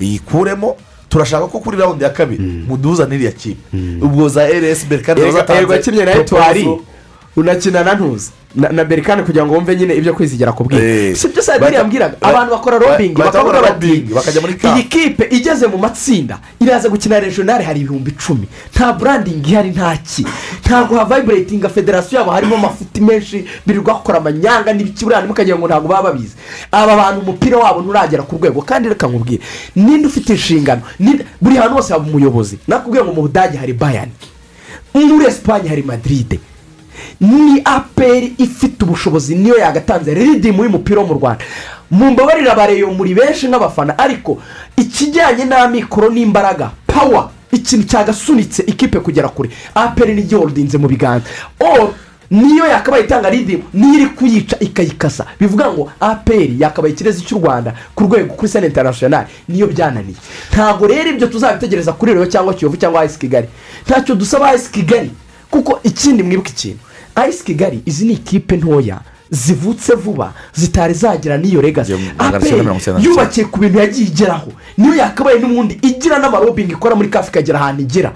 [0.00, 0.76] iyikuremo
[1.08, 2.42] turashaka ko kuri rawundi ya kabiri.
[2.68, 3.62] Muduza n'iriya kipe.
[4.02, 5.20] Ubwo za rsb kandi
[5.58, 6.68] erwa kimwe na etuwari
[7.36, 10.80] unakina na ntuzi na, berikani kugira ngo wumve nyine ibyo kwizigera kubwira
[11.16, 12.16] si byo Bahita- yambwiraga?
[12.20, 16.38] ba- abantu bakora ba- robingi bakavuga bati lobbying, bakajya muri iyi kipe igeze mu matsinda
[16.60, 18.46] iraza gukina regionale hari ibihumbi icumi.
[18.74, 20.26] Nta burandingi ihari nta ki.
[20.64, 25.88] Ntabwo havayiburetinga federasiyo yabo harimo amafuti menshi birirwa bakora amanyanga n'ibiki buriya mukagira ngo ntabwo
[25.88, 26.34] baba babizi.
[26.72, 29.42] Aba bantu umupira wabo nturagera ku rwego kandi reka nkubwire
[29.76, 30.80] ninde ufite inshingano?
[31.40, 32.58] Buri hantu hose haba umuyobozi.
[32.68, 34.12] Nakubwiye ngo mu budage hari bayani
[34.94, 36.40] muri esipanye hari madiride
[37.20, 41.44] ni aperi ifite ubushobozi niyo yagatanze ridimu y'umupira wo mu rwanda.
[41.90, 44.38] Mu mbabarira bareyo muri benshi nk'abafana ariko
[44.76, 49.50] ikijyanye n'amikoro n'imbaraga pawa ikintu cyagasunitse ikipe kugera kure.
[49.74, 51.26] Aperi n'igihe warudinze mu biganza.
[51.60, 51.94] O
[52.30, 55.26] niyo yakabaye itanga ridimu niyo iri kuyica ikayikasa.
[55.40, 60.16] Bivuga ngo aperi yakabaye ikirezi cy'u rwanda ku rwego kuri sena interinasiyonari niyo byananiye.
[60.52, 63.48] Ntabwo rero ibyo tuzabitegereza kuri reyo cyangwa kiyovu cyangwa ayisi kigali.
[63.86, 65.10] Ntacyo dusaba ayisi kigali.
[65.56, 66.78] Kuko ikindi mwibuke ikintu
[67.14, 69.00] ayisi kigali izi ni ikipe ntoya
[69.30, 71.92] zivutse vuba zitari zagira n'iyo regasi
[73.04, 74.52] yubakiye ku bintu yagiye igeraho.
[74.78, 78.12] Niyo yakabaye n'ubundi igira n'amarobingi ikora muri kafi ikagera ahantu igera.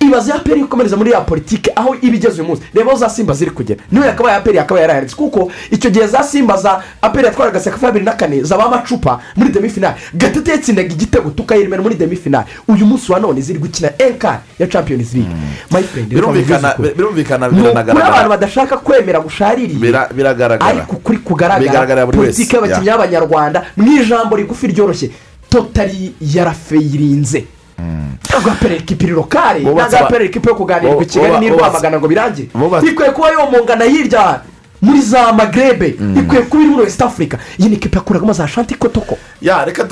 [0.00, 2.62] Ibaze aperi ikomereza muri ya politiki aho iba igeze uyu munsi.
[2.74, 6.22] Reba aho za simba ziri kugera niyo yakabaye aperi yakabaye yarayanditse kuko icyo gihe za
[6.22, 10.88] simba za aperi yatwaraga sekafa bibiri na kane zaba amacupa muri demi finale gatete yatsindaga
[10.94, 15.30] igitego tukayiremera muri demi finale uyu munsi wa none ziri gukina enkari ya champions league.
[15.68, 20.70] Friend reka birumvikana birumvikana ni ukuri abantu biranagaragara badashaka kwemera gushaririye Bira- biragaragara.
[20.70, 25.10] ariko ukuri kugaragara politiki y'abakinnyi b'abanyarwanda mu ijambo rigufi ryoroshye
[25.50, 27.44] totari yarafeyirinze
[28.28, 31.48] ntabwo aperera ikipe iri lokale Bubatse ntabwo ba- aperera ikipe yo kuganirwa i kigali n'i
[31.50, 34.40] rwamagana ngo birangire Bubatse- ikwiye kuba yomongana hirya
[34.82, 37.36] muri za magrebe ikwiye kuba iri muri west africa.
[37.58, 39.18] Iyi ni ikipe yakuragamo za shanti kotoko.
[39.42, 39.84] Ya reka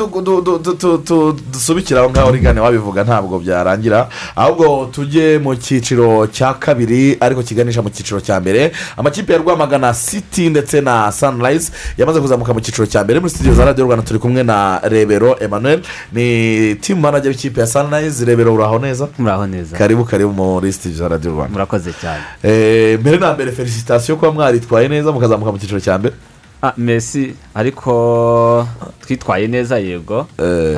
[1.52, 4.09] dusubikire aho ngaho rigane wabivuga ntabwo byarangira.
[4.36, 8.73] Ahubwo tujye mu cyiciro cya kabiri ariko kiganisha mu cyiciro cya mbere.
[8.97, 13.55] Amakipe ya rwamagana city ndetse na sunrise yamaze kuzamuka mu cyiciro cya mbere muri studio
[13.55, 14.05] za radiyo rwanda.
[14.05, 15.81] Turi kumwe na rebero emmanuel.
[16.12, 18.24] Ni timu manager w'ikipe ya sunrise.
[18.24, 19.09] Rebero uraho neza?
[19.19, 19.77] Muraho neza.
[19.77, 21.52] Karibu karibu muri studio za radiyo rwanda.
[21.52, 22.23] Murakoze cyane.
[22.43, 24.32] Eh, mbere na mbere felicitasiyo kuba
[24.78, 26.14] mwaritwaye neza mukazamuka mu cyiciro cya mbere.
[26.62, 28.66] Ah mesi ariko
[29.00, 30.26] twitwaye neza yego.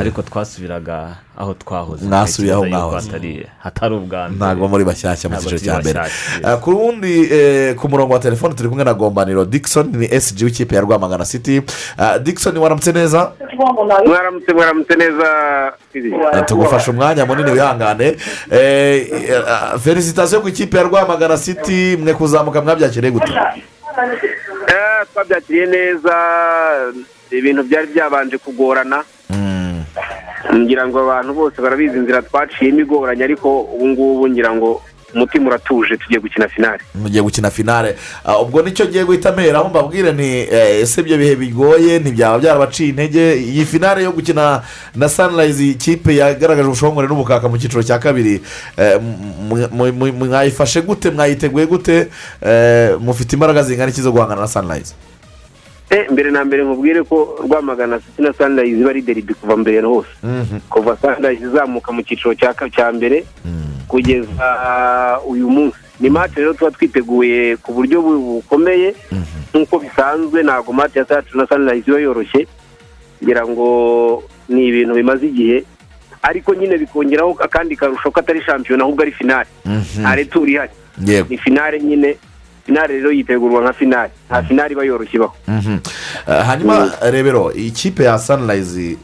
[0.01, 2.05] Ariko twasubiraga aho twahoze.
[2.07, 3.07] Mwasubiye aho mwahoze.
[3.07, 4.37] hatari hatari ubwa mbere.
[4.37, 6.01] Ntabwo muri bashyashya mu cyiciro cya mbere.
[6.45, 10.45] Eh, ku wundi eh, ku murongo wa telefone turi kumwe na gombaniro dickson ni esiji
[10.45, 11.57] w'ikipe ya rwamagana city.
[11.99, 13.33] Eh, dickson waramutse neza?
[14.07, 15.29] Mwaramutse mwaramutse neza
[16.35, 18.17] Eh, tugufasha umwanya munini wihangane.
[18.51, 19.43] Eh, eh,
[19.81, 21.97] felicitasiyo ku ikipe ya rwamagana city.
[21.97, 23.33] Mwe kuzamuka mwabyakiriye gute?
[23.33, 23.63] Eh,
[25.13, 26.15] twabyakiriye neza
[27.31, 29.05] ibintu byari byabanje kugorana.
[30.55, 34.83] Ngira ngo abantu bose barabizi inzira twaciyemo igoranye ariko ubu ngubu ngira ngo
[35.15, 36.81] umutima uratuje tugiye gukina finale.
[36.95, 37.97] Mugiye gukina finale.
[38.25, 41.99] Ah, ubwo ni cyo ngiye guhita mperaho mbabwire nti eh, ese ibyo bihe bigoye?
[41.99, 43.35] Ntibyaba byarabaciye intege.
[43.37, 44.63] Iyi finale yo gukina
[44.95, 48.41] na sunrise ikipe yagaragaje ubushongore n'ubukaka mu cyiciro cya kabiri
[48.77, 49.01] eh,
[50.19, 52.07] mwayifashe gute mwayiteguye gute?
[52.43, 54.49] Eh, mufite imbaraga zingana iki zo guhangana na
[55.91, 59.81] Eh, mbere na mbere nkubwire ko rwamagana city na sunrise iba ari deribi kuva mbere
[59.83, 60.09] hose.
[60.71, 63.25] Kuva sunrise izamuka mu cyiciro cya mbere
[63.91, 65.77] kugeza uyu munsi.
[66.01, 68.95] Ni match rero tuba twiteguye ku buryo bu- bukomeye.
[69.55, 72.47] Nk'uko bisanzwe ntabwo match ya sacu na sunrise iba yoroshye
[73.25, 75.65] ngira ngo ni ibintu bimaze igihe.
[76.23, 79.49] Ariko nyine bikongeraho akandi karusho ko atari shampiyona ahubwo ari finale.
[80.01, 80.73] Nta returu ihari
[81.05, 82.17] yego ni finale nyine.
[82.67, 84.11] Finale rero yitegurwa nka finale.
[84.31, 85.35] Nta finale iba yoroshye ibaho.
[85.49, 85.79] Mhm.
[86.29, 88.97] Eh, hanyuma rebero ikipe ya sunrise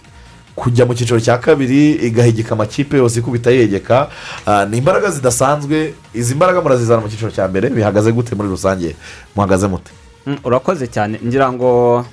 [0.57, 4.09] kujya mu cyiciro cya kabiri igahigika amakipe yose ikubita yegeka.
[4.47, 8.97] Ah, ni imbaraga zidasanzwe izi mbaraga murazizana mu cyiciro cya mbere bihagaze gute muri rusange?
[9.37, 9.91] Muhagaze mute.
[10.27, 11.21] Mm, urakoze cyane.
[11.27, 12.05] Ngira ngo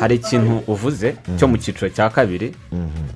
[0.00, 2.52] hari ikintu uvuze cyo mu cyiciro cya kabiri.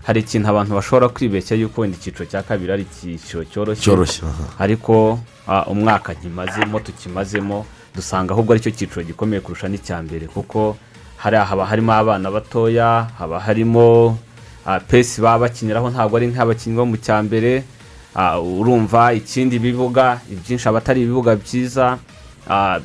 [0.06, 4.22] Hari ikintu abantu bashobora kwibeshya yuko wenda icyiciro cya kabiri ari icyiciro cyoroshye.
[4.58, 5.18] Ariko
[5.66, 10.26] umwaka nkimazemo tukimazemo dusanga ahubwo ari cyo cyiciro gikomeye kurusha n'icya mbere.
[10.30, 10.76] Kuko
[11.16, 14.18] hari haba harimo abana batoya haba harimo
[14.88, 17.62] pesi baba bakiniraho ntabwo ari nk'abakinnyi bo mu cya mbere.
[18.18, 21.98] Ah, urumva ikindi bibuga ibyinshi aba atari ibibuga byiza.
[22.48, 22.78] Ah,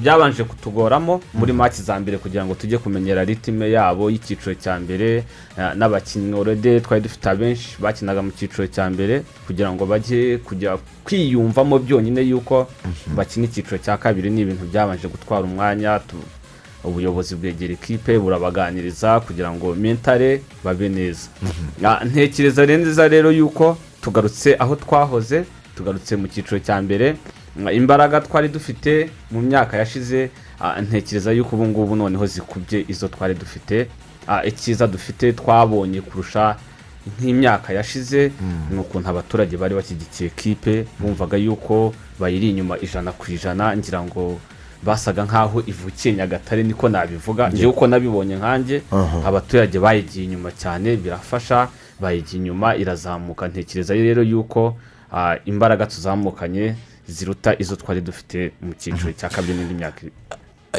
[0.00, 5.24] byabanje kutugoramo muri maki za mbere kugira ngo tujye kumenyera ritime yabo y'icyiciro cya mbere.
[5.58, 10.78] Ah, n'abakinnyi orede twari dufite abenshi bakinaga mu cyiciro cya mbere kugira ngo bajye kujya
[11.04, 12.66] kwiyumvamo byonyine yuko
[13.14, 14.30] bakina icyiciro cya kabiri.
[14.30, 16.00] Ni ibintu byabanje gutwara umwanya
[16.84, 21.28] ubuyobozi bwegera ikipe burabaganiriza kugira ngo mentare babe neza.
[21.84, 25.44] Ah, ntekereza neza rero yuko tugarutse aho twahoze
[25.76, 27.16] tugarutse mu cyiciro cya mbere.
[27.56, 30.30] Mm, imbaraga twari dufite mu myaka yashize
[30.60, 33.86] ah, ntekereza yuko ubu ngubu noneho zikubye izo twari dufite.
[34.26, 36.56] Ah, icyiza dufite twabonye kurusha
[37.18, 38.30] nk'imyaka yashize
[38.70, 44.38] ni ukuntu abaturage bari bashyigikiye kipe bumvaga yuko bayiri inyuma ijana ku ijana ngira ngo
[44.82, 47.48] basaga nk'aho ivukiye nyagatare niko nabivuga.
[47.50, 48.82] Njyewe uko nabibonye nkanjye
[49.26, 51.68] abaturage bayigiye inyuma cyane birafasha
[52.00, 53.48] bayigiye inyuma irazamuka.
[53.48, 54.76] Ntekereza rero yuko
[55.12, 56.74] ah, imbaraga tuzamukanye
[57.08, 60.00] ziruta izo twari dufite mu cyiciro cya kabiri n'indi myaka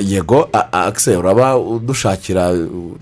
[0.02, 2.52] yego a- a- akise uraba udushakira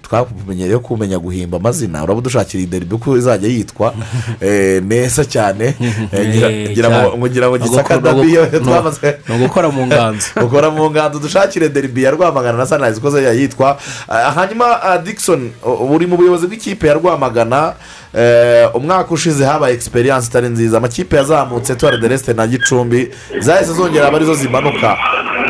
[0.02, 3.94] twakumenyereye kumenya guhimba amazina uraba udushakira iyi deribi uko izajya yitwa
[4.42, 5.66] eh, neza cyane
[6.12, 7.30] Eh, ngira- Eh, ngo- cyane.
[7.30, 10.70] ngira ngo Ni gisaka ugukora- dabi iyo ni ugu- twamaze ni ugukora mu nganzo gukora
[10.70, 13.78] mu nganzo dushakire deribi ya rwamagana na sanirayizi uko zajya yitwa
[14.08, 17.76] Ah, hanyuma dickson u- uri mu buyobozi bw'ikipe ya rwamagana eh,
[18.74, 20.78] umwaka ushize habaye egisperiyanse itari nziza.
[20.78, 23.12] Amakipe yazamutse tuwari de resite na gicumbi.
[23.40, 24.98] Zahise zongera aba ari zo zimanuka.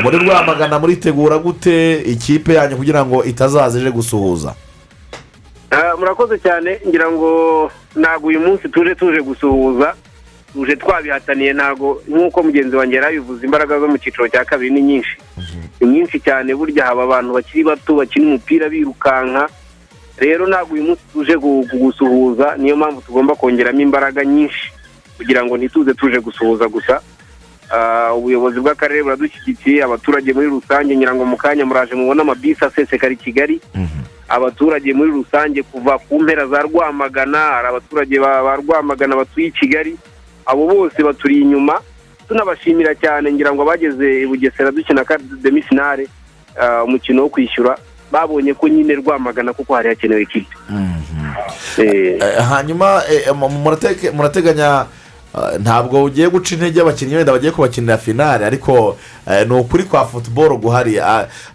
[0.04, 4.56] Muri rwamagana muritegura gute ikipe yanyu kugira ngo itazaza ije gusuhuza?
[5.72, 6.80] Ah, murakoze cyane.
[6.88, 9.94] Ngira ngo ntabwo uyu munsi tuje tuje gusuhuza.
[10.54, 14.82] Tuje twabihataniye ntabwo nk'uko mugenzi wanjye yari abivuze imbaraga zo mu cyiciro cya kabiri ni
[14.82, 15.18] nyinshi.
[15.82, 19.50] Ni nyinshi cyane burya haba abantu bakiri bato bakina umupira birukanka
[20.22, 24.70] rero ntabwo uyu munsi tuje gu- gu- gusuhuza niyo mpamvu tugomba kongeramo imbaraga nyinshi
[25.18, 27.02] kugira ngo ntituze tuje gusuhuza gusa.
[27.72, 33.14] Ah, ubuyobozi bw'akarere buradushyigikiye abaturage muri rusange ngira ngo mu kanya muraje mubona amabisi asesekara
[33.14, 33.62] i kigali.
[34.28, 39.96] Abaturage muri rusange kuva ku mpera za rwamagana hari abaturage ba rwamagana batuye i kigali
[40.46, 41.80] abo bose baturi inyuma.
[42.28, 46.08] Tunabashimira cyane ngira ngo abageze i bugesera dukina ka demifinale
[46.60, 47.78] ah, umukino wo kwishyura.
[48.12, 50.56] Babonye ko nyine rwamagana kuko hari hakenewe ikipe
[51.78, 52.20] Eh,
[52.50, 54.86] hanyuma eh, mu- murateke- murateganya
[55.60, 58.98] ntabwo ugiye guca intege abakinnyi wenda bagiye kubakinira finale ariko
[59.28, 61.00] eh, ni ukuri kwa futuboro guhari.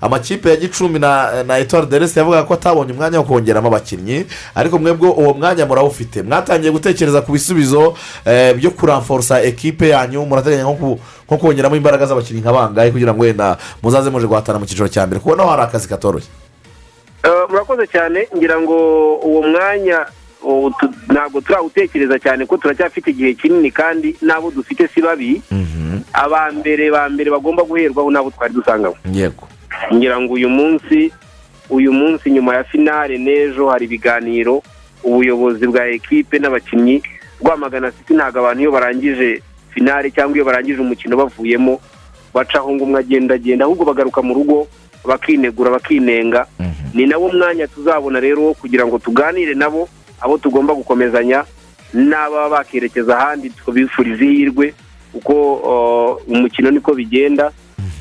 [0.00, 4.24] Amakipe ya gicumbi na etuwari de resite yavuga ko atabonye umwanya wo kongeramo abakinnyi
[4.54, 6.22] ariko mwebwe uwo mwanya murawufite.
[6.22, 12.52] Mwatangiye gutekereza ku bisubizo eh, byo kuramforosa ekipe yanyu murateganya nko kongeramo imbaraga z'abakinnyi nka
[12.52, 15.20] bangahe kugira ngo wenda muzaze muje guhatana mu cyiciro cya mbere.
[15.20, 16.28] Kuko naho hari akazi katoroshye.
[16.28, 16.45] Eh,
[17.50, 18.76] murakoze cyane ngira ngo
[19.16, 20.06] uwo mwanya
[21.10, 25.42] ntabwo turawutekereza cyane ko turacyafite igihe kinini kandi n'abo dufite si babi.
[26.12, 29.48] Aba mbere ba mbere bagomba guherwaho n'abo twari dusangamo yego.
[29.94, 31.12] Ngira ngo uyu munsi
[31.70, 34.62] uyu munsi nyuma ya finale n'ejo hari ibiganiro
[35.04, 37.02] ubuyobozi bwa ekipe n'abakinnyi
[37.42, 39.42] rwamagana city ntabwo abantu iyo barangije
[39.74, 41.80] finale cyangwa iyo barangije umukino bavuyemo
[42.34, 44.66] bacaho ngo umwe agenda agenda ahubwo bagaruka mu rugo
[45.06, 46.46] bakinegura bakinenga.
[46.94, 49.88] Ni nawo mwanya tuzabona rero wo kugira ngo tuganire nabo
[50.20, 51.44] abo tugomba gukomezanya
[51.94, 54.74] n'ababa bakerekeza ahandi tukabifuriza ihirwe
[55.12, 55.34] kuko
[56.28, 57.52] umukino niko bigenda.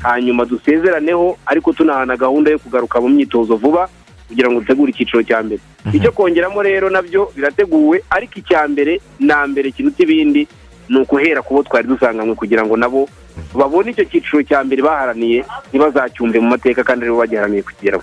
[0.02, 3.88] Hanyuma dusezeraneho ariko tunahana gahunda yo kugaruka mu myitozo vuba
[4.28, 5.60] kugira ngo dutegure icyiciro cya mbere.
[5.92, 10.48] Icyo kongeramo rero na byo birateguwe ariko icya mbere na mbere kiruta ibindi
[10.88, 13.08] ni ukuhera ku bo twari dusanganywe kugira ngo nabo
[13.54, 18.02] babone icyo cyiciro cya mbere baharaniye ntibazacyumve mu mateka kandi ari bo bagiharaniye kugeraho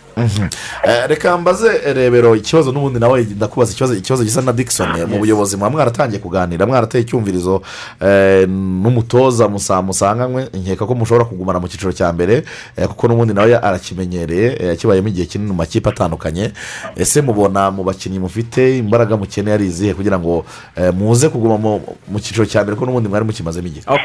[0.84, 5.55] Eh, reka mbaze rebero ikibazo n'ubundi nawe ndakubaza ikibazo ikibazo gisa na dickson mu buyobozi
[5.57, 7.61] muba mwaratangiye kuganira mwarateye icyumvirizo
[8.01, 12.43] eh, n'umutoza musa musanganywe nkeka ko mushobora kugumana mu cyiciro cya mbere
[12.77, 16.51] eh, kuko n'ubundi nawe arakimenyereye eh, yakibayemo igihe kinini mu makipe atandukanye.
[16.95, 20.45] Ese mubona mu bakinnyi mufite imbaraga mukeneye ari izihe kugira ngo
[20.76, 23.85] eh, muze kuguma mu- cyiciro cya mbere kuko n'ubundi mwari mukimazemo igihe?
[23.88, 23.95] Ah,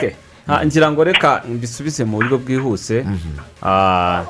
[0.65, 3.05] ngira ngo reka mbisubize mu buryo bwihuse.
[3.63, 4.25] Ah,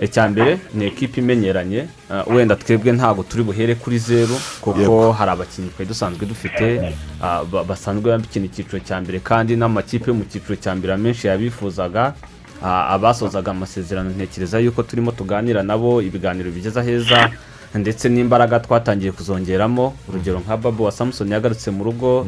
[0.00, 1.86] icya mbere ni ekipa imenyeranye.
[2.10, 6.94] Ah, wenda twebwe ntabwo turi buhere kuri zeru kuko hari abakinnyi twari dusanzwe dufite.
[7.22, 11.26] Ah, ba- basanzwe bakina icyiciro cya mbere kandi n'amakipe yo mu cyiciro cya mbere amenshi
[11.26, 12.14] yabifuzaga.
[12.62, 17.30] Abasozaga amasezerano ntekereza yuko turimo tuganira nabo ibiganiro bigeze aheza
[17.74, 19.92] ndetse n'imbaraga twatangiye kuzongeramo.
[20.08, 22.26] Urugero nka babu wa samusoni yagarutse mu rugo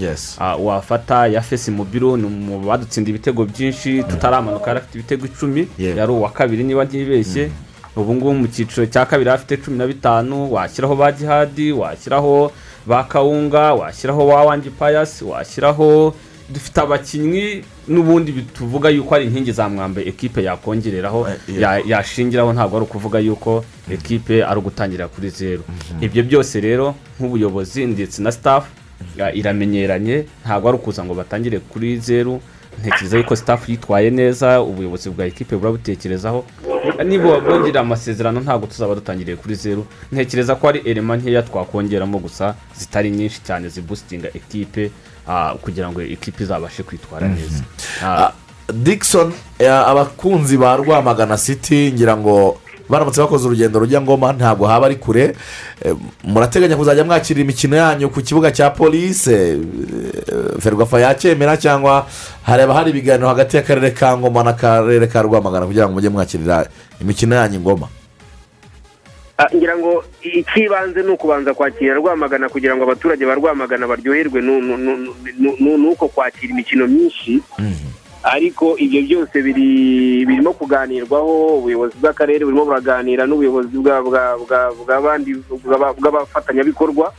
[0.65, 6.13] wafata ya fesi mubiru ni mu badutsinda ibitego byinshi tutaramanuka yari afite ibitego icumi yari
[6.13, 7.51] uwa kabiri niba ntibeshye
[7.97, 12.53] ubu ngubu mu cyiciro cya kabiri afite cumi na bitanu washyiraho ba jihadi washyiraho
[12.87, 16.15] ba kawunga washyiraho wa wangi payasi washyiraho
[16.53, 21.29] dufite abakinnyi n'ubundi tuvuga yuko ari inkingi za mwambe ekipe yakongereraho
[21.59, 25.63] ya- yashingiraho ntabwo ari ukuvuga yuko ekipe ari ugutangira kuri zeru
[26.01, 28.33] ibyo byose rero nk'ubuyobozi ndetse na
[29.17, 32.41] ya- iramenyeranye ntabwo ari ukuza ngo batangire kuri zeru
[32.81, 36.45] ntekereza yuko staff yitwaye neza ubuyobozi bwa ekipe burabutekerezaho.
[37.05, 42.55] Niba bongera amasezerano ntabwo tuzaba dutangiriye kuri zeru ntekereza ko ari elema nkeya twakongeramo gusa
[42.79, 44.91] zitari nyinshi cyane zibusitinga ekipe.
[45.63, 47.65] Kugira ngo ekipe izabashe kwitwara neza.
[48.05, 48.33] Ah,
[48.73, 52.59] dickson eh, abakunzi ba rwamagana city ngira ngo
[52.89, 55.35] baramutse bakoze urugendo rujya ngoma ntabwo haba ari kure.
[55.85, 55.95] Eh,
[56.25, 59.59] murateganya kuzajya mwakira imikino yanyu ku kibuga cya polise eh,
[60.61, 62.07] ferwafa yacyemera cyangwa
[62.43, 66.67] hareba hari ibiganiro hagati y'akarere ka ngoma n'akarere ka rwamagana kugira ngo mujye mwakirira
[67.01, 67.87] imikino yanyu ngoma?
[67.87, 68.00] Ah,
[69.57, 74.77] ngira ngo icy'ibanze ni ukubanza kwakira rwamagana kugira ngo abaturage ba rwamagana baryoherwe nu- nu-
[74.77, 77.41] nu- nu- nu- n'uko kwakira imikino myinshi.
[78.23, 79.69] Ariko ibyo byose biri
[80.29, 83.73] birimo kuganirwaho ubuyobozi bw'akarere burimo buraganira n'ubuyobozi
[85.99, 87.13] bw'abafatanyabikorwa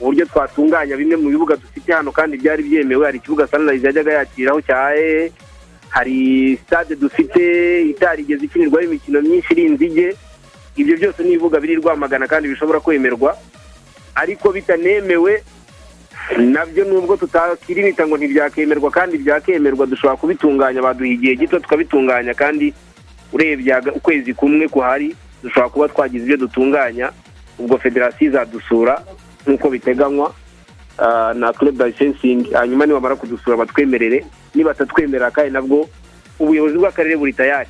[0.00, 3.04] uburyo twatunganya bimwe mu bibuga dufite hano kandi byari byemewe.
[3.06, 4.94] Hari ikibuga sanirayizi yajyaga yakiraho cya
[5.90, 7.42] hari sitade dufite
[7.90, 10.08] itarigeze ikinirwaho imikino myinshi iri inzige
[10.76, 13.36] ibyo byose ni ibibuga biri rwamagana kandi bishobora kwemerwa
[14.14, 15.42] ariko bitanemewe
[16.38, 20.82] na byo nubwo tutakirimita ngo ntibyakemerwa kandi byakemerwa dushobora kubitunganya.
[20.82, 22.74] Baduha igihe gito tukabitunganya kandi
[23.32, 27.12] urebye ukwezi kumwe kuhari dushobora kuba twagize ibyo dutunganya.
[27.58, 29.02] Ubwo federasiyo izadusura
[29.46, 30.34] nk'uko biteganywa
[30.98, 34.24] ah, na club licensingi hanyuma nibamara kudusura batwemerere.
[34.54, 35.88] Nibatatwemerera kandi nabwo
[36.38, 37.68] ubuyobozi bw'akarere buri tayari.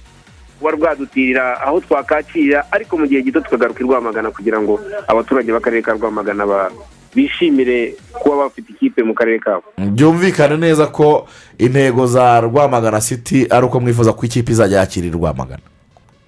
[0.65, 5.83] Kuba rwadutirira aho twakakira ariko mu gihe gito tukagaruka i rwamagana kugira ngo abaturage b'akarere
[5.85, 6.73] ka rwamagana ba-
[7.15, 9.63] bishimire kuba bafite ikipe mu karere kabo.
[9.79, 11.29] Byumvikane neza ko
[11.59, 15.63] intego za rwamagana city ari uko mwifuza ko ikipe izajya yakira i rwamagana.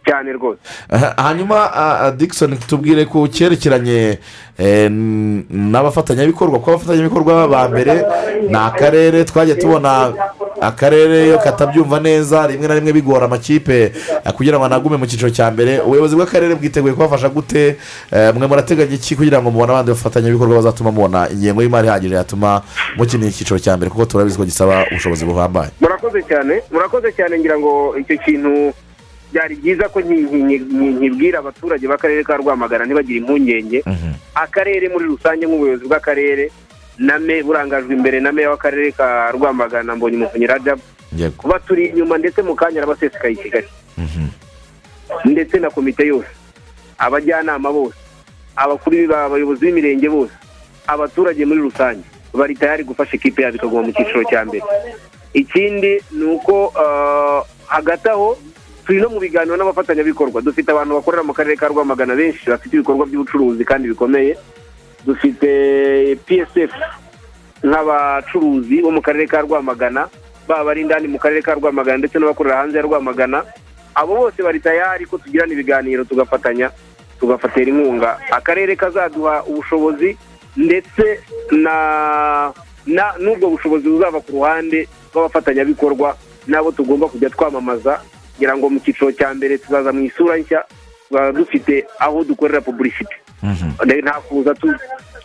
[0.07, 0.61] Cyane rwose.
[0.91, 4.19] Aha, hanyuma ah, dickson tubwire ku cyerekeranye
[4.59, 4.91] eh,
[5.51, 6.59] n'abafatanyabikorwa.
[6.59, 8.05] Kuko abafatanyabikorwa ba mbere
[8.49, 10.13] ni akarere twagiye tubona
[10.61, 13.93] akarere iyo katabyumva neza rimwe na rimwe bigora amakipe
[14.24, 15.81] eh, kugira ngo anagume mu cyiciro cya mbere.
[15.81, 17.77] Ubuyobozi bw'akarere bwiteguye kubafasha gute?
[18.12, 22.62] Eh, mwe murateganya iki kugira ngo mubone abandi bafatanyabikorwa bazatuma mubona ingengo y'imari ihagije yatuma
[22.97, 23.91] mukinira icyiciro cya mbere?
[23.91, 25.70] Kuko turabizi ko gisaba ubushobozi buhambaye.
[25.81, 28.73] Murakoze cyane murakoze cyane ngira ngo icyo kintu
[29.33, 33.83] byari byiza ko nki- nki- nki- nkibwira abaturage b'akarere ka rwamagana ntibagire impungenge.
[34.35, 36.51] Akarere muri rusange nk'ubuyobozi bw'akarere
[36.98, 40.82] name burangajwe imbere na meya w'akarere ka rwamagana mbonye umuvunyi rajabu
[41.36, 43.68] kuba turi inyuma ndetse mu kanya arabasesekaye i kigali.
[45.24, 46.28] Ndetse na komite yose.
[46.98, 47.97] Abajyanama bose.
[48.56, 50.32] Abakuru ba- abayobozi b'imirenge bose.
[50.86, 52.02] Abaturage muri rusange.
[52.35, 54.62] Bari tayari gufasha ikipe yabo ikaguma mu cyiciro cya mbere.
[55.35, 58.36] Ikindi ni uko ah, hagati aho
[58.86, 60.43] turi no mu biganiro n'abafatanyabikorwa.
[60.43, 64.36] Dufite abantu bakorera mu karere ka rwamagana benshi bafite ibikorwa by'ubucuruzi kandi bikomeye.
[65.07, 65.49] Dufite
[66.27, 66.73] psf
[67.65, 70.09] nk'abacuruzi bo mu karere ka rwamagana
[70.49, 73.43] baba ari indani mu karere ka rwamagana ndetse n'abakorera hanze ya rwamagana
[73.95, 76.70] abo bose bari tayari ko tugirana ibiganiro tugafatanya
[77.20, 78.19] tugafatira inkunga.
[78.31, 80.16] Akarere kazaduha ubushobozi
[80.57, 81.20] ndetse
[81.51, 82.53] na
[83.19, 84.85] n'ubwo bushobozi buzava ku ruhande
[85.15, 86.16] rw'abafatanyabikorwa
[86.47, 88.01] nabo tugomba kujya twamamaza
[88.37, 90.61] kugira ngo mu cyiciro cya mbere tuzaza mu isura nshya
[91.09, 93.16] tuzaba dufite aho dukorera pubulisite
[94.03, 94.75] nta kuza tu-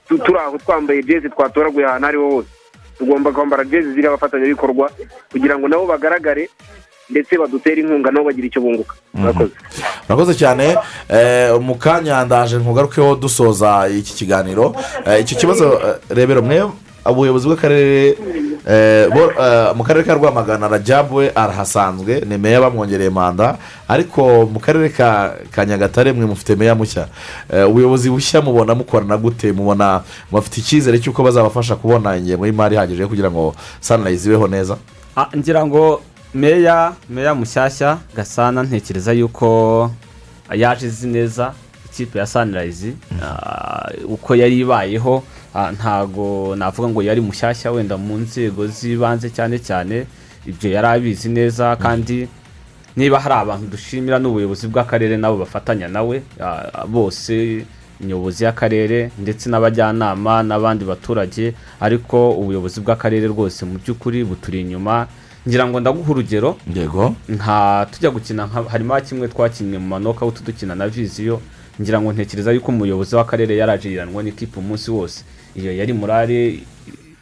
[0.08, 2.48] tu- turi aho twambaye jezi twatoraguye ahantu ariho hose.
[2.98, 4.90] Tugomba kwambara jezi ziriho abafatanyabikorwa
[5.32, 6.50] kugira ngo nabo bagaragare
[7.10, 8.96] ndetse badutere inkunga nabo bagira icyo bunguka.
[9.14, 9.52] Murakoze.
[10.10, 10.78] Murakoze cyane.
[11.10, 14.76] Eh, mu kanya ndaje nkugarukeho dusoza iki kiganiro.
[15.06, 16.70] Eh, icyo kibazo eh, rebero mwe
[17.06, 18.16] ubuyobozi bw'akarere
[19.76, 23.58] mu karere ka rwamagana rajabu we arahasanzwe ni meya bamwongereye manda
[23.88, 27.08] ariko mu karere ka nyagatare mwe mufite meya mushya.
[27.54, 29.52] Eh, ubuyobozi bushya mubona mukorana gute?
[29.52, 30.02] Mubona
[30.32, 34.78] mufite icyizere cy'uko bazabafasha kubona ingengo y'imari ihagije kugira ngo sanirayizi ibeho neza?
[35.16, 36.02] Ah, ngira ngo
[36.34, 39.92] meya meya mushyashya gasana ntekereza yuko
[40.54, 41.54] yaje izi neza
[41.92, 42.94] ikipe ya sanirayizi
[44.06, 45.24] uko yari ibayeho.
[45.24, 45.24] ah,
[45.72, 50.06] ntago navuga ngo yari mushyashya wenda mu nzego z'ibanze cyane cyane
[50.48, 52.28] ibyo yari abizi neza kandi
[52.96, 57.66] niba hari abantu dushimira n'ubuyobozi bw'akarere nabo bafatanya nawe ah, bose
[58.02, 65.08] nyobozi y'akarere ndetse n'abajyanama n'abandi baturage ariko ubuyobozi bw'akarere rwose mu by'ukuri buturi inyuma.
[65.48, 66.58] Ngira ngo ndaguha urugero.
[67.30, 71.42] Nka tujya gukina nka- harimo kimwe twakinnye mu manoka dukina na viziyo
[71.82, 75.24] ngira ngo ntekereza yuko umuyobozi w'akarere yaraje yiranwa n'ikipe umunsi wose.
[75.56, 76.60] Iyo yari murare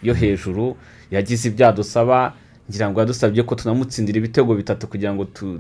[0.04, 0.76] yo hejuru
[1.12, 2.34] yagize ibyo adusaba
[2.70, 5.60] ngira ngo yadusabye ko tunamutsindira ibitego bitatu kugira ngo tu,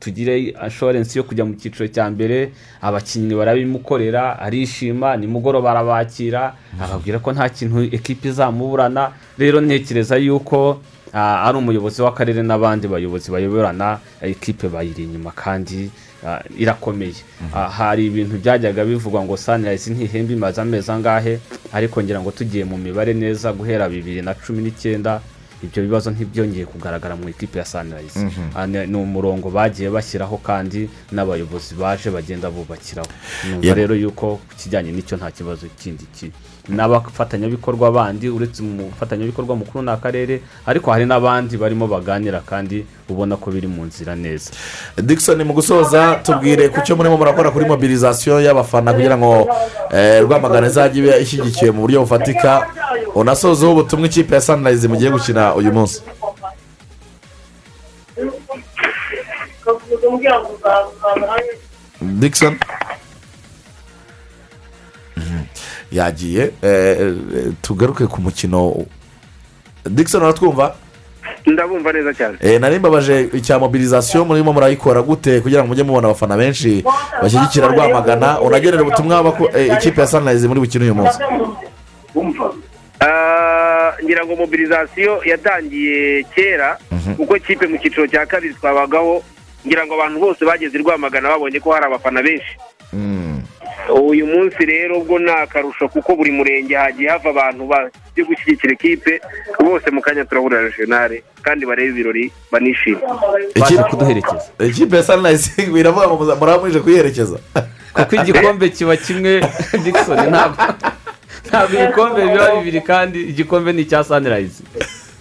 [0.00, 7.32] tugire assurance yo kujya mu cyiciro cya mbere abakinnyi barabimukorera arishima nimugoroba arabakira ababwira ko
[7.36, 9.12] nta kintu ekipa izamuburana.
[9.38, 10.80] Rero ntekereza yuko
[11.12, 15.90] ah, ari umuyobozi w'akarere n'abandi bayobozi bayoborana ekipe bayiri inyuma kandi
[16.58, 17.14] irakomeye
[17.54, 21.38] Ah, hari ibintu byajyaga bivugwa ngo sanirayizi ntihembe imaze amezi angahe
[21.72, 25.20] ariko ngira ngo tugiye mu mibare neza guhera bibiri na cumi n'icyenda
[25.64, 28.50] ibyo bibazo ntibyongeye kugaragara mu ikipe ya sanirayizi Mhm.
[28.54, 33.08] Ah, ni ni umurongo bagiye bashyiraho kandi n'abayobozi baje bagenda bubakiraho
[33.62, 33.76] Yep.
[33.76, 36.32] rero yuko ku kijyanye n'icyo nta kibazo kindi kiri
[36.68, 43.50] n'abafatanyabikorwa bandi uretse umufatanyabikorwa mukuru ni akarere ariko hari n'abandi barimo baganira kandi ubona ko
[43.50, 44.50] biri mu nzira neza.
[44.96, 49.48] Dickson mu gusoza tubwire ku cyo murimo murakora kuri mobilizasiyo y'abafana kugira ngo
[49.90, 52.66] eh, rwamagana izajye ibe ishyigikiwe mu buryo bufatika.
[53.14, 56.02] Unasozeho ubutumwa ikipe ya sanirayizi mugiye gukina uyu munsi.
[62.00, 62.58] Dickson
[65.92, 67.14] yagiye eh, eh,
[67.62, 68.86] tugaruke ku mukino.
[69.86, 70.74] Dickson uratwumva?
[71.46, 72.36] Ndabumva neza cyane.
[72.40, 76.84] Eh, nari mbabaje icya mobilizasiyo murimo murayikora gute kugira ngo mujye mubona abafana benshi
[77.22, 78.40] bashyigikira rwamagana.
[78.40, 79.34] Unagenera ubutumwa
[79.76, 81.18] ikipe ya sanirayizi muri bukine uyu munsi.
[83.00, 86.78] Ah, ngira ngo mobilizasiyo yatangiye kera
[87.16, 89.22] kuko kipe mu cyiciro cya kabiri twabagaho
[89.66, 92.52] ngira ngo abantu bose bageze i rwamagana babonye ko hari abafana benshi.
[94.08, 99.20] Uyu munsi rero ubwo ni akarusho kuko buri murenge hagiye hava abantu bazi gushyigikira ikipe
[99.60, 103.00] bose mu kanya turahurira regionale kandi barebe ibirori banishime
[103.60, 104.46] baje kuduherekeza.
[104.60, 107.38] Ikipe ya sanirayizi biravuga ngo muza- muraba muje kuyiherekeza.
[107.94, 109.40] Kuko igikombe kiba kimwe
[109.84, 110.62] dickson ntabwo
[111.48, 114.62] ntabwo ibikombe biba bibiri kandi igikombe ni icya sanirayizi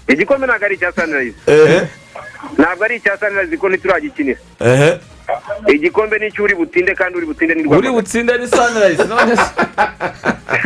[0.08, 1.38] igikombe ntabwo ari icya sanirayizi
[2.58, 4.40] ntabwo ari icya sanirayizi ko ntituragikinira.
[5.74, 9.34] Igikombe ni icy'uri butinde kandi uri butinde ni uri rwamagana butsinde ni sanirayizi none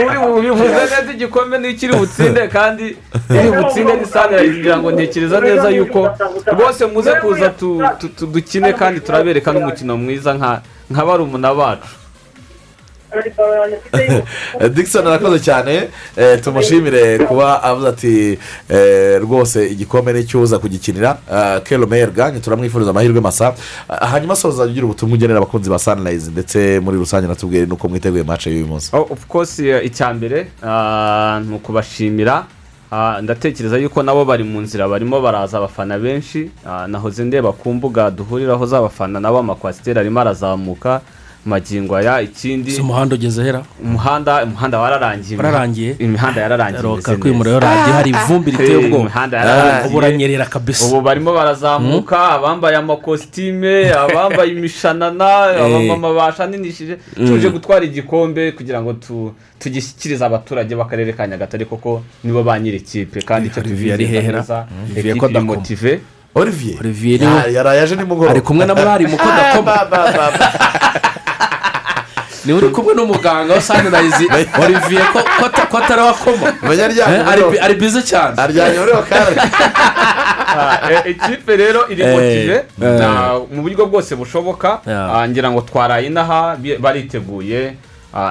[0.05, 2.97] uri bubivuze neza igikombe ni ikiri butsinde kandi
[3.29, 5.99] iri butsinde ni sanirayizi kugira ngo ntekereza neza yuko
[6.53, 7.53] rwose muze kuza
[8.33, 10.33] dukine kandi turabereka n'umukino mwiza
[10.91, 11.87] nka barumuna bacu.
[14.75, 18.37] dickson arakoze cyane eh, tumushimire kuba avuze ati
[18.69, 21.17] eh, rwose igikombe n'icyuza kugikinira.
[21.63, 23.53] Kero meyerga turamwifuriza amahirwe masa.
[23.89, 28.23] Ah, hanyuma soza ugira ubutumwa ugenera abakunzi ba sanirayizi ndetse muri rusange natubwire nuko mwiteguye
[28.23, 28.89] mace y'uyu munsi.
[28.93, 32.45] Oh, of course eh, icya mbere ah, ni ukubashimira.
[32.91, 36.51] Ah, ndatekereza yuko nabo bari mu nzira barimo baraza abafana benshi.
[36.65, 41.01] Ah, nahoze ndeba ku mbuga duhuriraho z'abafana nabo amakwasiteri arimo arazamuka.
[41.45, 42.71] Magingo aya ikindi.
[42.71, 45.37] Si umuhanda ugeze hera umuhanda umuhanda wararangiye.
[45.37, 45.95] Wararangiye?
[45.99, 47.53] imihanda yararangiye Roka imeze kwimura neza.
[47.53, 49.01] yo radiyo hari ivumbi riteye ubwoba.
[49.03, 49.87] imihanda Ah, yararangiye.
[49.89, 50.85] Ubu uranyerera kabisa.
[50.85, 55.65] ubu barimo barazamuka abambaye amakositime abambaye imishanana Eh.
[55.65, 56.95] abamama bashaninishije.
[57.15, 62.77] Tuje gutwara igikombe kugira ngo tu- tugishyikirize abaturage b'akarere ka nyagatare koko nibo ba nyiri
[62.77, 63.21] ikipe.
[63.21, 64.39] Kandi icyo Olivier ari hehera?
[64.39, 64.95] neza Mm.
[64.95, 65.99] Olivier
[66.35, 66.77] olivier.
[66.81, 69.73] Olivier Ya- yaraye aje nimugoroba ari kumwe na mwarimu ko adakoma
[72.45, 74.27] ni we uri kumwe n'umuganga wa sanirayizi
[74.63, 76.47] olivier ko ko ata- ko atari wakoma
[77.13, 77.27] Eh,
[77.65, 79.31] ari bize cyane aryamye muri wakara
[80.55, 82.63] Ah, e- ikipe rero iri Eh, motive eh.
[82.99, 84.79] na- mu buryo bwose bushoboka.
[84.85, 87.73] Ah, ngira ngo twaraye inaha bariteguye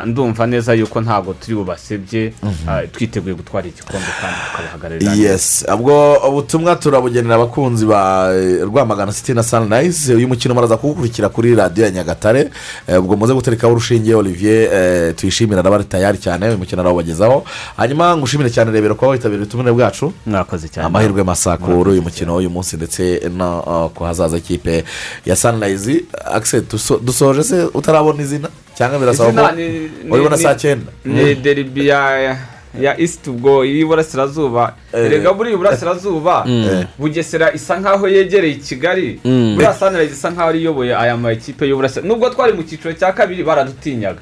[0.06, 2.32] ndumva neza yuko ntabwo turi bubasebye
[2.68, 5.28] Ah, twiteguye gutwara igikombe kandi tukabahagararira neza.
[5.32, 5.64] yes.
[5.74, 11.54] Ubwo ubutumwa turabugenera abakunzi ba eh, rwamagana city na sunrise uyu mukino muraza kuwukurikira kuri
[11.54, 12.50] radiyo ya nyagatare.
[12.86, 17.44] Eh, ubwo muze guterekaho urushinge olivier eh, tuyishimira araba tayari cyane uyu mukino arawubagezaho
[17.76, 20.12] hanyuma ngushimire cyane rebera kuba witabiriye ubutumire bwacu.
[20.26, 20.86] Mwakoze cyane.
[20.86, 24.84] Amahirwe masa kuri uyu mukino w'uyu munsi ndetse no uh, ku hazaza ikipe
[25.26, 26.04] ya sunrise.
[26.34, 28.48] Akise duso- dusoje se utarabona izina?
[28.76, 29.90] Cyangwa birasaba ko ni-
[30.36, 32.36] saa cyenda ni deribi ya
[32.80, 36.84] ya isiti ubwo y'iburasirazuba erega buriya iburasirazuba Mm.
[36.98, 39.20] bugesera isa nkaho yegereye kigali
[39.54, 43.44] buriya sanirayizi isa nkaho ari iyoboye aya makipe y'uburasirazuba nubwo twari mu cyiciro cya kabiri
[43.44, 44.20] baradutinyaga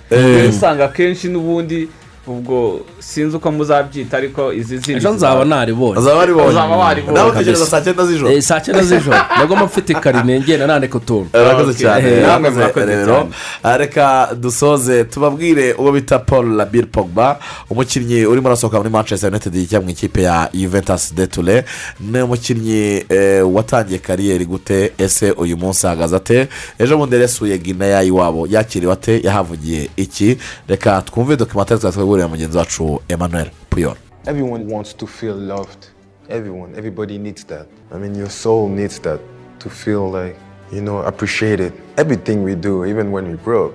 [0.50, 1.88] usanga akenshi n'ubundi
[2.32, 5.98] ubwo sinzi uko muzabyita ariko izi zindi ejo nzaba naribonye.
[6.00, 8.30] Uzaba waribonye uzaba waribonye nawe utegereza saa cyenda z'ijoro?
[8.32, 9.16] Eh, saa cyenda z'ijoro.
[9.38, 11.30] Nagomba mfite karine ngenda nandika utuntu.
[11.34, 11.82] Urakoze Okay.
[11.82, 13.28] cyane Eh, rero.
[13.62, 17.38] Ah, reka dusoze tubabwire uwo bita paul labir pogba
[17.70, 21.64] umukinnyi urimo urasohoka muri manchester united yijya mu ikipe ya juventus de ture
[22.00, 24.92] ni umukinnyi eh, watangiye kariyeri gute?
[24.98, 26.48] Ese uyu munsi ahagaze ate?
[26.78, 29.20] Ejo bundi yasuye gineya iwabo yakiriwe ate?
[29.24, 30.36] Yahavugiye iki?
[30.68, 31.80] Reka twumve dokimatari
[32.20, 35.86] twateguriye mugenzi wacu emmanuel puyol Everyone wants to feel loved.
[36.28, 37.66] Everyone, everybody needs that.
[37.94, 39.18] I mean, your soul needs that
[39.58, 40.36] to feel like,
[40.72, 41.72] you know, appreciated.
[41.96, 43.74] Everything we do, even when we broke,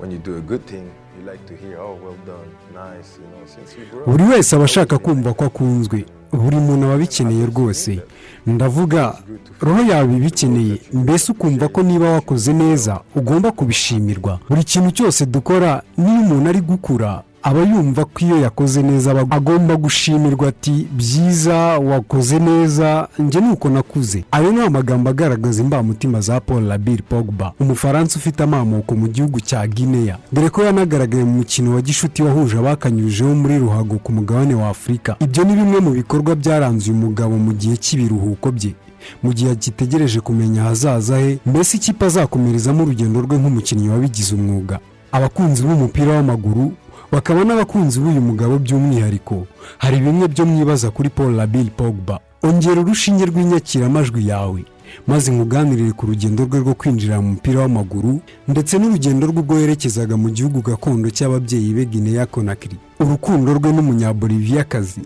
[0.00, 3.26] when you do a good thing, you like to hear, oh, well done, nice, you
[3.28, 4.06] know, since we broke.
[4.06, 8.00] buri wese aba ashaka kumva ko akunzwe buri muntu aba abikeneye rwose
[8.46, 9.14] ndavuga
[9.60, 15.82] roho yawe ibikeneye mbese ukumva ko niba wakoze neza ugomba kubishimirwa buri kintu cyose dukora
[15.98, 22.38] niyo umuntu ari gukura aba yumva ko iyo yakoze neza agomba gushimirwa ati byiza wakoze
[22.38, 24.24] neza njye nuko nakuze.
[24.30, 29.66] Ayo ni amagambo agaragaza imbamutima za paul labir pogba umufaransa ufite amamuko mu gihugu cya
[29.66, 30.18] guinea.
[30.32, 35.16] Dore ko yanagaragaye mu mukino wa gishuti wahuje abakanyujijeho muri ruhago ku mugabane wa afurika
[35.20, 38.74] ibyo ni bimwe mu bikorwa byaranze uyu mugabo mu gihe cy'ibiruhuko bye.
[39.22, 44.78] Mu gihe agitegereje kumenya ahazaza he mbese ikipe azakomerezamo urugendo rwe nk'umukinnyi wabigize umwuga.
[45.12, 46.72] Abakunzi b'umupira w'amaguru
[47.12, 49.46] bakaba n'abakunzi b'uyu mugabo by'umwihariko.
[49.78, 52.20] Hari bimwe byo mwibaza kuri paul labir pogba.
[52.42, 54.64] Ongera urushinge rw'inyakiramajwi yawe.
[55.06, 60.16] Maze nkuganirire ku rugendo rwe rwo kwinjira mu mupira w'amaguru ndetse n'urugendo rwe ubwo yerekezaga
[60.20, 65.00] mu gihugu gakondo cy'ababyeyi be gineya konakiri urukundo rwe n'umunyaboliviyakazi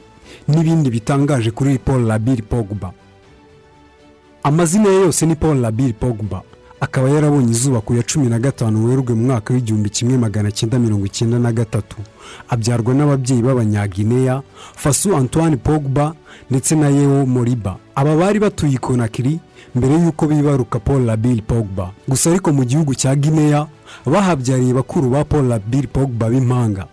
[0.51, 2.91] n'ibindi bitangaje kuri paul labir pogba.
[4.43, 6.43] Amazina ye yose ni paul labir pogba.
[6.81, 10.78] Akaba yarabonye izuba ku ya cumi na gatanu werurwe mu mwaka w'igihumbi kimwe magana cyenda
[10.78, 11.97] mirongo icyenda na gatatu.
[12.48, 14.43] Abyarwa n'ababyeyi b'abanyagineya
[14.77, 16.15] fasu antoine pogba
[16.51, 17.77] ndetse na yewo moriba.
[17.94, 19.40] Aba bari batuye i konakiri
[19.74, 21.90] mbere y'uko bibaruka paul labir pogba.
[22.09, 23.66] Gusa ariko mu gihugu cya gineya
[24.07, 26.86] bahabyariye bakuru ba paul labir pogba b'impanga.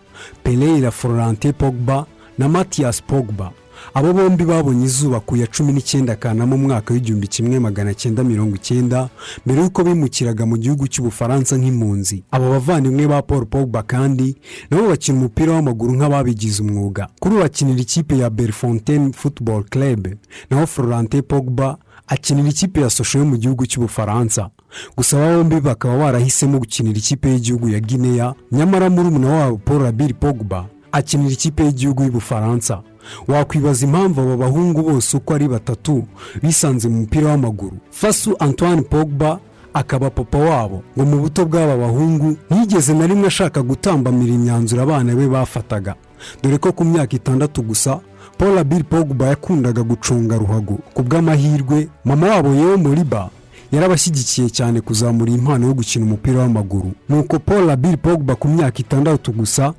[0.43, 2.05] Pereira florente pogba
[2.37, 3.51] na mathias pogba.
[3.93, 8.23] Abo bombi babonye izuba ku ya cumi n'icyenda kanama mu mwaka w'igihumbi kimwe magana cyenda
[8.23, 9.09] mirongo icyenda
[9.45, 12.23] mbere y'uko bimukiraga mu gihugu cy'ubufaransa nk'impunzi.
[12.31, 14.35] Aba bavandimwe ba paul pogba kandi
[14.71, 17.07] nabo bakina umupira w'amaguru nk'ababigize umwuga.
[17.19, 20.07] Kuri ubu bakinira ikipe ya berfontaine football club.
[20.49, 21.77] Naho florente pogba
[22.07, 24.49] akinira ikipe ya sosho yo mu gihugu cy'ubufaransa
[24.97, 28.33] gusa aba bombi bakaba barahisemo gukinira ikipe y'igihugu ya guinea.
[28.51, 32.81] Nyamara murumuna wabo paul rabiri pogba akinira ikipe y'igihugu y'ubufaransa
[33.27, 36.03] wakwibaza impamvu aba bahungu bose uko ari batatu
[36.43, 37.77] bisanze mu mupira w'amaguru.
[37.91, 39.39] Fasu antoine pogba
[39.73, 40.83] akaba papa wabo.
[40.97, 45.95] Ngo mu buto bw'aba bahungu ntiyigeze na rimwe ashaka gutambamira imyanzuro abana be bafataga.
[46.43, 47.99] Dore ko ku myaka itandatu gusa
[48.37, 50.77] paul abiri pogba yakundaga gucunga ruhago.
[50.93, 53.29] Ku bw'amahirwe mama wabo yewe muriba
[53.71, 56.91] yarabashyigikiye cyane kuzamura impano yo gukina umupira w'amaguru.
[57.09, 59.73] Nuko paul abiri pogba ku myaka itandatu gusa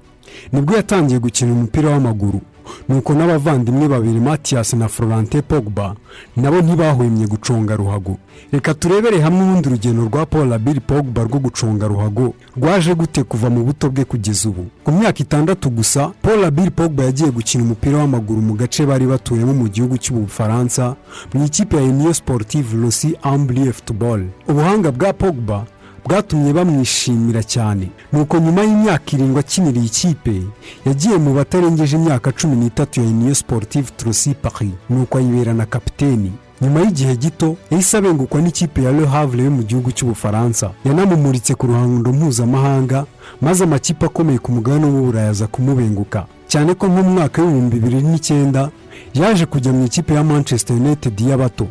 [0.53, 2.41] ni bwo yatangiye gukina umupira w'amaguru.
[2.89, 5.95] Nuko n'abavandimwe babiri matiyasi na florente pogba
[6.37, 8.17] nabo ntibahwemye guconga ruhago.
[8.53, 12.35] Reka turebere hamwe ubundi urugendo rwa paul abiri pogba rwo guconga ruhago.
[12.57, 14.67] Rwaje gute kuva mu buto bwe kugeza ubu?
[14.85, 19.55] Ku myaka itandatu gusa paul abiri pogba yagiye gukina umupira w'amaguru mu gace bari batuyemo
[19.55, 20.97] mu gihugu cy'ubufaransa
[21.35, 24.27] mu ikipe ya uniyo sportive rosi amblie football.
[24.49, 25.65] Ubuhanga bwa pogba
[26.07, 27.91] bwatumye bamwishimira cyane.
[28.13, 30.43] Nuko nyuma y'imyaka irindwi akiniriye ikipe
[30.87, 34.73] yagiye mu batarengeje imyaka cumi n'itatu ya uniyo sportive trosi paris.
[34.91, 36.33] Nuko ayibera na kapiteni.
[36.61, 41.67] Nyuma y'igihe gito yahise abengukwa n'ikipe ya Le Havre yo mu gihugu cy'ubufaransa yanamumuritse ku
[41.67, 43.05] ruhando mpuzamahanga
[43.41, 46.27] maze amakipe akomeye ku mugabane w'uburayi aza kumubenguka.
[46.49, 48.71] Cyane ko nko mu mwaka w'ibihumbi bibiri n'icyenda
[49.15, 51.67] yaje kujya mu ikipe ya manchester united y'abato.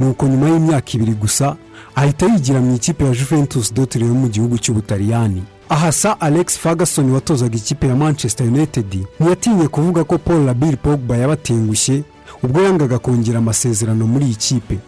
[0.00, 1.56] Nuko nyuma y'imyaka ibiri gusa
[1.98, 5.42] ahita yigira mu ikipe ya juventus dotire yo mu gihugu cy'ubutaliyani.
[5.68, 9.06] Aha sa alex ferguson watozaga ikipe ya manchester united.
[9.20, 12.02] Ntiyatinye kuvuga ko paul labir pogba yabatengushye
[12.42, 14.78] ubwo yangaga kongera amasezerano muri iyi kipe.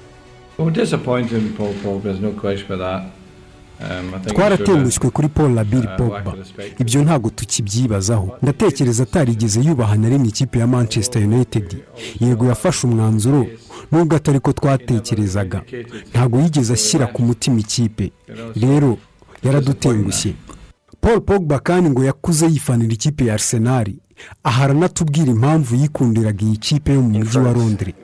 [3.80, 6.34] Um, should twaratengushywe kuri paul labir uh, pogba.
[6.78, 8.36] ibyo ntabwo tukibyibazaho.
[8.42, 11.76] Ndatekereza atarigeze yubaha na rimwe ikipe ya manchester united.
[12.20, 13.46] Yego yafashe umwanzuro.
[13.92, 15.62] Nubwo atari ko twatekerezaga.
[16.12, 18.12] Ntabwo yigeze ashyira ku mutima ikipe.
[18.56, 18.98] Rero
[19.44, 20.34] yaradutengushye.
[21.00, 23.86] Paul pogba kandi ngo yakuze yifanira ikipe ya arsenal.
[24.44, 27.94] Aha aranatubwira impamvu yikundiraga iyi kipe yo mu mujyi wa londres.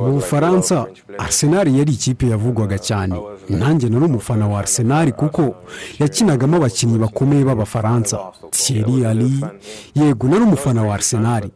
[0.00, 0.86] Mu bufaransa
[1.18, 3.14] arsenal yari ikipe yavugwaga cyane.
[3.48, 5.54] Nanjye nari umufana wa arsenal kuko
[5.98, 8.18] yakinagamo abakinnyi bakomeye b'abafaransa.
[8.50, 9.40] Thierry ali
[9.94, 11.50] yego nari umufana wa arsenal.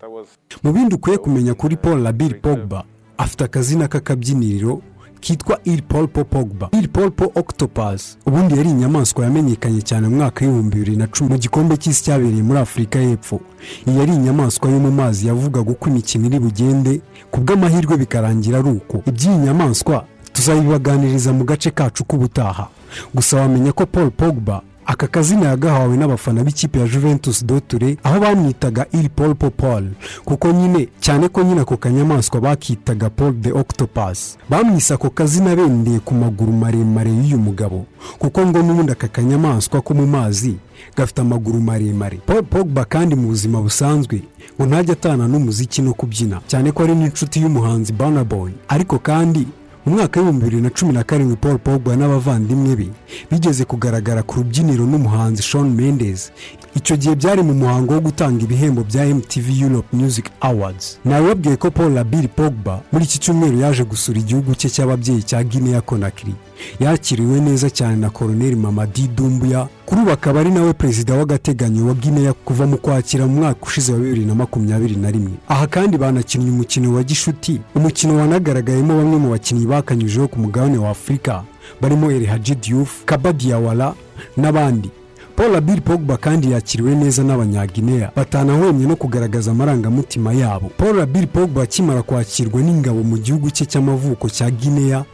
[0.62, 2.84] mu bindi ukwiye kumenya kuri paul labir pogba
[3.18, 4.80] afite akazina k'akabyiniriro
[5.24, 6.68] kitwa il polpo pogba.
[6.72, 11.30] Il polpo octopus ubundi yari inyamaswa yamenyekanye cyane mu mwaka w'ibihumbi bibiri na cumi.
[11.30, 13.40] Mu gikombe cy'isi cyabereye muri afurika y'epfo.
[13.88, 18.68] Iyi yari inyamaswa yo mu mazi yavugaga uko imikino iri bugende ku bw'amahirwe bikarangira ari
[18.70, 19.02] uko.
[19.06, 22.68] Iby'iyi nyamaswa tuzabibaganiriza mu gace kacu k'ubutaha.
[23.14, 28.86] Gusa wamenya ko paul pogba aka kazina yagahawe n'abafana b'ikipe ya juventus doture aho bamwitaga
[29.16, 29.84] polpo paul
[30.24, 34.36] kuko nyine cyane ko nyine ako kanyamaswa bakitaga paul the octopus.
[34.50, 37.86] Bamwise ako kazina bendeye ku maguru maremare y'uyu mugabo
[38.18, 40.56] kuko ngo n'ubundi aka kanyamaswa ko mu mazi
[40.96, 42.20] gafite amaguru maremare.
[42.26, 44.22] Paul pogba kandi mu buzima busanzwe
[44.60, 46.40] ngo ntajya atana n'umuziki no kubyina.
[46.46, 49.46] Cyane ko ari n'inshuti y'umuhanzi Burna Boy ariko kandi
[49.86, 52.88] mu mwaka w'ibihumbi bibiri na cumi na karindwi paul pogba n'abavandimwe be
[53.30, 56.32] bigeze kugaragara ku rubyiniro n'umuhanzi Shawn Mendes.
[56.74, 60.98] Icyo gihe byari mu muhango wo gutanga ibihembo bya MTV Europe Music Awards.
[61.04, 65.80] Nabibabwiye ko paul labir pogba muri iki cyumweru yaje gusura igihugu cye cy'ababyeyi cya Guinea
[65.80, 66.34] Conakry.
[66.80, 71.94] Yakiriwe neza cyane na koroneri mamadi dumbuya kuri ubu akaba ari nawe perezida w'agateganyo wa
[71.94, 75.32] Guinea kuva mu kwakira mu mwaka ushize wa bibiri na makumyabiri na rimwe.
[75.48, 80.90] Aha kandi banakinnye umukino wa gishuti umukino wanagaragayemo bamwe mu bakinnyi bakanyujijeho ku mugabane wa
[80.90, 81.42] afurika
[81.80, 83.94] barimo El Hadji Diouf Kaba Diawara
[84.36, 84.90] n'abandi.
[85.36, 88.10] Paul abiri pogba kandi yakiriwe neza n'abanyagineya.
[88.16, 90.70] Batanahwemye no kugaragaza amarangamutima yabo.
[90.76, 95.04] Paul abiri pogba akimara kwakirwa n'ingabo mu gihugu cye cy'amavuko cya gineya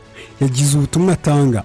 [0.41, 1.62] yagize ubutumwa atanga.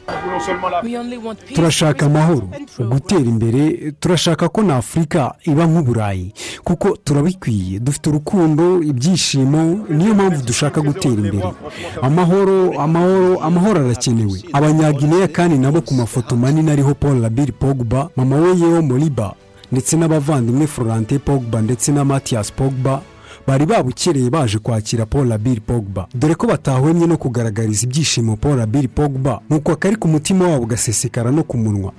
[1.55, 2.47] Turashaka amahoro
[2.89, 6.33] gutera imbere turashaka ko na afurika iba nk'uburayi
[6.63, 11.43] kuko turabikwiye dufite urukundo ibyishimo niyo mpamvu dushaka gutera imbere.
[12.01, 14.43] Amahoro amahoro amahoro arakenewe.
[14.53, 19.33] Abanyagineya kandi nabo ku mafoto manini ariho paul labiri pogba mama we yewo moriba
[19.71, 23.01] ndetse n'abavandimwe florante pogba ndetse na mathias pogba
[23.47, 26.07] bari babukereye baje kwakira paul labiri pogba.
[26.15, 31.31] Dore ko batahwemye no kugaragariza ibyishimo paul labiri pogba nuko akari ku mutima wabo gasesekara
[31.31, 31.91] no ku munwa.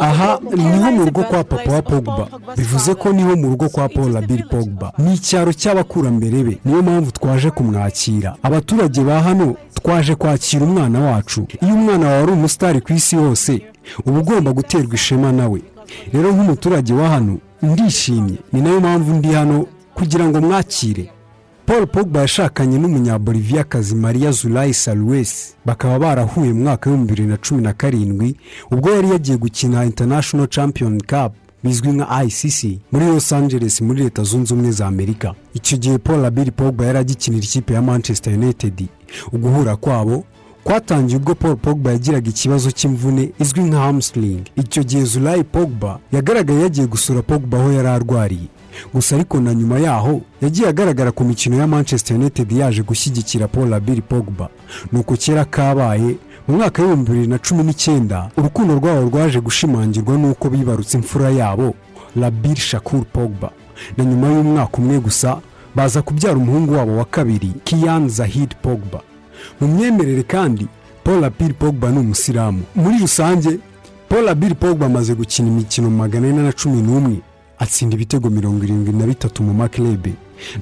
[0.00, 2.28] Aha ni ho mu rugo kwa papa wa pogba.
[2.56, 4.92] Bivuze ko ni ho mu rugo kwa paul labiri pogba.
[4.98, 6.58] Ni icyaro cy'abakurambere be.
[6.64, 8.36] Niyo mpamvu twaje kumwakira.
[8.42, 11.46] Abaturage ba hano twaje kwakira umwana wacu.
[11.62, 13.62] Iyo umwana wawe ari umusitari ku isi hose
[14.06, 15.62] uba ugomba guterwa ishema nawe
[16.12, 18.38] rero nk'umuturage wa hano ndishimye.
[18.52, 21.10] Ni na yo mpamvu ndi hano kugira ngo mwakire.
[21.66, 27.62] Paul pogba yashakanye n'umunyaboliviakazi maria zulayi saluwesi bakaba barahuye mu mwaka w'ibihumbi bibiri na cumi
[27.62, 28.36] na karindwi
[28.70, 31.32] ubwo yari yagiye gukina international champion cup
[31.64, 35.34] bizwi nka icc muri los angeles muri leta zunze ubumwe za amerika.
[35.54, 38.86] Icyo gihe paul abiri pogba yari agikinira ikipe ya manchester united.
[39.32, 40.24] Uguhura kwabo
[40.64, 44.42] kwatangiye ubwo paul pogba yagiraga ikibazo cy'imvune izwi nka hamstring.
[44.56, 48.48] Icyo gihe zulayi pogba yagaragaye yagiye gusura pogba aho yari arwariye.
[48.94, 53.68] Gusa ariko na nyuma yaho yagiye agaragara ku mikino ya manchester united yaje gushyigikira paul
[53.68, 54.48] labiri pogba.
[54.92, 56.16] Nuko kera kabaye
[56.48, 61.74] mu mwaka w'ibihumbi bibiri na cumi n'icyenda urukundo rwabo rwaje gushimangirwa n'uko bibarutse imfura yabo
[62.16, 63.50] labir shakur pogba.
[63.96, 65.38] Na nyuma y'umwaka umwe gusa
[65.74, 69.00] baza kubyara umuhungu wabo wa kabiri kiyan zahid pogba.
[69.60, 70.66] Mu myemerere kandi
[71.04, 73.58] paul abiri pogba ni umusilamu muri rusange
[74.08, 77.16] paul abiri pogba amaze gukina imikino magana ane na cumi n'umwe
[77.58, 80.12] atsinda ibitego mirongo irindwi na bitatu mu makirebe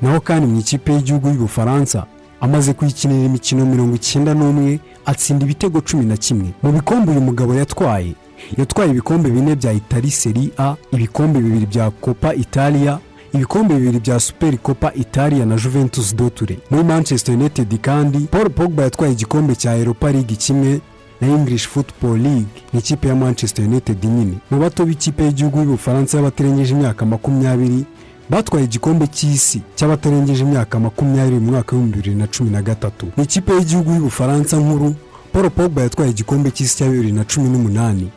[0.02, 2.06] naho kandi mu ikipe y'igihugu y'ubufaransa
[2.40, 6.52] amaze kuyikinira imikino mirongo icyenda n'umwe atsinda ibitego cumi na kimwe.
[6.62, 8.14] Mu bikombe uyu mugabo yatwaye
[8.58, 12.98] yatwaye ibikombe bine bya itali seri a ibikombe bibiri bya copa italia
[13.34, 18.82] ibikombe bibiri bya superi kopa italia na juventus doture muri manchester united kandi paul pogba
[18.82, 20.80] yatwaye igikombe cya europa league kimwe
[21.20, 24.34] na english football league ni ikipe ya manchester united nyine.
[24.50, 27.84] Mu bato b'ikipe y'igihugu y'ubufaransa y'abatarengeje imyaka makumyabiri
[28.30, 33.06] batwaye igikombe cy'isi cy'abatarengeje imyaka makumyabiri mu mwaka w'ibihumbi bibiri na cumi na gatatu.
[33.16, 34.94] Ni ikipe y'igihugu y'ubufaransa nkuru
[35.32, 38.08] paul pogba yatwaye igikombe cy'isi cya bibiri na cumi n'umunani.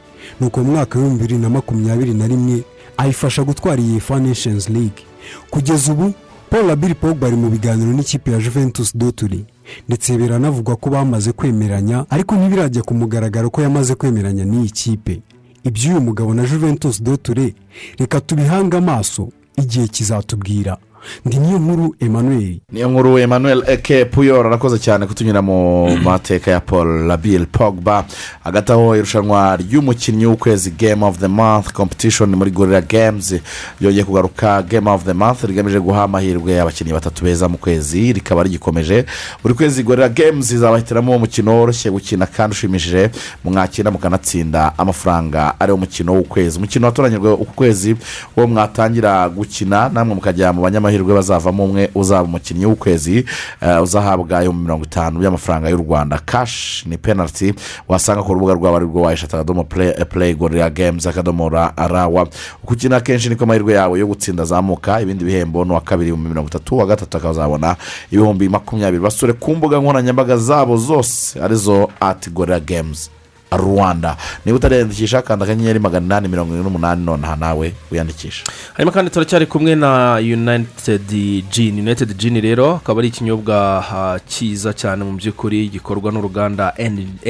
[0.42, 2.64] Nuko mu mwaka w'ibihumbi bibiri na makumyabiri na rimwe
[2.98, 5.04] ayifasha gutwara iyi fa league.
[5.50, 6.14] Kugeza ubu
[6.50, 9.46] paul labiri pogba ari mu biganiro n'ikipe ya juventus doturi
[9.88, 15.22] ndetse biranavugwa ko bamaze kwemeranya ariko ntibirajya ku mugaragaro ko yamaze kwemeranya n'iyi kipe.
[15.64, 17.56] Iby'uyu mugabo na juventus doture
[18.00, 20.78] reka tubihange amaso igihe kizatubwira.
[21.26, 22.60] Ndi niyo nkuru emmanuel.
[22.72, 28.06] Niyo nkuru emmanuel eke puyol arakoze cyane kutunyura mu mateka ya paul labille pogba.
[28.44, 33.36] Hagati aho irushanwa ry'umukinnyi w'ukwezi game of the month competition muri gorilla games
[33.82, 38.44] ryongeye kugaruka game of the month rigamije guha amahirwe abakinnyi batatu beza mu kwezi rikaba
[38.44, 39.06] rigikomeje.
[39.44, 43.10] Buri kwezi gorilla games izabahitiramo umukino woroshye gukina kandi ushimishije
[43.44, 44.74] mwakina mukanatsinda.
[44.78, 46.58] Amafaranga ari wo mukino w'ukwezi.
[46.58, 47.96] Umukino watoranyijwe uku kwezi
[48.38, 50.93] uwo mwatangira gukina namwe mukajya mu banyamahirwe.
[50.94, 53.26] Amahirwe bazavamo umwe uzaba umukinnyi w'ukwezi
[53.62, 56.20] eh, uzahabwa ibihumbi mirongo itanu by'amafaranga y'u rwanda.
[56.26, 57.54] Kashi ni penaliti
[57.88, 59.64] wasanga ku rubuga rwabo arirwo wayishata akadomo
[60.10, 62.28] play gorilla games akadomo ra- rawa
[62.64, 66.30] uko ukina kenshi niko amahirwe yawe yo gutsinda azamuka ibindi bihembo ni uwa kabiri ibihumbi
[66.30, 67.76] mirongo itatu uwa gatatu akazabona
[68.12, 69.04] ibihumbi makumyabiri.
[69.04, 73.10] Basure ku mbuga nkoranyambaga zabo zose ari zo ati gorilla games.
[73.58, 74.18] Rwanda.
[74.46, 78.44] Niba utariyandikisha kanda akanyenyeri magana inani mirongo irindwi n'umunani nonaha nawe wiyandikisha
[78.74, 81.08] hanyuma kandi turacyari kumwe na united
[81.52, 83.84] gin united gin rero akaba ari ikinyobwa
[84.28, 86.74] cyiza cyane mu by'ukuri gikorwa n'uruganda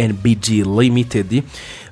[0.10, 0.46] nbg
[0.80, 1.44] limited.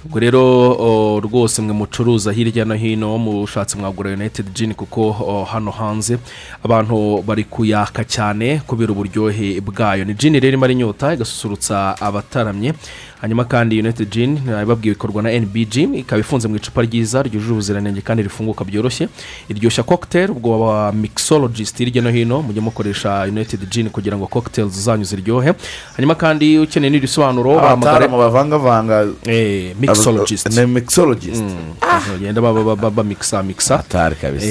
[0.06, 5.12] Ubwo rero rwose mwe mucuruza hirya no hino mushatse mwagura united gin kuko
[5.52, 6.18] hano hanze
[6.64, 10.06] abantu bari kuyaka cyane kubera uburyohe bwayo.
[10.06, 12.74] Ni gin rero imara inyota igasusurutsa abataramye.
[13.22, 18.02] Hanyuma kandi united gin babwiwe ikorwa na nbg ikaba ifunze mu icupa ryiza ryujuje ubuziranenge
[18.02, 19.08] kandi rifunguka byoroshye.
[19.50, 24.74] Iryoshya cocktail ubwo aba mixologist hirya no hino mujye mukoresha united gin kugira ngo cocktails
[24.74, 25.54] zanyu ziryohe.
[25.96, 29.08] Hanyuma kandi ukeneye n'iri sobanuro abataramu bavangavanga.
[29.26, 30.50] Eh, mixologist.
[30.58, 31.44] Ni mixologist.
[32.12, 32.42] Bagenda
[32.92, 34.48] bamikisa mikisa atari kabisa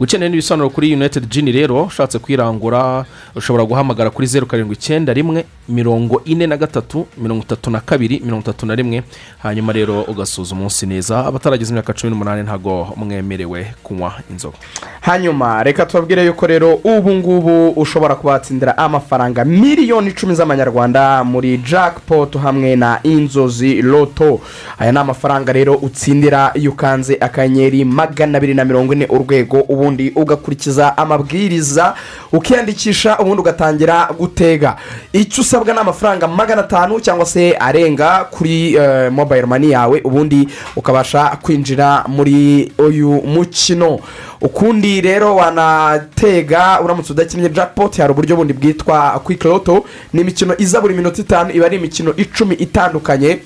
[0.00, 3.04] ukeneye n'ibisobanuro kuri united gin rero ushatse kwirangura
[3.36, 8.20] ushobora guhamagara kuri zeru karindwi icyenda rimwe mirongo ine na gatatu mirongo itatu na kabiri
[8.24, 9.02] mirongo itatu na rimwe.
[9.42, 14.56] Hanyuma rero ugasuza umunsi neza abatarageza imyaka cumi n'umunani ntabwo mwemerewe kunywa inzoga.
[15.00, 22.36] Hanyuma reka tubabwire yuko rero ubu ngubu ushobora kubatsindira amafaranga miliyoni icumi z'amanyarwanda muri jackpot
[22.38, 24.40] hamwe na inzozi loto
[24.78, 30.12] aya ni amafaranga rero utsindira iyo ukanze akanyenyeri magana abiri na mirongo ine urwego ubundi
[30.16, 31.94] ugakurikiza amabwiriza
[32.32, 34.76] ukiyandikisha ubundi ugatangira gutega.
[35.12, 40.48] Icyo usabwa ni amafaranga magana atanu cyangwa se arenga kuri eh, mobile money yawe ubundi
[40.76, 43.98] ukabasha kwinjira muri uyu mukino.
[44.40, 50.80] Ukundi rero wanatega uramutse udakinnye jackpot hari uburyo bundi bwitwa quick loto ni imikino iza
[50.80, 53.38] buri minota itanu iba ari imikino icumi itandukanye.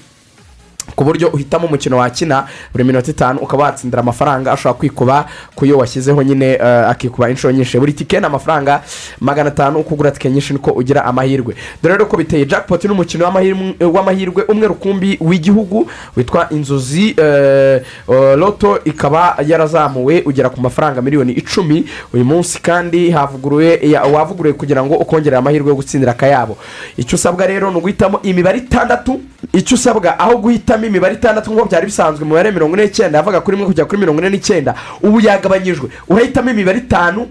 [0.95, 5.79] Ku buryo uhitamo umukino wakina buri minota itanu ukaba watsindira amafaranga ashobora kwikuba ku yo
[5.79, 7.79] washyizeho nyine eh, akikuba inshuro nyinshi.
[7.79, 8.83] Buri tike ni amafaranga
[9.21, 11.55] magana atanu uko ugura tike nyinshi niko ugira amahirwe.
[11.83, 17.83] Dore rero ko biteye jackpot ni umukino w'amahirwe- w'amahirwe umwe rukumbi w'igihugu witwa inzozi eh,
[18.09, 21.85] eh, loto ikaba yarazamuwe ugera ku mafaranga miliyoni icumi.
[22.15, 26.57] Uyu munsi kandi havuguruwe ya- wavuguruwe kugira ngo ukongere amahirwe yo gutsindira akayabo
[26.97, 29.21] icyo usabwa rero ni uguhitamo imibare itandatu
[29.53, 30.33] icyo usabwa aho
[30.77, 33.99] guhitamo imibare itandatu nk'uko byari bisanzwe imibare mirongo ine n'icyenda yavaga kuri rimwe kujya kuri
[34.01, 34.75] mirongo ine n'icyenda.
[35.03, 35.89] Ubu yagabanyijwe.
[36.09, 37.27] Urahitamo imibare itanu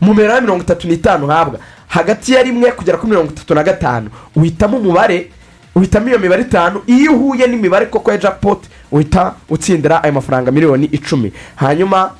[0.00, 1.58] mu mibare mirongo itatu n'itanu uhabwa
[1.88, 4.10] hagati ya rimwe kugera kuri mirongo itatu na gatanu.
[4.36, 5.30] Uhitamo umubare
[5.74, 6.82] uhitamo iyo mibare itanu.
[6.86, 11.32] Iyo uhuye n'imibare koko ya jackpot uhita utsindira ayo mafaranga miliyoni icumi.
[11.56, 12.10] Hanyuma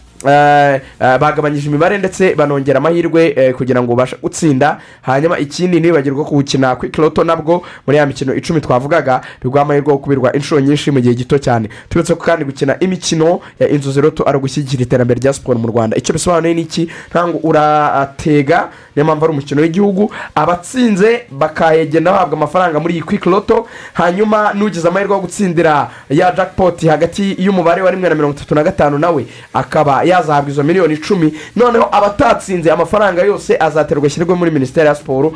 [1.21, 4.79] bagabanyije imibare ndetse banongera amahirwe eh, kugira ngo ubashe gutsinda.
[5.03, 9.93] Hanyuma ikindi ntibibagirwe ko gukina kuri kiroto nabwo muri ya mikino icumi twavugaga biguha amahirwe
[9.93, 11.69] yo kubirwa inshuro nyinshi mu gihe gito cyane.
[11.89, 15.97] Turetse ko kandi gukina imikino ya inzozi roto ari ugushyigikira iterambere rya siporo mu rwanda.
[15.97, 16.91] Icyo bisobanuye ni iki?
[17.11, 20.11] Ntabwo uratega niyo mpamvu ari umukino w'igihugu.
[20.35, 26.87] Abatsinze bakagenda bahabwa amafaranga muri iyi kwiki loto hanyuma n'ugize amahirwe yo gutsindira ya jackpot
[26.87, 30.16] hagati y'umubare wa rimwe na mirongo itatu na gatanu nawe akaba yazahabwa
[30.49, 35.33] izo miliyoni icumi noneho abatatsinze amafaranga yose azaterwa ashyirwe muri minisiteri ya siporo.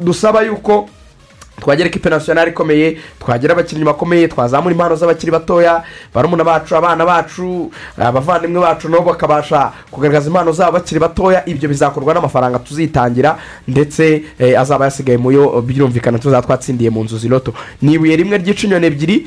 [0.00, 0.88] Dusaba yuko
[1.60, 5.82] twagera ekipe nasiyonari ikomeye twagira abakinnyi bakomeye twazamura impano z'abakiri batoya
[6.14, 11.46] barumuna bacu abana bacu abavandimwe bacu nabo bakabasha kugaragaza impano zabo bakiri batoya.
[11.48, 13.38] Ibyo bizakorwa n'amafaranga tuzitangira
[13.68, 18.64] ndetse eh, azaba yasigaye muyo birumvikana tuzaba twatsindiye mu nzu ziroto ni ibuye rimwe ryica
[18.66, 19.26] inyoni ebyiri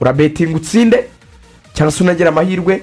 [0.00, 1.04] urabetinga utsinde
[1.74, 2.82] cyangwa se unagira amahirwe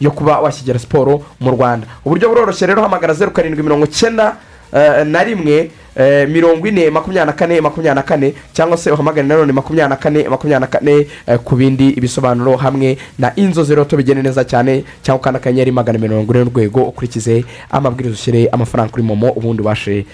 [0.00, 1.86] yo kuba washyigera siporo mu rwanda.
[2.04, 4.36] Uburyo buroroshye rero hamagara zeru karindwi mirongo icyenda
[4.72, 9.26] eh, na rimwe eh, mirongo ine makumyabiri na kane makumyabiri na kane cyangwa se uhamagare
[9.28, 13.96] nanone makumyabiri na kane makumyabiri na kane eh, ku bindi bisobanuro hamwe na inzozi roto
[13.96, 19.02] bigene neza cyane cyangwa ukanda akanyenyeri magana mirongo ine n'urwego ukurikize amabwiriza ushyire amafaranga kuri
[19.02, 20.04] momo ubundi ubashe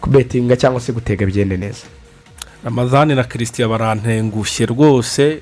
[0.00, 1.86] kubetinga cyangwa se gutega bigende neza.
[2.68, 5.40] Ramazani na christian barantengushye rwose.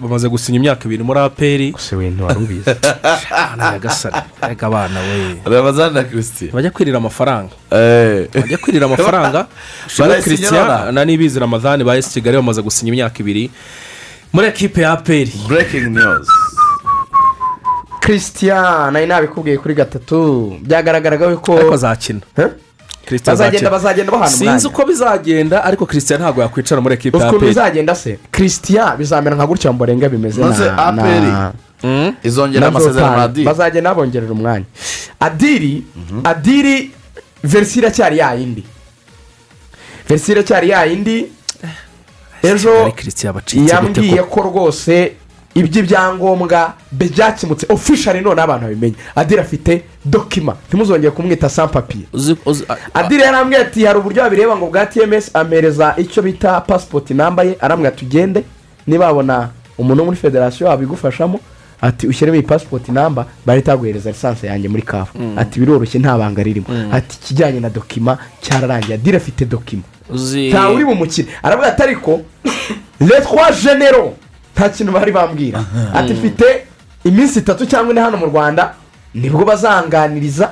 [0.00, 1.72] Bamaze gusinya imyaka ibiri muri aperi.
[1.72, 2.70] Gusa wenda wari ubizi.
[4.64, 5.40] Abana we.
[5.44, 7.52] Ramazani na christian bajya kwirira amafaranga.
[7.70, 9.46] Bajya kwirira amafaranga.
[9.98, 13.50] Barayisinya christian na nibizi ramazani ba esi kigali bamaze gusinya imyaka ibiri
[14.32, 15.32] muri ekipe ya aperi.
[15.48, 16.28] Breaking news.
[18.00, 20.56] Christian nari nabikubwiye kuri gatatu.
[20.62, 22.20] Byagaragaraga ko ariko azakina.
[23.26, 24.68] Bazagenda bazagenda bahana sinzi umwanya.
[24.68, 28.18] uko bizagenda ariko christian ntabwo yakwicara muri ekipe uzi ya aperi bizagenda se?
[28.32, 31.52] Christian bizamera nka gutya mborenga bimeze Maze na- APR na-
[32.22, 33.22] izongera amasezerano.
[33.22, 33.46] Adiri.
[33.46, 34.64] bazagenda babongerera umwanya.
[35.20, 35.84] Adiri
[36.24, 36.90] adiri
[37.44, 38.64] verisi iracyari yayindi
[40.08, 41.26] verisi iracyari yayindi
[42.42, 42.92] ejo
[43.70, 45.12] yambwiye ko rwose
[45.54, 48.94] iby'ibyangombwa byakemutse ofishari none abantu babimenye.
[49.16, 52.04] Adiri afite dokima ntimuzongere kumwita sampapiye
[52.94, 57.56] adiri yarambwiye ati hari uburyo babireba ngo bwa tms amereza icyo bita pasipoti namba ye.
[57.60, 58.44] Arambwira tugende
[58.86, 59.48] niba babona
[59.78, 61.40] umuntu wo muri federasiyo wabigufashamo
[61.80, 65.38] ati ushyiremo iyi pasipoti namba bahita baguhereza lisansi yanjye muri kafu Mm.
[65.38, 66.66] ati biroroshye nta banga ririmo.
[66.68, 66.88] Mm.
[66.92, 68.94] ati ikijyanye na dokima cyararangiye.
[68.94, 69.82] Adiri afite dokima
[70.50, 72.20] ntawe uri bumukire aravuga ati ariko
[73.08, 74.14] letwa genero
[74.56, 75.64] nta kintu bari bambwira
[75.94, 76.44] ati mfite
[77.04, 78.74] iminsi itatu cyangwa ine hano mu rwanda
[79.14, 80.50] ni bwo bazanganiriza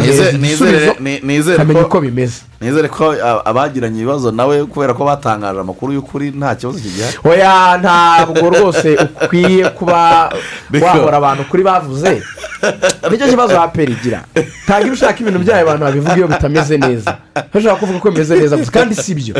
[0.00, 2.40] nizere igisubizo ni- nizere kamenya ko- uko bimeze.
[2.60, 8.50] nizere ko abagiranye ibibazo nawe kubera ko batangaje amakuru y'ukuri nta kibazo kigihari oya ntabwo
[8.50, 10.32] rwose ukwiye kuba
[10.82, 12.22] wahora abantu kuri bavuze.
[13.10, 14.20] ni cyo kibazo aperi igira
[14.66, 17.16] ntabwo iyo ushaka ibintu byayo abantu babivuga iyo bitameze neza.
[17.54, 19.34] Bashaka kuvuga ko bimeze neza gusa kandi si byo.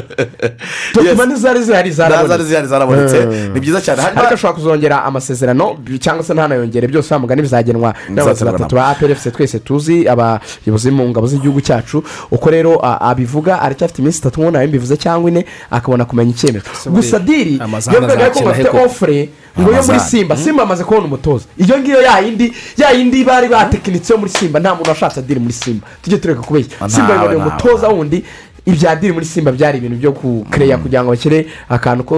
[0.95, 3.17] Dokima ntizari zihari zarabonetse.
[3.19, 3.51] Eh.
[3.55, 4.03] Ni byiza cyane.
[4.03, 7.95] Ariko ashobora kuzongera amasezerano cyangwa se ntanayongere byose mugani bizagenwa.
[8.09, 12.03] N'abayobozi batatu ba aperi efuse twese tuzi abayobozi mu ngabo z'igihugu cyacu.
[12.31, 16.67] Uko rero abivuga aracyafite iminsi itatu nk'ubu nawe mbivuze cyangwa ine akabona kumenya icyemezo.
[16.91, 17.61] Gusa diri
[17.93, 19.29] yavugaga ko bafite ofure
[19.59, 21.45] ngo yo muri simba simba amaze kubona umutoza.
[21.59, 25.87] Iyo ngiyo yayindi yayindi bari batekinitse yo muri simba nta muntu washatse diri muri simba.
[26.03, 26.89] Tujye tureka kubeshya.
[26.89, 27.35] Simba ntawe.
[27.37, 28.25] umutoza wundi
[28.67, 32.15] ibya diri muri simba byari ibintu byo kukereya kugira ngo bashyire akantu ko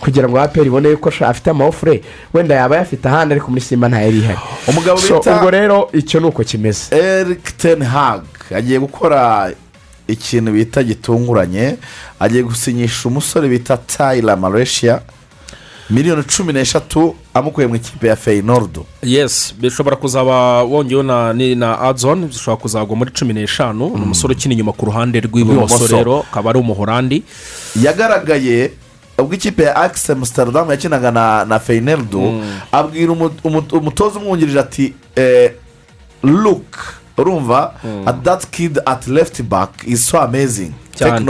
[0.00, 2.02] kugira ngo aperi ibone ko afite amawufure
[2.34, 4.38] wenda yaba yafite ahandi ariko muri simba ntayari ihari.
[4.68, 6.96] Umugabo bita ubwo rero icyo ni uko kimeze.
[6.96, 8.22] Eric ten hag
[8.54, 9.50] agiye gukora
[10.08, 11.76] ikintu bita gitunguranye
[12.20, 15.00] agiye gusinyisha umusore bita tayira malaysia
[15.90, 21.80] miliyoni cumi n'eshatu amukuye mu ikipe ya feyinorudu yesi bishobora kuzaba wongeyeho na ni na
[21.80, 23.88] adzone bishobora kuzagwa muri cumi n'eshanu.
[23.96, 27.22] Ni umusore ukina inyuma ku ruhande rw'ibumoso rero akaba ari umuhorandi.
[27.82, 28.70] Yagaragaye
[29.18, 32.42] ubwo ikipe ya akisi amusitaridamu yakinaga na na feyinorudu
[32.72, 34.94] abwira umu- umu- umutoza umwungirije ati
[36.22, 36.78] luke
[37.18, 37.72] urumva
[38.06, 41.20] ati dati kidi ati lefuti baki izi so amezingi Cyane.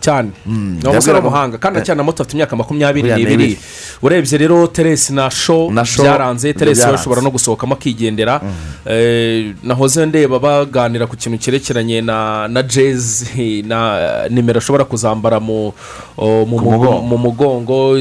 [0.00, 1.58] cyane ni umusore w'umuhanga.
[1.58, 3.34] Kandi acyana na moto afite imyaka makumyabiri n'ibiri.
[3.34, 3.58] ibiri.
[4.02, 5.68] urebye rero teresi na sho
[6.04, 6.52] byaranze.
[6.52, 8.40] teresi we ashobora no gusohokamo akigendera.
[8.86, 15.72] Eh, nahoze ndeba baganira ku kintu cyerekeranye na na jezi na nimero ashobora kuzambara mu
[16.16, 17.96] mu mugongo.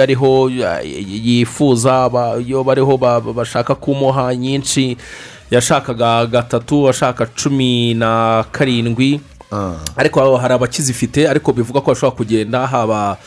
[0.00, 0.48] ariho
[1.06, 2.10] yifuza
[2.40, 4.96] iyo bariho ba- ba- bashaka kumuha nyinshi.
[5.50, 9.20] Yashakaga gatatu ashaka cumi na karindwi.
[9.96, 13.18] Ariko hari abakizifite ariko bivuga ko bashobora kugenda haba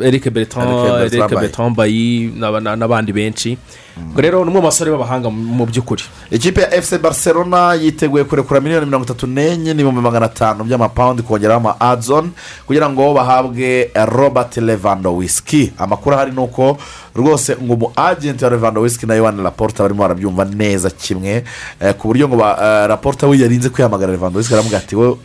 [0.00, 3.58] eric bertrand Eric Bertrand eric bertrand bayi n'aba- na- n'abandi benshi.
[3.96, 6.02] Ubwo rero ni umwe mu basore b'abahanga mu by'ukuri.
[6.30, 11.60] Ikipe ya efuse barcelona yiteguye kurekura miliyoni mirongo itatu n'enye n'ibihumbi magana atanu by'amapawundi kongeraho
[11.60, 12.30] ama adzone
[12.66, 16.78] kugira ngo bahabwe robert levandowiski amakuru ahari ni uko
[17.14, 21.44] rwose ngo umu agenti wa levandowiski na yohani raporta barimo barabyumva neza kimwe
[21.80, 22.88] eh, ku buryo ngo ba- eh,
[23.28, 25.16] we yarinze kwihamagara levandowiski aramubwira ati we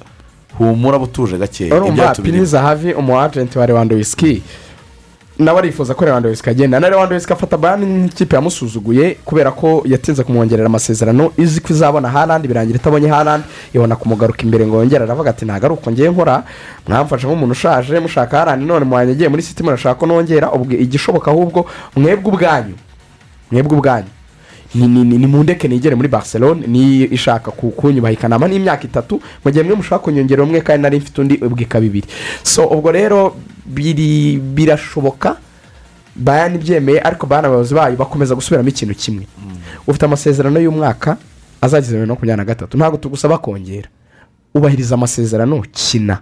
[0.57, 4.41] humura butuje gakeya urumva piniza havi umu agenti wa rwanda wisiki
[5.39, 6.79] nawe arifuza ko lewandowski agenda.
[6.79, 11.31] Na lewandowski afata bayani nk'ikipe yamusuzuguye kubera ko yatinze kumwongerera amasezerano.
[11.37, 15.65] Izi ko izabona harandi birangira itabonye harandi ibona kumugaruka imbere ngo yongere aravuga ati ntabwo
[15.65, 16.43] ari uko ngiye nkora.
[16.87, 20.49] Mwamfashe nk'umuntu ushaje mushaka harandi none mwanyagiye muri siti murashaka ko nongera?
[20.79, 21.65] Igishoboka ahubwo
[21.95, 22.75] mwebwe ubwanyu
[23.51, 24.09] mwebwe ubwanyu.
[24.75, 29.21] Ni ni ni ni mundeke nigere muri barcelone niyo ishaka ku- kunyubaha ikanama n'imyaka itatu
[29.45, 32.07] mu gihe mwe mushaka kunyongera umwe kandi nari mfite undi ubwika bibiri.
[32.43, 33.35] So ubwo rero
[33.65, 35.37] biri birashoboka
[36.15, 39.27] bayani byemeye ariko bayani abayobozi bayo bakomeza gusubiramo ikintu kimwe.
[39.87, 41.17] Ufite amasezerano y'umwaka
[41.61, 42.77] azageza bibiri na makumyabiri na gatatu.
[42.77, 43.87] Ntabwo tugusaba kongera.
[44.55, 46.19] Ubahiriza amasezerano kina.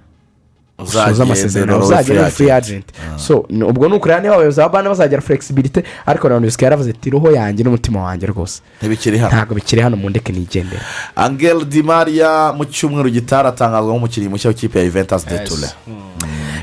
[0.77, 2.85] Amasezerano uzagera uri free free agent
[3.17, 7.09] so ubwo ni ukureba niba abayobozi ba bane bazagira flexibility ariko na unisika yaravuze ati
[7.09, 8.61] roho yanjye n'umutima wanjye rwose.
[8.81, 9.31] Ntibikiri hano.
[9.35, 10.81] Ntabwo bikiri hano mu ndeke nigendera
[11.15, 15.67] angel di maria mu cyumweru gitaha atangazwa nk'umukinnyi mushya w'ikipe ya juventus de ture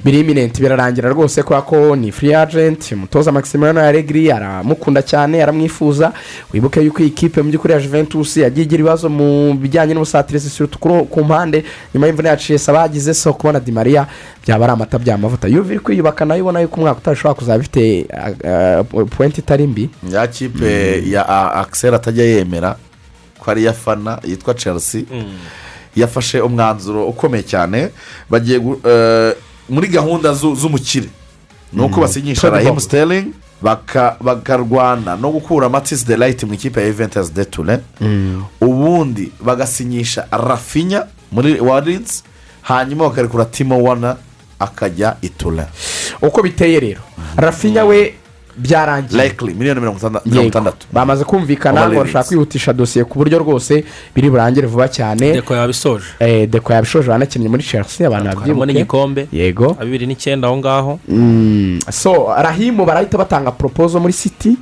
[0.05, 6.13] biri iminenti birarangira rwose kubera ko ni free agent umutoza maximiliano aregri aramukunda cyane aramwifuza.
[6.53, 10.67] Wibuke yuko iyi kipe mu by'ukuri ya juventus yagiye igira ibibazo mu bijyanye n'ubusatirizi
[11.11, 11.65] ku mpande
[11.95, 14.07] nyuma y'imvune ya chesa bagize so kubona di maria
[14.47, 17.63] byaba ari amata by'amavuta yuva iri kwiyubaka na yo ubona yuko umwaka utaha ishobora kuzaba
[17.63, 18.07] ifite
[19.11, 19.91] puwenti itari mbi?
[20.11, 22.77] Ya kipe ya a- axel atajya yemera
[23.39, 25.03] ko ari iya fana yitwa chelsea.
[25.97, 27.89] Yafashe umwanzuro ukomeye cyane.
[28.31, 28.59] Bagiye
[29.69, 31.09] muri gahunda zu- z'umukire.
[31.73, 32.01] Ni uko Mm.
[32.03, 33.33] basinyisha sterling
[33.63, 35.17] baka- bakarwana.
[35.17, 37.81] No gukura matisi de layiti mu ikipe ya juventus de ture
[38.61, 42.23] ubundi bagasinyisha rafinya muri warinzi
[42.63, 44.17] hanyuma bakarekura timo wana
[44.59, 45.69] akajya itura
[46.23, 47.01] uko biteye rero.
[47.37, 48.15] Rafinya we
[48.57, 49.23] byarangiye.
[49.25, 49.55] Likely.
[49.55, 49.99] Miliyoni mirongo
[50.47, 50.87] itandatu.
[50.93, 53.85] Bamaze kumvikana ngo bashaka kwihutisha dosiye ku buryo rwose
[54.15, 55.33] biri burangire vuba cyane.
[55.33, 56.05] Deko yabisoje.
[56.19, 58.67] Eh, deko yabishoje banakinnye muri chelsea abantu harimo babyibuke.
[58.73, 59.77] n'igikombe yego.
[59.81, 60.99] Bibiri n'icyenda aho ngaho.
[61.09, 64.57] Mm, so rahimu barahita batanga poropozo muri city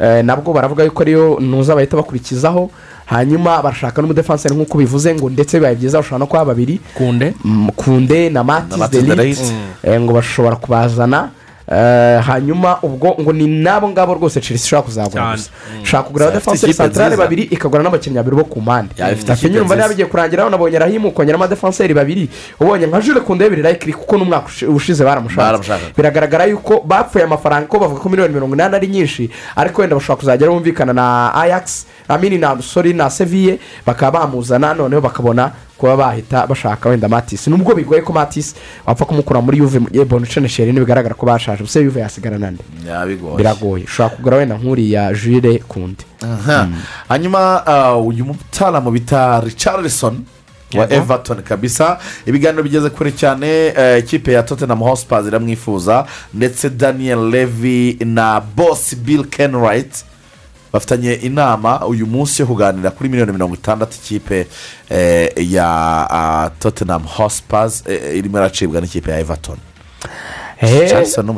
[0.00, 2.70] eh, nabwo baravuga yuko ariyo ntuza bahita bakurikizaho.
[3.06, 6.80] Hanyuma barashaka n'umudefanseri nk'uko bivuze ngo ndetse bibaye byiza bashobora no kuba babiri.
[6.94, 7.34] Kunde.
[7.76, 9.52] Kunde na Mathis de Ligt.
[10.00, 11.18] ngo bashobora kubazana.
[11.18, 11.35] Eh,
[12.26, 15.50] hanyuma ubwo ngo ni nabo ngabo rwose chelsea ishobora kuzagura gusa.
[15.82, 18.94] Ishobora kugura Ifite abadefanseri ikipe santarare babiri ikagura n'abakinnyi babiri bo ku mpande.
[18.94, 19.48] Nziza.
[19.48, 22.28] niba bigiye kurangira unabonye rahimu ukongeramo abadefanseri babiri.
[22.60, 25.58] Ubonye nka jure kunde bibiri rayikiri kuko n'umwaka ushi- ushize Baramushaka.
[25.96, 30.16] biragaragara yuko bapfuye amafaranga ko bavuga ko miliyoni mirongo inani ari nyinshi ariko wenda bashobora
[30.20, 36.46] kuzagera bumvikana na ajax amini na sori na seviye bakaba bamuzana noneho bakabona kuba bahita
[36.46, 38.54] bashaka wenda matisi nubwo bigoye ko matisi
[38.86, 41.62] wapfa kumukura muri yuve yebona ucenesheri ntibigaragara ko bashaje.
[41.62, 42.62] Gusa yuve yasigara nande?
[43.36, 43.84] Biragoye.
[43.84, 46.68] Ushobora kugura wenda nk'uriya jure kundi Aha.
[47.08, 50.24] hanyuma ah, uyu mutaramu bita richarlison
[50.74, 51.98] wa everton kabisa.
[52.26, 53.46] Ibiganiro bigeze kure cyane
[53.76, 60.04] eh, ikipe ya tottenham hotspur iramwifuza ndetse daniel levy na boss bill kenwright
[60.76, 64.46] bafitanye inama uyu munsi yo kuganira kuri miliyoni mirongo itandatu ikipe
[64.90, 65.66] eh, ya
[66.10, 69.56] ah, tottenham hotspur eh, irimo iracibwa n'ikipe ya everton.
[70.60, 71.30] Eh, ni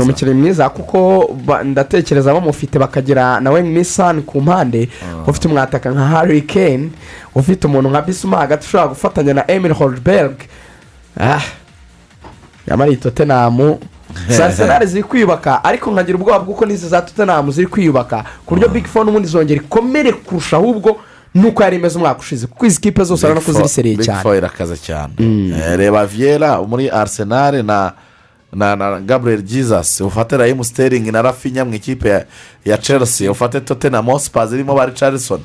[0.00, 0.68] umukinnyi mwiza.
[0.68, 1.30] kuko
[1.64, 4.88] ndatekereza bamufite bakagira nawe misani ku mpande
[5.26, 6.90] ufite umwataka nka harry kane
[7.34, 10.34] ufite umuntu nka bisuma hagati ushobora gufatanya na emil holberg.
[11.20, 11.42] Ah
[12.68, 13.78] nyamara iyi totenamu
[14.28, 18.68] za arsenal ziri kwiyubaka ariko nkagira ubwoba bw'uko n'izi za totenamu ziri kwiyubaka ku buryo
[18.68, 20.96] big four n'ubundi zongera ikomere kurusha ahubwo
[21.34, 24.22] nuko yari imeze umwaka ushize kuko izi kipe zose urabona ko ziri seriye Big cyane.
[24.22, 25.12] Four irakaze cyane.
[25.20, 27.92] Eh, reba viera muri arsenal na
[28.52, 32.24] na na gabriel jesus ufate rahimu sterling na rafinya mu ikipe
[32.64, 35.40] ya, chelsea ufate tottenham hotspur zirimo ba richarlison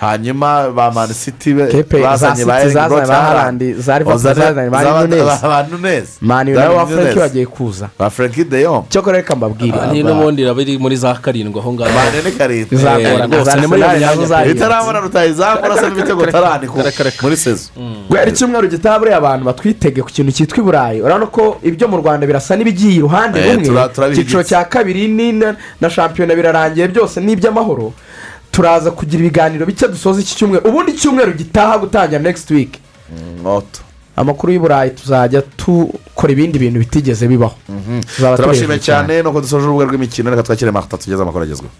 [0.00, 3.10] hanyuma ba man city be- Kepe za bazanye ba Haaland.
[3.10, 5.24] Haaland, za zazanye ba zaba- Nunez.
[5.24, 6.06] ba- ba Nunez.
[6.20, 10.42] mani nawe wa frank bagiye kuza ba frank de yong cyokora reka mbabwire ni n'ubundi
[10.42, 13.24] iraba iri muri za karindwi aho ngaho bane karindwi Bizagorana.
[13.24, 14.50] Eh, rwose ni muri iyo myanya zayo.
[14.50, 16.78] itarabona rutayizamura se n'ibitego tarani ku-
[17.22, 17.70] muri sezo
[18.08, 21.96] guhera icyumweru gitaha buriya abantu batwitege ku kintu cyitwa i burayi urabona ko ibyo mu
[22.00, 26.88] rwanda birasa n'ibigiye iruhande Eh, rumwe turabiha icyiciro cya kabiri ni na- na shampiyona birarangiye
[26.88, 27.92] byose ni iby'amahoro
[28.52, 30.68] turaza kugira ibiganiro bike dusoza iki cyumweru.
[30.68, 32.78] Ubundi icyumweru gitaha gutangira next week.
[33.42, 33.80] Moto
[34.16, 37.54] amakuru y'i burayi tuzajya dukora ibindi bintu bitigeze bibaho.
[38.16, 39.22] Tuzaba turabashimiye cyane.
[39.22, 41.72] nuko dusoje urubuga rw'imikino reka twakire amakuru agezweho.